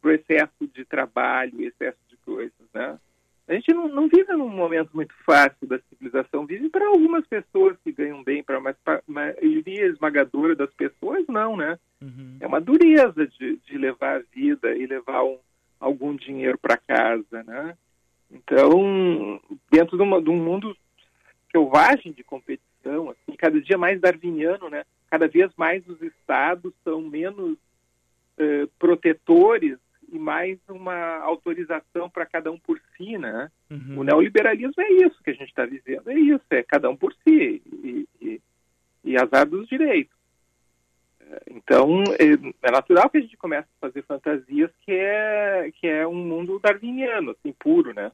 o 0.04 0.10
excesso 0.10 0.68
de 0.74 0.86
trabalho, 0.86 1.62
excesso 1.62 2.00
de 2.10 2.18
coisas, 2.18 2.54
né? 2.74 2.98
A 3.50 3.54
gente 3.56 3.74
não, 3.74 3.88
não 3.88 4.08
vive 4.08 4.32
num 4.34 4.48
momento 4.48 4.92
muito 4.94 5.14
fácil 5.26 5.68
da 5.68 5.80
civilização, 5.80 6.46
vive 6.46 6.70
para 6.70 6.86
algumas 6.86 7.26
pessoas 7.26 7.76
que 7.84 7.92
ganham 7.92 8.24
bem, 8.24 8.44
para 8.44 8.60
a 8.60 9.02
maioria 9.08 9.88
esmagadora 9.88 10.56
das 10.56 10.72
pessoas, 10.76 11.26
não, 11.28 11.58
né? 11.58 11.80
Uhum. 12.00 12.38
É 12.40 12.46
uma 12.46 12.62
dureza 12.62 13.26
de, 13.26 13.58
de 13.58 13.78
levar 13.78 14.18
a 14.18 14.24
vida 14.32 14.76
e 14.76 14.86
levar 14.86 15.24
um, 15.24 15.40
algum 15.80 16.16
dinheiro 16.16 16.60
para 16.60 16.78
casa, 16.78 17.44
né? 17.44 17.76
Então, 18.30 19.42
dentro 19.72 19.98
de, 19.98 20.04
uma, 20.04 20.22
de, 20.22 20.30
um 20.30 20.38
mundo 20.38 20.78
selvagem 21.52 22.12
de 22.12 22.24
competição, 22.24 23.10
assim, 23.10 23.36
cada 23.36 23.60
dia 23.60 23.80
mais 23.80 24.00
darwiniano, 24.00 24.70
né? 24.70 24.84
Cada 25.10 25.28
vez 25.28 25.52
mais 25.58 25.88
os 25.88 26.00
estados 26.04 26.72
são 26.84 27.02
menos 27.02 27.58
uh, 28.38 28.68
protetores 28.78 29.80
e 30.12 30.20
mais 30.20 30.58
uma 30.68 31.18
autorização 31.20 32.10
para 32.10 32.26
cada 32.26 32.52
um 32.52 32.58
por 32.60 32.80
si, 32.96 33.18
né? 33.18 33.52
Uhum. 33.70 34.00
O 34.00 34.04
neoliberalismo 34.04 34.82
é 34.82 34.92
isso 34.92 35.22
que 35.24 35.30
a 35.30 35.34
gente 35.34 35.50
está 35.50 35.66
vivendo, 35.66 36.10
é 36.10 36.16
isso, 36.16 36.44
é 36.50 36.64
cada 36.64 36.90
um 36.90 36.96
por 36.96 37.14
si 37.24 37.62
e, 37.66 38.08
e, 38.22 38.42
e 39.04 39.18
azar 39.18 39.48
dos 39.48 39.68
direitos. 39.68 40.18
Então, 41.50 42.04
é, 42.20 42.68
é 42.68 42.72
natural 42.72 43.10
que 43.10 43.18
a 43.18 43.22
gente 43.22 43.38
comece 43.38 43.68
a 43.78 43.88
fazer 43.88 44.02
fantasias 44.04 44.72
que 44.84 44.92
é, 44.92 45.72
que 45.80 45.88
é 45.88 46.08
um 46.08 46.16
mundo 46.16 46.60
darwiniano, 46.60 47.32
assim, 47.32 47.54
puro, 47.54 47.94
né? 47.94 48.12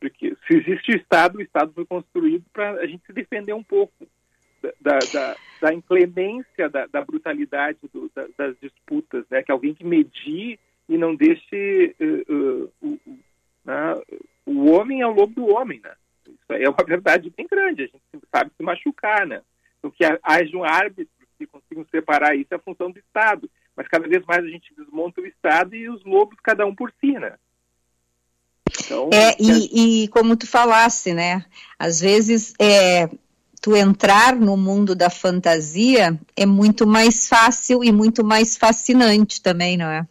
Porque 0.00 0.36
se 0.46 0.54
existe 0.54 0.92
o 0.92 0.96
Estado, 0.96 1.38
o 1.38 1.42
Estado 1.42 1.72
foi 1.74 1.84
construído 1.84 2.44
para 2.52 2.72
a 2.72 2.86
gente 2.86 3.04
se 3.04 3.12
defender 3.12 3.52
um 3.52 3.62
pouco 3.62 4.06
da, 4.80 4.98
da, 5.12 5.36
da 5.60 5.74
inclemência, 5.74 6.68
da, 6.68 6.86
da 6.86 7.04
brutalidade 7.04 7.78
do, 7.92 8.10
da, 8.14 8.26
das 8.36 8.56
disputas, 8.60 9.24
né? 9.30 9.42
Que 9.42 9.52
alguém 9.52 9.74
que 9.74 9.84
medir 9.84 10.58
e 10.88 10.96
não 10.96 11.14
deixe 11.14 11.94
uh, 12.00 12.34
uh, 12.34 12.72
uh, 12.82 13.18
né? 13.64 14.02
o 14.46 14.70
homem 14.70 15.02
é 15.02 15.06
o 15.06 15.12
lobo 15.12 15.34
do 15.34 15.46
homem, 15.46 15.80
né? 15.80 15.92
Isso 16.26 16.52
é 16.52 16.68
uma 16.68 16.84
verdade 16.84 17.32
bem 17.36 17.46
grande, 17.46 17.82
a 17.82 17.86
gente 17.86 18.26
sabe 18.34 18.50
se 18.56 18.62
machucar, 18.62 19.26
né? 19.26 19.42
Então 19.78 19.90
que 19.90 20.04
haja 20.22 20.56
um 20.56 20.64
árbitro 20.64 21.12
que 21.38 21.46
consigam 21.46 21.86
separar 21.90 22.34
isso 22.34 22.48
é 22.50 22.56
a 22.56 22.60
função 22.60 22.90
do 22.90 22.98
Estado. 22.98 23.48
Mas 23.76 23.86
cada 23.86 24.08
vez 24.08 24.24
mais 24.26 24.44
a 24.44 24.48
gente 24.48 24.74
desmonta 24.76 25.20
o 25.20 25.26
Estado 25.26 25.76
e 25.76 25.88
os 25.88 26.04
lobos 26.04 26.36
cada 26.42 26.66
um 26.66 26.74
por 26.74 26.92
si, 27.00 27.12
né? 27.12 27.34
Então, 28.80 29.08
é, 29.12 29.36
e, 29.38 30.04
e, 30.04 30.08
como 30.08 30.36
tu 30.36 30.46
falasse, 30.46 31.14
né? 31.14 31.44
Às 31.78 32.00
vezes 32.00 32.54
é, 32.58 33.08
tu 33.60 33.76
entrar 33.76 34.34
no 34.34 34.56
mundo 34.56 34.94
da 34.94 35.08
fantasia 35.08 36.18
é 36.36 36.44
muito 36.44 36.86
mais 36.86 37.28
fácil 37.28 37.84
e 37.84 37.92
muito 37.92 38.24
mais 38.24 38.56
fascinante 38.56 39.40
também, 39.40 39.76
não 39.76 39.86
é? 39.86 40.06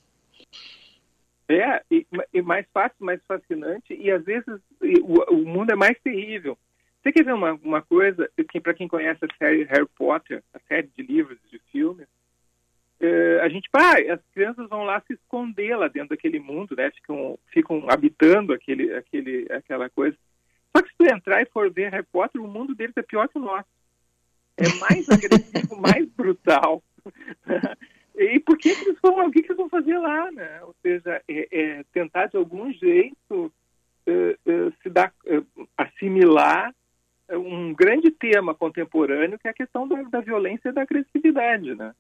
É, 1.49 1.81
e, 1.89 2.05
e 2.33 2.41
mais 2.41 2.65
fácil, 2.73 2.97
mais 2.99 3.21
fascinante, 3.25 3.93
e 3.93 4.11
às 4.11 4.23
vezes 4.23 4.59
e, 4.81 4.99
o, 4.99 5.33
o, 5.33 5.45
mundo 5.45 5.71
é 5.71 5.75
mais 5.75 5.97
terrível. 6.01 6.57
Você 7.01 7.11
quer 7.11 7.23
ver 7.23 7.33
uma, 7.33 7.53
uma 7.63 7.81
coisa, 7.81 8.29
que, 8.49 8.59
para 8.59 8.73
quem 8.73 8.87
conhece 8.87 9.23
a 9.23 9.37
série 9.37 9.63
Harry 9.63 9.87
Potter, 9.95 10.43
a 10.53 10.59
série 10.67 10.87
de 10.87 11.01
livros, 11.01 11.39
de 11.49 11.59
filmes, 11.71 12.07
é, 12.99 13.39
a 13.41 13.49
gente, 13.49 13.69
pá, 13.69 13.93
as 14.11 14.19
crianças 14.33 14.67
vão 14.67 14.83
lá 14.83 14.99
se 15.01 15.13
esconder 15.13 15.75
lá 15.77 15.87
dentro 15.87 16.09
daquele 16.09 16.39
mundo, 16.39 16.75
né? 16.75 16.89
Ficam, 16.91 17.39
ficam 17.47 17.85
habitando 17.89 18.53
aquele, 18.53 18.93
aquele, 18.93 19.47
aquela 19.51 19.89
coisa. 19.89 20.17
Só 20.75 20.81
que 20.81 20.89
se 20.89 20.95
tu 20.97 21.05
entrar 21.05 21.41
e 21.41 21.45
for 21.45 21.71
ver 21.71 21.91
Harry 21.91 22.05
Potter, 22.11 22.41
o 22.41 22.47
mundo 22.47 22.75
deles 22.75 22.97
é 22.97 23.03
pior 23.03 23.27
que 23.29 23.37
o 23.37 23.41
nosso. 23.41 23.69
É 24.57 24.67
mais 24.79 25.07
agressivo, 25.09 25.77
mais 25.79 26.09
brutal. 26.09 26.83
E 28.17 28.39
por 28.39 28.57
que, 28.57 28.75
que 28.75 28.85
eles 28.85 28.97
vão, 29.01 29.27
o 29.27 29.31
que, 29.31 29.41
que 29.41 29.47
eles 29.47 29.57
vão 29.57 29.69
fazer 29.69 29.97
lá, 29.97 30.31
né? 30.31 30.59
Ou 30.63 30.75
seja, 30.81 31.21
é, 31.27 31.47
é 31.51 31.83
tentar 31.93 32.27
de 32.27 32.37
algum 32.37 32.71
jeito 32.73 33.51
é, 34.05 34.37
é, 34.45 34.71
se 34.81 34.89
dar, 34.89 35.13
assimilar 35.77 36.73
um 37.29 37.73
grande 37.73 38.09
tema 38.09 38.55
contemporâneo 38.55 39.37
que 39.37 39.47
é 39.47 39.51
a 39.51 39.53
questão 39.53 39.87
da, 39.87 40.01
da 40.03 40.21
violência 40.21 40.69
e 40.69 40.71
da 40.71 40.81
agressividade, 40.81 41.75
né? 41.75 41.93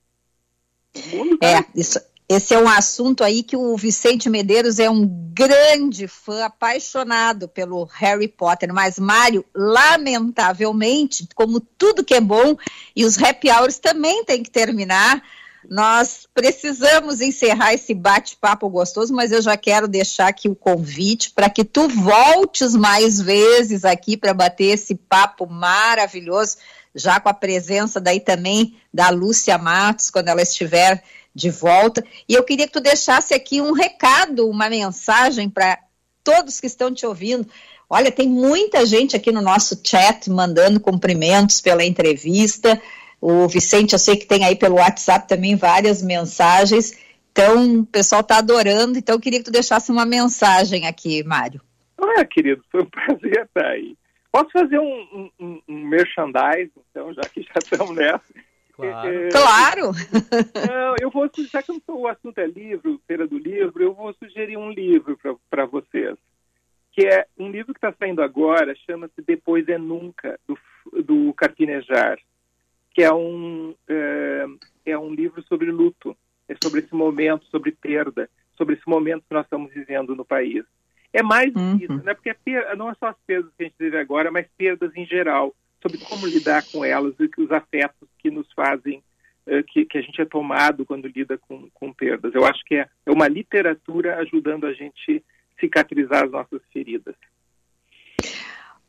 É, 1.41 1.63
isso, 1.75 1.99
esse 2.29 2.53
é 2.53 2.59
um 2.59 2.67
assunto 2.67 3.23
aí 3.23 3.41
que 3.41 3.55
o 3.55 3.77
Vicente 3.77 4.29
Medeiros 4.29 4.79
é 4.79 4.89
um 4.89 5.07
grande 5.33 6.09
fã, 6.09 6.43
apaixonado 6.43 7.47
pelo 7.47 7.85
Harry 7.85 8.27
Potter, 8.27 8.73
mas 8.73 8.99
Mário, 8.99 9.45
lamentavelmente, 9.55 11.27
como 11.33 11.61
tudo 11.61 12.03
que 12.03 12.13
é 12.13 12.21
bom, 12.21 12.57
e 12.93 13.05
os 13.05 13.21
happy 13.21 13.49
hours 13.49 13.79
também 13.79 14.25
tem 14.25 14.43
que 14.43 14.51
terminar, 14.51 15.23
nós 15.69 16.27
precisamos 16.33 17.21
encerrar 17.21 17.73
esse 17.73 17.93
bate-papo 17.93 18.69
gostoso, 18.69 19.13
mas 19.13 19.31
eu 19.31 19.41
já 19.41 19.57
quero 19.57 19.87
deixar 19.87 20.27
aqui 20.27 20.47
o 20.47 20.55
convite 20.55 21.31
para 21.31 21.49
que 21.49 21.63
tu 21.63 21.87
voltes 21.87 22.73
mais 22.73 23.19
vezes 23.19 23.83
aqui 23.83 24.15
para 24.15 24.33
bater 24.33 24.73
esse 24.73 24.95
papo 24.95 25.45
maravilhoso, 25.45 26.57
já 26.95 27.19
com 27.19 27.29
a 27.29 27.33
presença 27.33 27.99
daí 27.99 28.19
também 28.19 28.77
da 28.93 29.09
Lúcia 29.09 29.57
Matos, 29.57 30.09
quando 30.09 30.29
ela 30.29 30.41
estiver 30.41 31.03
de 31.35 31.49
volta. 31.49 32.03
E 32.27 32.33
eu 32.33 32.43
queria 32.43 32.65
que 32.65 32.73
tu 32.73 32.81
deixasse 32.81 33.33
aqui 33.33 33.61
um 33.61 33.71
recado, 33.71 34.49
uma 34.49 34.69
mensagem 34.69 35.49
para 35.49 35.77
todos 36.23 36.59
que 36.59 36.67
estão 36.67 36.93
te 36.93 37.05
ouvindo. 37.05 37.47
Olha, 37.89 38.11
tem 38.11 38.27
muita 38.27 38.85
gente 38.85 39.15
aqui 39.15 39.31
no 39.31 39.41
nosso 39.41 39.79
chat 39.81 40.29
mandando 40.29 40.79
cumprimentos 40.79 41.61
pela 41.61 41.85
entrevista. 41.85 42.81
O 43.19 43.47
Vicente, 43.47 43.93
eu 43.93 43.99
sei 43.99 44.15
que 44.15 44.25
tem 44.25 44.45
aí 44.45 44.55
pelo 44.55 44.75
WhatsApp 44.75 45.27
também 45.27 45.55
várias 45.55 46.03
mensagens. 46.03 46.93
Então, 47.31 47.79
o 47.79 47.85
pessoal 47.85 48.21
está 48.21 48.37
adorando. 48.37 48.97
Então, 48.97 49.15
eu 49.15 49.21
queria 49.21 49.39
que 49.39 49.45
tu 49.45 49.51
deixasse 49.51 49.91
uma 49.91 50.05
mensagem 50.05 50.87
aqui, 50.87 51.23
Mário. 51.23 51.61
Ah, 51.97 52.25
querido, 52.25 52.63
foi 52.71 52.81
um 52.81 52.85
prazer 52.89 53.45
estar 53.45 53.67
aí. 53.67 53.95
Posso 54.31 54.51
fazer 54.51 54.79
um, 54.79 55.29
um, 55.39 55.61
um 55.67 55.87
merchandise, 55.87 56.71
então, 56.91 57.13
já 57.13 57.21
que 57.23 57.41
já 57.41 57.53
estamos 57.57 57.95
nessa? 57.95 58.21
Claro. 58.73 59.09
É, 59.09 59.29
claro. 59.29 59.91
Não, 60.69 60.95
eu 61.01 61.09
vou, 61.09 61.27
já 61.51 61.63
que 61.63 61.71
o 61.87 62.07
assunto 62.07 62.37
é 62.37 62.45
livro, 62.45 63.01
Feira 63.07 63.27
do 63.27 63.37
Livro, 63.37 63.81
eu 63.81 63.93
vou 63.95 64.13
sugerir 64.13 64.57
um 64.57 64.69
livro 64.69 65.17
para 65.49 65.65
vocês, 65.65 66.15
que 66.91 67.07
é 67.07 67.25
um 67.39 67.49
livro 67.49 67.73
que 67.73 67.79
está 67.79 67.91
saindo 67.97 68.21
agora, 68.21 68.75
chama-se 68.85 69.19
Depois 69.25 69.67
é 69.67 69.79
Nunca, 69.79 70.39
do, 70.47 70.57
do 71.03 71.33
Carpinejar 71.33 72.19
que 72.97 73.03
é 73.03 73.13
um, 73.13 73.75
é, 73.87 74.45
é 74.87 74.97
um 74.97 75.13
livro 75.13 75.43
sobre 75.43 75.69
luto, 75.69 76.17
é 76.49 76.55
sobre 76.63 76.79
esse 76.79 76.95
momento, 76.95 77.45
sobre 77.45 77.71
perda, 77.71 78.27
sobre 78.57 78.73
esse 78.73 78.89
momento 78.89 79.23
que 79.29 79.35
nós 79.35 79.45
estamos 79.45 79.71
vivendo 79.71 80.15
no 80.15 80.25
país. 80.25 80.65
É 81.13 81.21
mais 81.21 81.53
uhum. 81.55 81.77
isso, 81.77 82.03
né? 82.03 82.15
porque 82.15 82.31
é 82.31 82.75
não 82.75 82.89
é 82.89 82.95
só 82.95 83.09
as 83.09 83.15
perdas 83.27 83.51
que 83.55 83.65
a 83.65 83.67
gente 83.67 83.75
vive 83.77 83.99
agora, 83.99 84.31
mas 84.31 84.47
perdas 84.57 84.91
em 84.95 85.05
geral, 85.05 85.55
sobre 85.79 85.99
como 85.99 86.25
lidar 86.25 86.65
com 86.71 86.83
elas 86.83 87.13
e 87.19 87.29
os 87.39 87.51
afetos 87.51 88.09
que 88.17 88.31
nos 88.31 88.51
fazem, 88.53 89.03
uh, 89.45 89.63
que, 89.67 89.85
que 89.85 89.99
a 89.99 90.01
gente 90.01 90.19
é 90.19 90.25
tomado 90.25 90.83
quando 90.83 91.07
lida 91.07 91.37
com, 91.37 91.69
com 91.75 91.93
perdas. 91.93 92.33
Eu 92.33 92.47
acho 92.47 92.65
que 92.65 92.77
é, 92.77 92.89
é 93.05 93.11
uma 93.11 93.27
literatura 93.27 94.17
ajudando 94.17 94.65
a 94.65 94.73
gente 94.73 95.23
cicatrizar 95.59 96.23
as 96.23 96.31
nossas 96.31 96.61
feridas. 96.73 97.13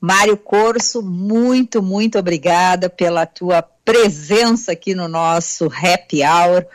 Mário 0.01 0.37
Corso, 0.37 1.03
muito, 1.03 1.83
muito 1.83 2.19
obrigada 2.19 2.89
pela 2.89 3.27
tua 3.27 3.61
presença 3.89 4.73
aqui 4.73 4.95
no 4.95 5.09
nosso 5.09 5.65
Happy 5.65 6.23
Hour. 6.23 6.67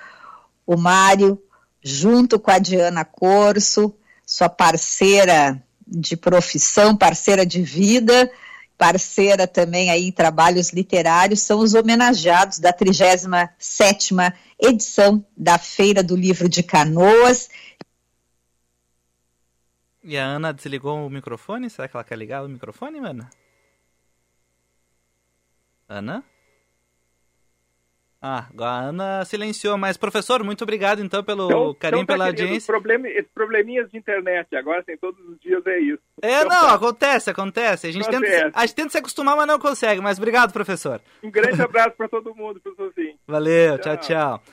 O 0.66 0.76
Mário, 0.76 1.40
junto 1.80 2.40
com 2.40 2.50
a 2.50 2.58
Diana 2.58 3.06
Corso, 3.06 3.96
sua 4.26 4.50
parceira 4.50 5.64
de 5.86 6.18
profissão, 6.18 6.98
parceira 6.98 7.46
de 7.46 7.62
vida, 7.62 8.32
parceira 8.76 9.46
também 9.46 9.92
aí 9.92 10.08
em 10.08 10.12
trabalhos 10.12 10.74
literários, 10.74 11.42
são 11.42 11.60
os 11.60 11.76
homenageados 11.76 12.58
da 12.58 12.74
37ª 12.74 14.34
edição 14.60 15.24
da 15.38 15.60
Feira 15.60 16.02
do 16.02 16.16
Livro 16.16 16.50
de 16.50 16.64
Canoas. 16.64 17.48
E 20.04 20.18
a 20.18 20.26
Ana 20.26 20.52
desligou 20.52 21.06
o 21.06 21.12
microfone? 21.12 21.70
Será 21.70 21.88
que 21.88 21.96
ela 21.96 22.04
quer 22.04 22.18
ligar 22.18 22.44
o 22.44 22.50
microfone, 22.50 22.98
Ana? 22.98 23.30
Ana? 25.88 26.33
Ah, 28.26 28.48
a 28.58 28.80
Ana 28.80 29.26
silenciou, 29.26 29.78
mas 29.78 29.98
professor, 29.98 30.42
muito 30.46 30.62
obrigado 30.62 31.02
então 31.04 31.22
pelo 31.22 31.46
então, 31.46 31.76
carinho, 31.78 32.04
então 32.04 32.06
tá 32.06 32.14
pela 32.14 32.28
audiência. 32.28 32.66
Problem, 32.66 33.06
esses 33.08 33.30
probleminhas 33.34 33.92
de 33.92 33.98
internet 33.98 34.56
agora, 34.56 34.80
assim, 34.80 34.96
todos 34.96 35.20
os 35.28 35.38
dias 35.42 35.62
é 35.68 35.78
isso. 35.80 36.00
É, 36.22 36.40
então, 36.40 36.48
não, 36.48 36.68
tá. 36.68 36.74
acontece, 36.74 37.30
acontece. 37.30 37.88
A 37.88 37.92
gente, 37.92 38.08
acontece. 38.08 38.44
Tenta, 38.46 38.58
a 38.58 38.66
gente 38.66 38.76
tenta 38.76 38.90
se 38.92 38.98
acostumar, 38.98 39.36
mas 39.36 39.46
não 39.46 39.60
consegue. 39.60 40.00
Mas 40.00 40.18
obrigado, 40.18 40.54
professor. 40.54 41.02
Um 41.22 41.30
grande 41.30 41.60
abraço 41.62 41.98
para 41.98 42.08
todo 42.08 42.34
mundo, 42.34 42.62
professorzinho. 42.62 43.16
Valeu, 43.28 43.78
tchau, 43.80 43.98
tchau, 43.98 44.38
tchau. 44.38 44.44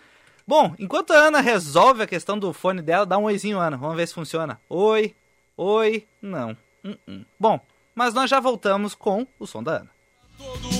Bom, 0.44 0.74
enquanto 0.76 1.12
a 1.12 1.18
Ana 1.28 1.40
resolve 1.40 2.02
a 2.02 2.08
questão 2.08 2.36
do 2.36 2.52
fone 2.52 2.82
dela, 2.82 3.06
dá 3.06 3.16
um 3.18 3.24
oizinho, 3.26 3.60
Ana. 3.60 3.76
Vamos 3.76 3.96
ver 3.96 4.08
se 4.08 4.14
funciona. 4.14 4.60
Oi, 4.68 5.14
oi, 5.56 6.08
não. 6.20 6.56
Uh 6.84 6.96
-uh. 7.08 7.24
Bom, 7.38 7.60
mas 7.94 8.14
nós 8.14 8.28
já 8.28 8.40
voltamos 8.40 8.96
com 8.96 9.24
o 9.38 9.46
som 9.46 9.62
da 9.62 9.76
Ana. 9.76 9.90
Todo 10.36 10.79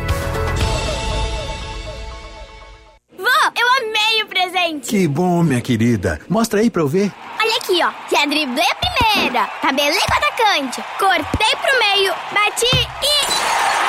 Que 4.83 5.07
bom, 5.07 5.43
minha 5.43 5.61
querida. 5.61 6.19
Mostra 6.27 6.59
aí 6.59 6.69
pra 6.69 6.81
eu 6.81 6.87
ver. 6.87 7.11
Olha 7.39 7.57
aqui, 7.57 7.79
ó. 7.83 7.91
Já 8.13 8.25
driblei 8.25 8.65
a 8.65 8.75
primeira. 8.75 9.47
Tabelei 9.61 9.99
com 9.99 10.13
o 10.13 10.17
atacante. 10.17 10.83
Cortei 10.99 11.55
pro 11.61 11.79
meio. 11.79 12.13
Bati 12.33 12.65
e. 12.65 13.25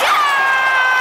Gol! 0.01 0.33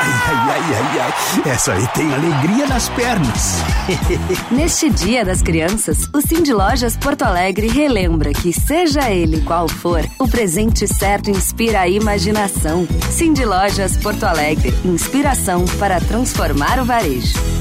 Ai, 0.04 0.34
ai, 0.34 0.62
ai, 0.76 1.00
ai, 1.46 1.52
Essa 1.52 1.74
aí 1.74 1.88
tem 1.90 2.12
alegria 2.12 2.66
nas 2.66 2.90
pernas. 2.90 3.58
Neste 4.50 4.90
Dia 4.90 5.24
das 5.24 5.44
Crianças, 5.44 6.10
o 6.12 6.22
Cindy 6.22 6.52
Lojas 6.54 6.98
Porto 6.98 7.22
Alegre 7.22 7.68
relembra 7.68 8.34
que, 8.34 8.52
seja 8.52 9.12
ele 9.12 9.42
qual 9.42 9.68
for, 9.68 10.04
o 10.18 10.28
presente 10.28 10.88
certo 10.88 11.30
inspira 11.30 11.82
a 11.82 11.88
imaginação. 11.88 12.88
Cindy 13.12 13.46
Lojas 13.46 13.96
Porto 13.98 14.24
Alegre. 14.24 14.74
Inspiração 14.84 15.66
para 15.78 16.02
transformar 16.02 16.80
o 16.80 16.86
varejo. 16.86 17.61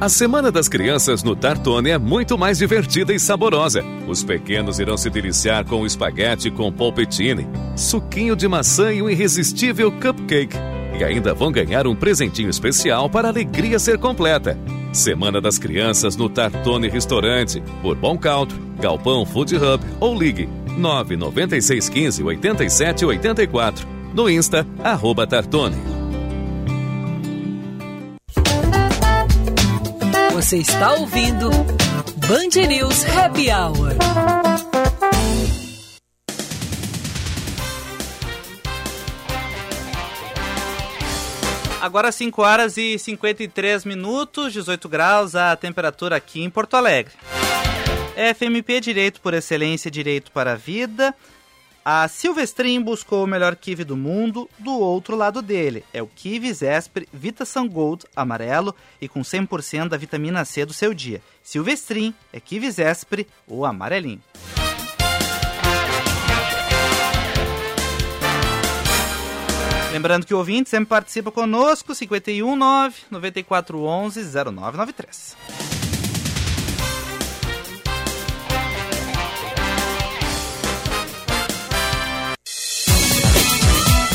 A 0.00 0.08
Semana 0.08 0.50
das 0.50 0.66
Crianças 0.66 1.22
no 1.22 1.36
Tartone 1.36 1.90
é 1.90 1.98
muito 1.98 2.38
mais 2.38 2.56
divertida 2.56 3.12
e 3.12 3.20
saborosa. 3.20 3.84
Os 4.08 4.24
pequenos 4.24 4.78
irão 4.78 4.96
se 4.96 5.10
deliciar 5.10 5.66
com 5.66 5.82
o 5.82 5.86
espaguete 5.86 6.50
com 6.50 6.72
polpettine, 6.72 7.46
suquinho 7.76 8.34
de 8.34 8.48
maçã 8.48 8.90
e 8.94 9.02
um 9.02 9.10
irresistível 9.10 9.92
cupcake. 9.92 10.56
E 10.98 11.04
ainda 11.04 11.34
vão 11.34 11.52
ganhar 11.52 11.86
um 11.86 11.94
presentinho 11.94 12.48
especial 12.48 13.10
para 13.10 13.28
a 13.28 13.30
alegria 13.30 13.78
ser 13.78 13.98
completa. 13.98 14.56
Semana 14.90 15.38
das 15.38 15.58
Crianças 15.58 16.16
no 16.16 16.30
Tartone 16.30 16.88
Restaurante, 16.88 17.62
Bourbon 17.82 18.16
Country, 18.16 18.58
Galpão 18.80 19.26
Food 19.26 19.54
Hub 19.54 19.84
ou 20.00 20.18
ligue 20.18 20.48
99615 20.78 22.22
8784. 22.22 23.86
No 24.14 24.30
Insta, 24.30 24.66
arroba 24.82 25.26
Tartone. 25.26 25.99
Você 30.40 30.56
está 30.56 30.94
ouvindo 30.94 31.50
Band 31.50 32.66
News 32.66 33.04
Happy 33.14 33.50
Hour. 33.50 33.92
Agora 41.78 42.10
5 42.10 42.40
horas 42.40 42.78
e 42.78 42.98
53 42.98 43.84
minutos, 43.84 44.54
18 44.54 44.88
graus 44.88 45.34
a 45.34 45.54
temperatura 45.56 46.16
aqui 46.16 46.42
em 46.42 46.48
Porto 46.48 46.74
Alegre. 46.74 47.12
FMP 48.34 48.80
Direito 48.80 49.20
por 49.20 49.34
Excelência, 49.34 49.90
Direito 49.90 50.32
para 50.32 50.52
a 50.52 50.56
Vida. 50.56 51.14
A 51.92 52.06
Silvestrin 52.06 52.80
buscou 52.80 53.24
o 53.24 53.26
melhor 53.26 53.56
kiwi 53.56 53.82
do 53.82 53.96
mundo 53.96 54.48
do 54.60 54.70
outro 54.70 55.16
lado 55.16 55.42
dele. 55.42 55.84
É 55.92 56.00
o 56.00 56.06
kiwi 56.06 56.54
Zespri 56.54 57.08
Vitasan 57.12 57.66
Gold 57.66 58.04
amarelo 58.14 58.72
e 59.00 59.08
com 59.08 59.22
100% 59.22 59.88
da 59.88 59.96
vitamina 59.96 60.44
C 60.44 60.64
do 60.64 60.72
seu 60.72 60.94
dia. 60.94 61.20
Silvestrin 61.42 62.14
é 62.32 62.38
kiwi 62.38 62.70
Zespri, 62.70 63.26
o 63.44 63.64
amarelinho. 63.64 64.22
Lembrando 69.90 70.24
que 70.24 70.32
o 70.32 70.38
ouvinte 70.38 70.70
sempre 70.70 70.90
participa 70.90 71.32
conosco, 71.32 71.92
519 71.92 72.94
9411 73.10 74.22
0993. 74.32 75.79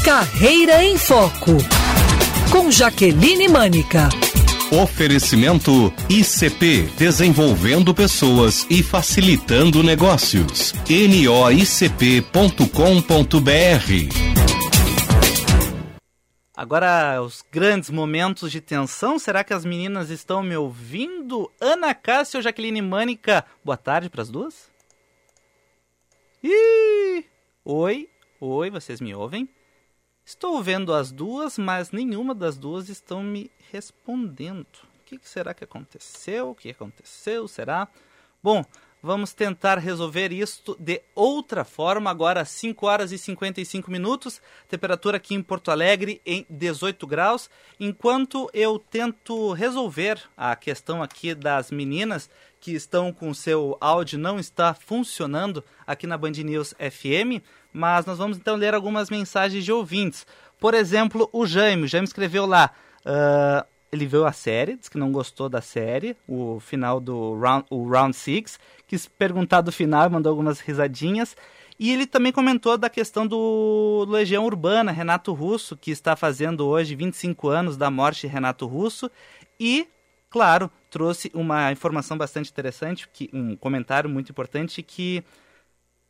Carreira 0.06 0.84
em 0.84 1.00
Foco, 1.00 1.58
com 2.52 2.70
Jaqueline 2.70 3.48
Mânica. 3.48 4.08
Oferecimento 4.72 5.92
ICP 6.08 6.84
Desenvolvendo 6.96 7.92
Pessoas 7.92 8.68
e 8.70 8.84
Facilitando 8.84 9.82
Negócios. 9.82 10.76
noicp.com.br 10.88 12.22
Agora, 16.56 17.20
os 17.24 17.44
grandes 17.52 17.90
momentos 17.90 18.52
de 18.52 18.62
tensão. 18.62 19.18
Será 19.18 19.44
que 19.44 19.56
as 19.56 19.66
meninas 19.66 20.12
estão 20.12 20.44
me 20.44 20.56
ouvindo? 20.56 21.52
Ana 21.60 21.96
Cássia 21.96 22.38
ou 22.38 22.44
Jaqueline 22.44 22.80
Mânica? 22.80 23.44
Boa 23.64 23.76
tarde 23.76 24.08
para 24.08 24.22
as 24.22 24.30
duas. 24.30 24.70
Ih! 26.44 27.26
Oi, 27.66 28.08
oi, 28.40 28.70
vocês 28.70 29.02
me 29.02 29.16
ouvem? 29.16 29.50
Estou 30.26 30.60
vendo 30.64 30.92
as 30.92 31.12
duas, 31.12 31.56
mas 31.56 31.92
nenhuma 31.92 32.34
das 32.34 32.58
duas 32.58 32.90
estão 32.90 33.22
me 33.22 33.52
respondendo. 33.72 34.66
O 35.00 35.04
que 35.06 35.20
será 35.22 35.54
que 35.54 35.64
aconteceu? 35.64 36.50
O 36.50 36.56
que 36.56 36.72
aconteceu? 36.72 37.48
Será? 37.48 37.88
Bom, 38.42 38.66
vamos 39.04 39.34
tentar 39.34 39.78
resolver 39.78 40.34
isto 40.34 40.76
de 40.80 41.00
outra 41.14 41.64
forma. 41.64 42.10
Agora, 42.10 42.44
5 42.44 42.88
horas 42.88 43.12
e 43.12 43.20
55 43.20 43.92
minutos. 43.92 44.42
Temperatura 44.68 45.18
aqui 45.18 45.36
em 45.36 45.44
Porto 45.44 45.70
Alegre 45.70 46.20
em 46.26 46.44
18 46.50 47.06
graus. 47.06 47.48
Enquanto 47.80 48.50
eu 48.52 48.80
tento 48.80 49.54
resolver 49.54 50.20
a 50.36 50.56
questão 50.56 51.04
aqui 51.04 51.36
das 51.36 51.70
meninas 51.70 52.32
que 52.60 52.74
estão 52.74 53.14
com 53.14 53.32
seu 53.32 53.78
áudio 53.80 54.18
não 54.18 54.40
está 54.40 54.74
funcionando 54.74 55.64
aqui 55.86 56.08
na 56.08 56.18
Band 56.18 56.32
News 56.32 56.74
FM, 56.80 57.46
mas 57.76 58.06
nós 58.06 58.18
vamos 58.18 58.38
então 58.38 58.56
ler 58.56 58.74
algumas 58.74 59.10
mensagens 59.10 59.66
de 59.66 59.72
ouvintes. 59.72 60.26
Por 60.58 60.74
exemplo, 60.74 61.30
o 61.34 61.46
Jaime, 61.46 61.84
o 61.84 61.88
Jaime 61.88 62.08
escreveu 62.08 62.46
lá, 62.46 62.72
uh, 63.06 63.68
ele 63.92 64.06
viu 64.06 64.26
a 64.26 64.32
série, 64.32 64.78
disse 64.78 64.90
que 64.90 64.98
não 64.98 65.12
gostou 65.12 65.50
da 65.50 65.60
série, 65.62 66.16
o 66.26 66.62
final 66.62 67.02
do 67.02 67.38
round, 67.38 67.66
o 67.70 67.86
round 67.86 68.16
six, 68.16 68.58
quis 68.88 69.08
perguntar 69.08 69.60
do 69.60 69.74
final, 69.74 70.10
mandou 70.10 70.30
algumas 70.30 70.62
risadinhas. 70.62 71.36
E 71.78 71.92
ele 71.92 72.08
também 72.08 72.32
comentou 72.32 72.78
da 72.78 72.90
questão 72.90 73.28
do 73.28 74.06
Legião 74.08 74.46
Urbana, 74.46 74.94
Renato 74.94 75.34
Russo, 75.34 75.76
que 75.76 75.92
está 75.92 76.16
fazendo 76.16 76.66
hoje 76.66 76.96
25 76.96 77.50
anos 77.50 77.76
da 77.76 77.92
morte 77.92 78.22
de 78.22 78.28
Renato 78.28 78.66
Russo. 78.66 79.12
E 79.60 79.86
claro, 80.30 80.72
trouxe 80.90 81.32
uma 81.34 81.72
informação 81.72 82.18
bastante 82.18 82.50
interessante, 82.50 83.08
que, 83.12 83.30
um 83.34 83.56
comentário 83.56 84.10
muito 84.10 84.32
importante 84.32 84.82
que 84.82 85.24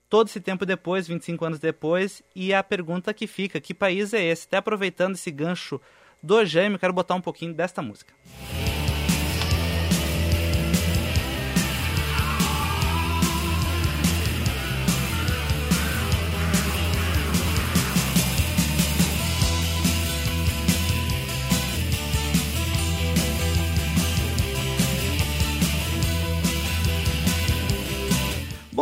todo 0.09 0.27
esse 0.27 0.39
tempo 0.39 0.65
depois, 0.65 1.07
25 1.07 1.45
anos 1.45 1.59
depois, 1.59 2.21
e 2.35 2.53
a 2.53 2.63
pergunta 2.63 3.13
que 3.13 3.27
fica, 3.27 3.59
que 3.59 3.73
país 3.73 4.13
é 4.13 4.23
esse? 4.23 4.45
Até 4.47 4.57
aproveitando 4.57 5.15
esse 5.15 5.31
gancho 5.31 5.79
do 6.21 6.43
Jaime, 6.45 6.77
quero 6.77 6.93
botar 6.93 7.15
um 7.15 7.21
pouquinho 7.21 7.53
desta 7.53 7.81
música. 7.81 8.13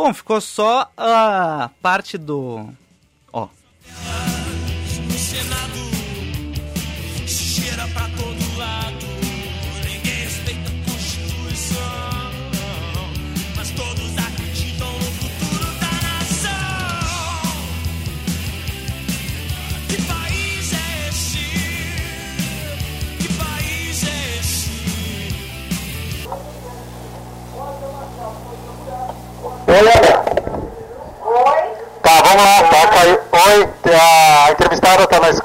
Bom, 0.04 0.12
ficou 0.12 0.38
só 0.38 0.92
a 0.98 1.70
parte 1.80 2.18
do. 2.18 2.68
Ó. 3.32 3.48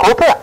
escuta? 0.10 0.41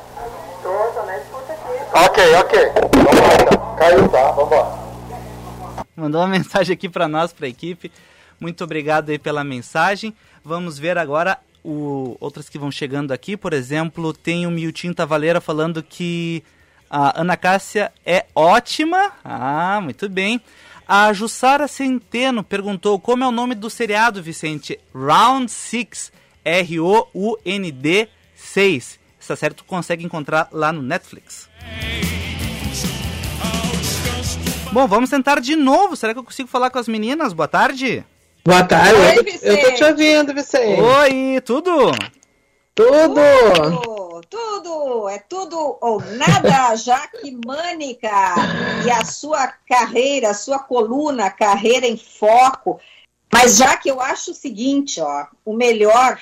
Tô, 0.62 0.92
tô 0.92 1.06
na 1.06 1.18
escuta 1.18 1.52
aqui. 1.52 2.08
Ok, 2.08 2.34
ok. 2.36 2.58
Vamos 2.94 3.20
lá 3.20 3.34
então. 3.42 3.76
Caiu, 3.76 4.08
tá, 4.08 4.30
vamos 4.32 4.50
lá. 4.50 5.86
Mandou 5.96 6.20
uma 6.20 6.28
mensagem 6.38 6.72
aqui 6.72 6.88
para 6.88 7.08
nós, 7.08 7.32
para 7.32 7.46
a 7.46 7.48
equipe. 7.48 7.90
Muito 8.38 8.62
obrigado 8.62 9.10
aí 9.10 9.18
pela 9.18 9.42
mensagem. 9.42 10.14
Vamos 10.44 10.78
ver 10.78 10.98
agora 10.98 11.38
o, 11.64 12.16
outras 12.20 12.48
que 12.48 12.58
vão 12.58 12.70
chegando 12.70 13.12
aqui. 13.12 13.36
Por 13.36 13.52
exemplo, 13.52 14.12
tem 14.12 14.46
o 14.46 14.50
Milton 14.50 14.92
Tavaleira 14.92 15.40
falando 15.40 15.82
que 15.82 16.44
a 16.88 17.20
Ana 17.20 17.36
Cássia 17.36 17.92
é 18.04 18.26
ótima. 18.34 19.12
Ah, 19.24 19.80
muito 19.82 20.08
bem. 20.08 20.40
A 20.86 21.12
Jussara 21.12 21.66
Centeno 21.66 22.44
perguntou 22.44 23.00
como 23.00 23.24
é 23.24 23.26
o 23.26 23.32
nome 23.32 23.56
do 23.56 23.68
seriado, 23.68 24.22
Vicente. 24.22 24.78
Round 24.94 25.50
6, 25.50 26.12
R-O-U-N-D 26.44 28.08
6. 28.36 29.05
Está 29.26 29.34
certo? 29.34 29.56
Tu 29.56 29.64
consegue 29.64 30.04
encontrar 30.04 30.48
lá 30.52 30.72
no 30.72 30.80
Netflix. 30.80 31.48
Bom, 34.70 34.86
vamos 34.86 35.10
tentar 35.10 35.40
de 35.40 35.56
novo. 35.56 35.96
Será 35.96 36.12
que 36.12 36.20
eu 36.20 36.24
consigo 36.24 36.48
falar 36.48 36.70
com 36.70 36.78
as 36.78 36.86
meninas? 36.86 37.32
Boa 37.32 37.48
tarde. 37.48 38.04
Boa 38.44 38.62
tarde. 38.62 38.94
Oi, 38.94 39.08
eu, 39.10 39.16
tô, 39.16 39.24
Vicente. 39.24 39.46
eu 39.46 39.62
tô 39.62 39.74
te 39.74 39.84
ouvindo, 39.84 40.32
Vicente. 40.32 40.80
Oi, 40.80 41.40
tudo? 41.44 41.90
Tudo. 42.72 43.20
Tudo, 43.82 44.20
tudo, 44.30 45.08
é 45.08 45.18
tudo 45.18 45.76
ou 45.80 46.00
nada, 46.00 46.76
Jaque 46.78 47.36
Mânica. 47.44 48.34
E 48.84 48.90
a 48.92 49.04
sua 49.04 49.48
carreira, 49.68 50.30
a 50.30 50.34
sua 50.34 50.60
coluna, 50.60 51.30
Carreira 51.30 51.84
em 51.84 51.96
Foco. 51.96 52.80
Mas 53.32 53.56
já 53.56 53.76
que 53.76 53.90
eu 53.90 54.00
acho 54.00 54.30
o 54.30 54.34
seguinte, 54.34 55.00
ó, 55.00 55.26
o 55.44 55.52
melhor, 55.52 56.16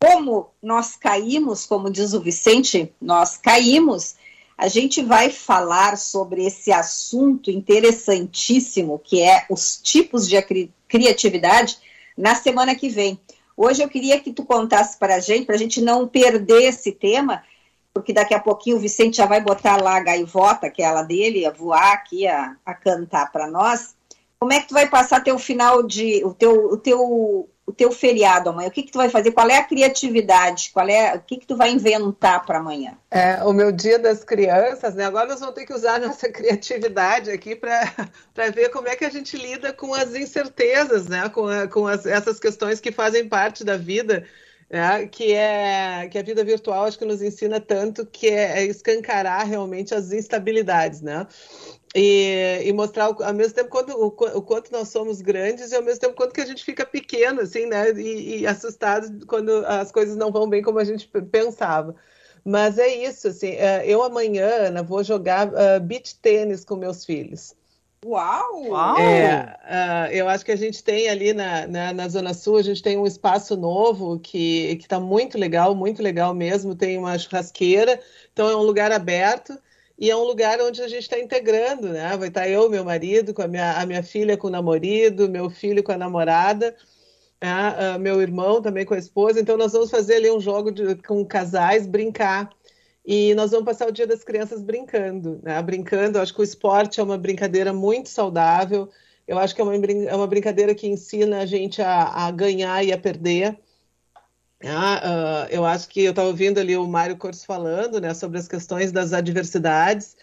como 0.00 0.50
nós 0.62 0.96
caímos, 0.96 1.66
como 1.66 1.90
diz 1.90 2.12
o 2.14 2.20
Vicente, 2.20 2.92
nós 3.00 3.36
caímos, 3.36 4.14
a 4.56 4.68
gente 4.68 5.02
vai 5.02 5.30
falar 5.30 5.96
sobre 5.96 6.44
esse 6.44 6.72
assunto 6.72 7.50
interessantíssimo, 7.50 8.98
que 8.98 9.22
é 9.22 9.46
os 9.50 9.80
tipos 9.82 10.28
de 10.28 10.36
acri- 10.36 10.72
criatividade, 10.88 11.78
na 12.16 12.34
semana 12.34 12.74
que 12.74 12.88
vem. 12.88 13.20
Hoje 13.56 13.82
eu 13.82 13.88
queria 13.88 14.20
que 14.20 14.32
tu 14.32 14.44
contasse 14.44 14.96
para 14.96 15.16
a 15.16 15.20
gente, 15.20 15.46
para 15.46 15.54
a 15.54 15.58
gente 15.58 15.80
não 15.80 16.06
perder 16.06 16.62
esse 16.64 16.92
tema, 16.92 17.42
porque 17.92 18.12
daqui 18.12 18.34
a 18.34 18.40
pouquinho 18.40 18.76
o 18.76 18.80
Vicente 18.80 19.16
já 19.16 19.26
vai 19.26 19.40
botar 19.40 19.80
lá 19.82 19.96
a 19.96 20.02
gaivota, 20.02 20.66
aquela 20.66 21.02
dele, 21.02 21.44
a 21.44 21.50
voar 21.50 21.92
aqui, 21.92 22.26
a, 22.26 22.56
a 22.64 22.74
cantar 22.74 23.32
para 23.32 23.48
nós. 23.48 23.96
Como 24.38 24.52
é 24.52 24.60
que 24.60 24.68
tu 24.68 24.74
vai 24.74 24.88
passar 24.88 25.22
teu 25.22 25.38
final 25.38 25.82
de 25.82 26.24
o 26.24 26.32
teu 26.32 26.66
o 26.66 26.76
teu 26.76 27.48
o 27.68 27.72
teu 27.72 27.92
feriado 27.92 28.48
amanhã? 28.48 28.68
O 28.68 28.70
que 28.70 28.82
que 28.82 28.90
tu 28.90 28.96
vai 28.98 29.10
fazer? 29.10 29.30
Qual 29.32 29.48
é 29.48 29.58
a 29.58 29.62
criatividade? 29.64 30.70
Qual 30.72 30.88
é 30.88 31.14
o 31.16 31.20
que 31.20 31.36
que 31.36 31.46
tu 31.46 31.54
vai 31.54 31.70
inventar 31.70 32.44
para 32.46 32.58
amanhã? 32.58 32.96
É, 33.10 33.44
o 33.44 33.52
meu 33.52 33.70
dia 33.70 33.98
das 33.98 34.24
crianças, 34.24 34.94
né? 34.94 35.04
Agora 35.04 35.26
nós 35.28 35.40
vamos 35.40 35.54
ter 35.54 35.66
que 35.66 35.74
usar 35.74 36.00
nossa 36.00 36.28
criatividade 36.32 37.30
aqui 37.30 37.54
para 37.54 38.50
ver 38.54 38.70
como 38.70 38.88
é 38.88 38.96
que 38.96 39.04
a 39.04 39.10
gente 39.10 39.36
lida 39.36 39.72
com 39.72 39.92
as 39.92 40.14
incertezas, 40.14 41.06
né? 41.08 41.28
Com, 41.28 41.46
a- 41.46 41.68
com 41.68 41.86
as- 41.86 42.06
essas 42.06 42.40
questões 42.40 42.80
que 42.80 42.90
fazem 42.90 43.28
parte 43.28 43.62
da 43.64 43.76
vida, 43.76 44.24
né? 44.70 45.06
Que 45.06 45.34
é 45.34 46.08
que 46.10 46.18
a 46.18 46.22
vida 46.22 46.42
virtual 46.42 46.84
acho 46.84 46.98
que 46.98 47.04
nos 47.04 47.20
ensina 47.20 47.60
tanto 47.60 48.06
que 48.06 48.28
é, 48.28 48.60
é 48.60 48.64
escancarar 48.64 49.46
realmente 49.46 49.94
as 49.94 50.10
instabilidades, 50.12 51.02
né? 51.02 51.26
E, 51.98 52.62
e 52.68 52.72
mostrar 52.72 53.10
o- 53.10 53.22
ao 53.24 53.34
mesmo 53.34 53.54
tempo 53.54 53.70
quanto, 53.70 53.92
o, 53.92 54.06
o 54.38 54.42
quanto 54.42 54.70
nós 54.72 54.88
somos 54.88 55.20
grandes 55.20 55.72
e 55.72 55.76
ao 55.76 55.82
mesmo 55.82 56.00
tempo 56.00 56.14
quanto 56.14 56.32
que 56.34 56.40
a 56.40 56.46
gente 56.46 56.64
fica 56.64 56.84
pequeno, 56.86 57.40
assim, 57.40 57.66
né? 57.66 57.90
E, 57.92 58.40
e 58.40 58.46
assustado 58.46 59.26
quando 59.26 59.50
as 59.66 59.90
coisas 59.90 60.16
não 60.16 60.30
vão 60.30 60.48
bem 60.48 60.62
como 60.62 60.78
a 60.78 60.84
gente 60.84 61.08
pensava. 61.30 61.94
Mas 62.44 62.78
é 62.78 62.88
isso, 62.88 63.28
assim, 63.28 63.50
eh, 63.50 63.84
eu 63.86 64.02
amanhã, 64.02 64.68
Ana, 64.68 64.82
vou 64.82 65.02
jogar 65.02 65.52
ah, 65.54 65.78
beach 65.80 66.14
tênis 66.20 66.64
com 66.64 66.76
meus 66.76 67.04
filhos. 67.04 67.54
Uau! 68.04 68.96
É, 68.96 69.56
ah, 69.64 70.08
eu 70.12 70.28
acho 70.28 70.44
que 70.44 70.52
a 70.52 70.56
gente 70.56 70.82
tem 70.84 71.08
ali 71.08 71.32
na, 71.32 71.66
na, 71.66 71.92
na 71.92 72.08
Zona 72.08 72.32
Sul, 72.32 72.56
a 72.58 72.62
gente 72.62 72.82
tem 72.82 72.96
um 72.96 73.06
espaço 73.06 73.56
novo 73.56 74.20
que 74.20 74.76
que 74.76 74.84
está 74.84 75.00
muito 75.00 75.36
legal, 75.36 75.74
muito 75.74 76.00
legal 76.02 76.32
mesmo. 76.32 76.74
Tem 76.76 76.96
uma 76.96 77.18
churrasqueira, 77.18 78.00
então 78.32 78.48
é 78.48 78.56
um 78.56 78.62
lugar 78.62 78.92
aberto 78.92 79.58
e 79.98 80.10
é 80.10 80.16
um 80.16 80.22
lugar 80.24 80.60
onde 80.60 80.80
a 80.82 80.88
gente 80.88 81.02
está 81.02 81.18
integrando, 81.18 81.88
né? 81.88 82.16
Vai 82.16 82.28
estar 82.28 82.48
eu, 82.48 82.70
meu 82.70 82.84
marido, 82.84 83.34
com 83.34 83.42
a 83.42 83.48
minha, 83.48 83.78
a 83.80 83.86
minha 83.86 84.02
filha 84.02 84.36
com 84.36 84.46
o 84.46 84.50
namorado, 84.50 85.28
meu 85.28 85.50
filho 85.50 85.82
com 85.82 85.92
a 85.92 85.98
namorada, 85.98 86.76
né? 87.40 87.48
Ah, 87.50 87.98
meu 87.98 88.20
irmão 88.22 88.60
também 88.62 88.84
com 88.84 88.94
a 88.94 88.98
esposa. 88.98 89.40
Então 89.40 89.56
nós 89.56 89.72
vamos 89.72 89.90
fazer 89.90 90.16
ali 90.16 90.30
um 90.30 90.40
jogo 90.40 90.70
de- 90.72 90.96
com 90.96 91.24
casais, 91.24 91.86
brincar. 91.86 92.50
E 93.04 93.34
nós 93.34 93.50
vamos 93.50 93.64
passar 93.66 93.88
o 93.88 93.92
Dia 93.92 94.06
das 94.06 94.22
Crianças 94.24 94.62
brincando, 94.62 95.40
né? 95.42 95.60
Brincando, 95.62 96.18
eu 96.18 96.22
acho 96.22 96.34
que 96.34 96.40
o 96.40 96.44
esporte 96.44 97.00
é 97.00 97.02
uma 97.02 97.16
brincadeira 97.18 97.72
muito 97.72 98.08
saudável. 98.08 98.88
Eu 99.26 99.38
acho 99.38 99.54
que 99.54 99.60
é 99.60 99.64
uma, 99.64 99.74
é 99.76 100.14
uma 100.14 100.26
brincadeira 100.26 100.74
que 100.74 100.86
ensina 100.86 101.40
a 101.40 101.46
gente 101.46 101.80
a, 101.82 102.04
a 102.26 102.30
ganhar 102.30 102.84
e 102.84 102.92
a 102.92 102.98
perder. 102.98 103.58
Ah, 104.64 105.44
ah, 105.44 105.48
eu 105.50 105.64
acho 105.64 105.88
que 105.88 106.02
eu 106.02 106.10
estava 106.10 106.28
ouvindo 106.28 106.58
ali 106.58 106.76
o 106.76 106.86
Mário 106.86 107.16
Corso 107.16 107.46
falando, 107.46 108.00
né, 108.00 108.12
sobre 108.12 108.38
as 108.38 108.48
questões 108.48 108.90
das 108.90 109.12
adversidades. 109.12 110.16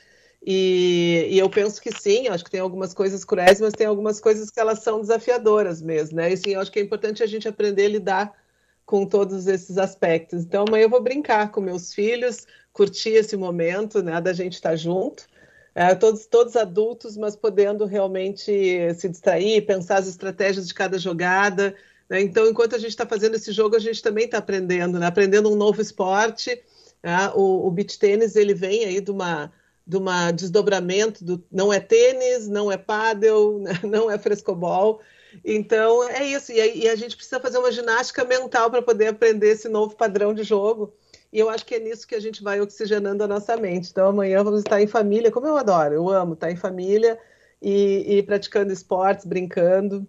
E, 0.46 1.28
e 1.32 1.40
eu 1.40 1.50
penso 1.50 1.82
que 1.82 1.92
sim, 1.92 2.28
acho 2.28 2.44
que 2.44 2.52
tem 2.52 2.60
algumas 2.60 2.94
coisas 2.94 3.24
cruéis, 3.24 3.62
mas 3.62 3.74
tem 3.74 3.88
algumas 3.88 4.20
coisas 4.20 4.52
que 4.52 4.60
elas 4.60 4.80
são 4.80 5.00
desafiadoras 5.02 5.82
mesmo, 5.82 6.18
né? 6.18 6.32
E 6.34 6.38
sim, 6.38 6.54
acho 6.56 6.72
que 6.72 6.80
é 6.80 6.84
importante 6.84 7.24
a 7.24 7.26
gente 7.26 7.48
aprender 7.48 7.86
a 7.86 7.90
lidar 7.90 8.34
com 8.86 9.06
todos 9.08 9.48
esses 9.48 9.78
aspectos. 9.78 10.44
Então, 10.44 10.64
amanhã 10.68 10.84
eu 10.84 10.90
vou 10.90 11.02
brincar 11.02 11.52
com 11.52 11.62
meus 11.62 11.94
filhos, 11.94 12.46
curtir 12.74 13.12
esse 13.12 13.36
momento, 13.38 14.04
né, 14.04 14.22
da 14.22 14.34
gente 14.34 14.54
estar 14.54 14.76
junto. 14.76 15.26
É, 15.74 15.94
todos, 15.96 16.26
todos 16.28 16.56
adultos, 16.56 17.18
mas 17.18 17.36
podendo 17.36 17.86
realmente 17.86 18.94
se 18.96 19.10
distrair, 19.10 19.66
pensar 19.66 19.98
as 19.98 20.08
estratégias 20.08 20.68
de 20.68 20.74
cada 20.74 20.98
jogada. 21.00 21.76
Né? 22.10 22.22
Então, 22.22 22.48
enquanto 22.48 22.76
a 22.76 22.80
gente 22.80 22.90
está 22.92 23.06
fazendo 23.06 23.36
esse 23.36 23.52
jogo, 23.52 23.76
a 23.76 23.80
gente 23.80 24.02
também 24.02 24.26
está 24.26 24.38
aprendendo, 24.38 25.00
né? 25.00 25.08
aprendendo 25.08 25.52
um 25.52 25.56
novo 25.56 25.82
esporte. 25.82 26.62
né? 27.04 27.30
O, 27.36 27.68
o 27.68 27.72
beach 27.72 27.98
tênis 28.00 28.36
ele 28.36 28.54
vem 28.54 28.86
aí 28.86 29.02
de 29.02 29.12
uma 29.12 29.52
de 29.88 29.98
uma 29.98 30.32
desdobramento 30.32 31.24
do 31.24 31.44
não 31.52 31.72
é 31.72 31.80
tênis, 31.80 32.48
não 32.48 32.72
é 32.72 32.78
pádel, 32.78 33.62
não 33.84 34.10
é 34.10 34.18
frescobol. 34.18 35.00
Então 35.44 36.08
é 36.10 36.26
isso. 36.26 36.52
E, 36.52 36.60
aí- 36.60 36.80
e 36.84 36.90
a 36.90 36.96
gente 36.96 37.16
precisa 37.16 37.40
fazer 37.40 37.58
uma 37.60 37.72
ginástica 37.72 38.24
mental 38.26 38.70
para 38.72 38.82
poder 38.82 39.08
aprender 39.08 39.50
esse 39.50 39.70
novo 39.70 39.96
padrão 39.96 40.34
de 40.34 40.44
jogo. 40.44 40.94
E 41.32 41.40
eu 41.40 41.50
acho 41.50 41.66
que 41.66 41.76
é 41.76 41.80
nisso 41.80 42.08
que 42.08 42.16
a 42.16 42.20
gente 42.20 42.42
vai 42.42 42.60
oxigenando 42.62 43.24
a 43.24 43.28
nossa 43.28 43.56
mente. 43.58 43.90
Então 43.92 44.08
amanhã 44.08 44.44
vamos 44.44 44.62
estar 44.62 44.82
em 44.82 44.88
família, 44.88 45.32
como 45.32 45.46
eu 45.48 45.58
adoro, 45.58 45.94
eu 45.94 46.10
amo 46.10 46.34
estar 46.34 46.50
em 46.52 46.56
família 46.56 47.20
e, 47.62 48.18
e 48.20 48.24
praticando 48.24 48.72
esportes, 48.72 49.26
brincando. 49.26 50.08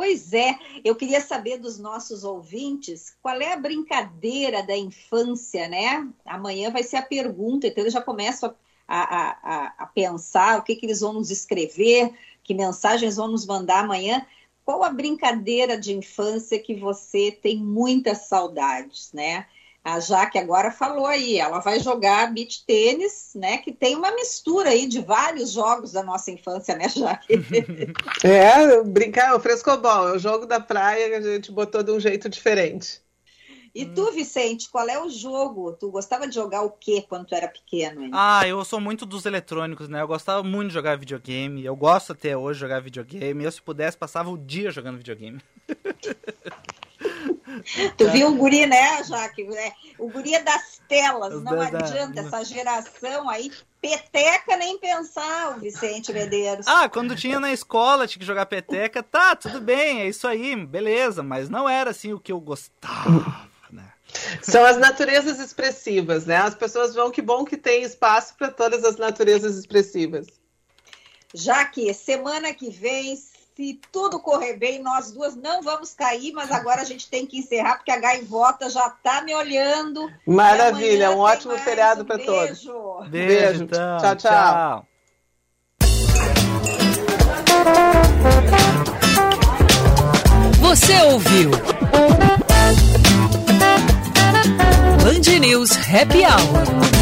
Pois 0.00 0.32
é, 0.32 0.58
eu 0.82 0.96
queria 0.96 1.20
saber 1.20 1.58
dos 1.58 1.78
nossos 1.78 2.24
ouvintes 2.24 3.14
qual 3.20 3.38
é 3.38 3.52
a 3.52 3.56
brincadeira 3.58 4.62
da 4.62 4.74
infância, 4.74 5.68
né? 5.68 6.10
Amanhã 6.24 6.70
vai 6.70 6.82
ser 6.82 6.96
a 6.96 7.02
pergunta, 7.02 7.66
então 7.66 7.84
eu 7.84 7.90
já 7.90 8.00
começo 8.00 8.46
a, 8.46 8.54
a, 8.88 9.30
a, 9.42 9.74
a 9.76 9.86
pensar 9.86 10.58
o 10.58 10.62
que, 10.62 10.74
que 10.74 10.86
eles 10.86 11.00
vão 11.00 11.12
nos 11.12 11.30
escrever, 11.30 12.14
que 12.42 12.54
mensagens 12.54 13.16
vão 13.16 13.28
nos 13.28 13.44
mandar 13.46 13.84
amanhã. 13.84 14.26
qual 14.64 14.82
a 14.82 14.88
brincadeira 14.90 15.78
de 15.78 15.92
infância 15.92 16.58
que 16.58 16.74
você 16.74 17.30
tem 17.30 17.58
muitas 17.58 18.26
saudades, 18.26 19.12
né? 19.12 19.46
A 19.82 19.98
Jaque 19.98 20.38
agora 20.38 20.70
falou 20.70 21.06
aí, 21.06 21.38
ela 21.38 21.58
vai 21.60 21.80
jogar 21.80 22.32
beach 22.32 22.64
tênis, 22.66 23.30
né? 23.34 23.58
Que 23.58 23.72
tem 23.72 23.96
uma 23.96 24.10
mistura 24.14 24.70
aí 24.70 24.86
de 24.86 25.00
vários 25.00 25.52
jogos 25.52 25.92
da 25.92 26.02
nossa 26.02 26.30
infância, 26.30 26.76
né, 26.76 26.88
Jaque? 26.88 27.34
É, 28.22 28.82
brincar, 28.82 29.34
o 29.34 29.40
frescobol, 29.40 30.08
é 30.08 30.12
o 30.12 30.18
jogo 30.18 30.44
da 30.44 30.60
praia 30.60 31.08
que 31.08 31.14
a 31.14 31.20
gente 31.22 31.50
botou 31.50 31.82
de 31.82 31.90
um 31.90 31.98
jeito 31.98 32.28
diferente. 32.28 33.00
E 33.74 33.86
tu, 33.86 34.10
Vicente, 34.12 34.68
qual 34.68 34.88
é 34.88 35.00
o 35.00 35.08
jogo? 35.08 35.72
Tu 35.72 35.88
gostava 35.90 36.26
de 36.26 36.34
jogar 36.34 36.62
o 36.62 36.70
quê 36.70 37.04
quando 37.08 37.26
tu 37.26 37.34
era 37.34 37.46
pequeno? 37.46 38.02
Hein? 38.02 38.10
Ah, 38.12 38.46
eu 38.46 38.64
sou 38.64 38.80
muito 38.80 39.06
dos 39.06 39.26
eletrônicos, 39.26 39.88
né? 39.88 40.02
Eu 40.02 40.08
gostava 40.08 40.42
muito 40.42 40.68
de 40.68 40.74
jogar 40.74 40.98
videogame. 40.98 41.64
Eu 41.64 41.76
gosto 41.76 42.12
até 42.12 42.36
hoje 42.36 42.58
de 42.58 42.62
jogar 42.62 42.80
videogame. 42.80 43.44
Eu, 43.44 43.52
se 43.52 43.62
pudesse, 43.62 43.96
passava 43.96 44.28
o 44.28 44.36
dia 44.36 44.72
jogando 44.72 44.98
videogame. 44.98 45.40
Tu 47.96 48.08
viu 48.10 48.28
o 48.28 48.34
guri, 48.36 48.66
né, 48.66 49.02
Jaque? 49.04 49.42
É, 49.56 49.72
o 49.98 50.08
guri 50.08 50.34
é 50.34 50.42
das 50.42 50.80
telas, 50.88 51.42
não 51.42 51.56
da- 51.56 51.70
da- 51.70 51.78
adianta. 51.78 52.20
Essa 52.20 52.44
geração 52.44 53.28
aí, 53.28 53.50
peteca 53.80 54.56
nem 54.56 54.78
pensar, 54.78 55.56
o 55.56 55.60
Vicente 55.60 56.12
Medeiros. 56.12 56.66
Ah, 56.68 56.88
quando 56.88 57.16
tinha 57.16 57.40
na 57.40 57.52
escola, 57.52 58.06
tinha 58.06 58.20
que 58.20 58.26
jogar 58.26 58.46
peteca, 58.46 59.02
tá, 59.02 59.34
tudo 59.34 59.60
bem, 59.60 60.02
é 60.02 60.08
isso 60.08 60.26
aí, 60.26 60.54
beleza. 60.56 61.22
Mas 61.22 61.48
não 61.48 61.68
era 61.68 61.90
assim 61.90 62.12
o 62.12 62.20
que 62.20 62.32
eu 62.32 62.40
gostava. 62.40 63.48
São 64.42 64.64
as 64.64 64.76
naturezas 64.76 65.38
expressivas, 65.38 66.26
né? 66.26 66.36
As 66.36 66.54
pessoas 66.54 66.94
vão, 66.94 67.10
que 67.12 67.22
bom 67.22 67.44
que 67.44 67.56
tem 67.56 67.84
espaço 67.84 68.34
para 68.36 68.50
todas 68.50 68.84
as 68.84 68.96
naturezas 68.96 69.56
expressivas. 69.56 70.26
Jaque, 71.32 71.94
semana 71.94 72.52
que 72.52 72.70
vem, 72.70 73.16
se 73.60 73.78
tudo 73.92 74.18
correr 74.18 74.56
bem, 74.56 74.82
nós 74.82 75.12
duas 75.12 75.36
não 75.36 75.60
vamos 75.60 75.92
cair, 75.92 76.32
mas 76.32 76.50
agora 76.50 76.80
a 76.80 76.84
gente 76.84 77.10
tem 77.10 77.26
que 77.26 77.38
encerrar, 77.38 77.76
porque 77.76 77.90
a 77.90 78.00
gaivota 78.00 78.70
já 78.70 78.88
tá 78.88 79.20
me 79.20 79.34
olhando. 79.34 80.10
Maravilha, 80.26 81.10
um 81.10 81.18
ótimo 81.18 81.52
mais 81.52 81.62
feriado 81.62 82.02
um 82.02 82.04
para 82.06 82.16
todos. 82.16 82.64
beijo. 82.64 83.00
Beijo, 83.10 83.28
Beijo. 83.28 83.64
então. 83.64 83.98
Tchau, 83.98 84.16
tchau. 84.16 84.86
Você 90.62 91.02
ouviu? 91.02 91.50
Band 95.02 95.38
News 95.40 95.72
Happy 95.72 96.22
Hour. 96.24 96.99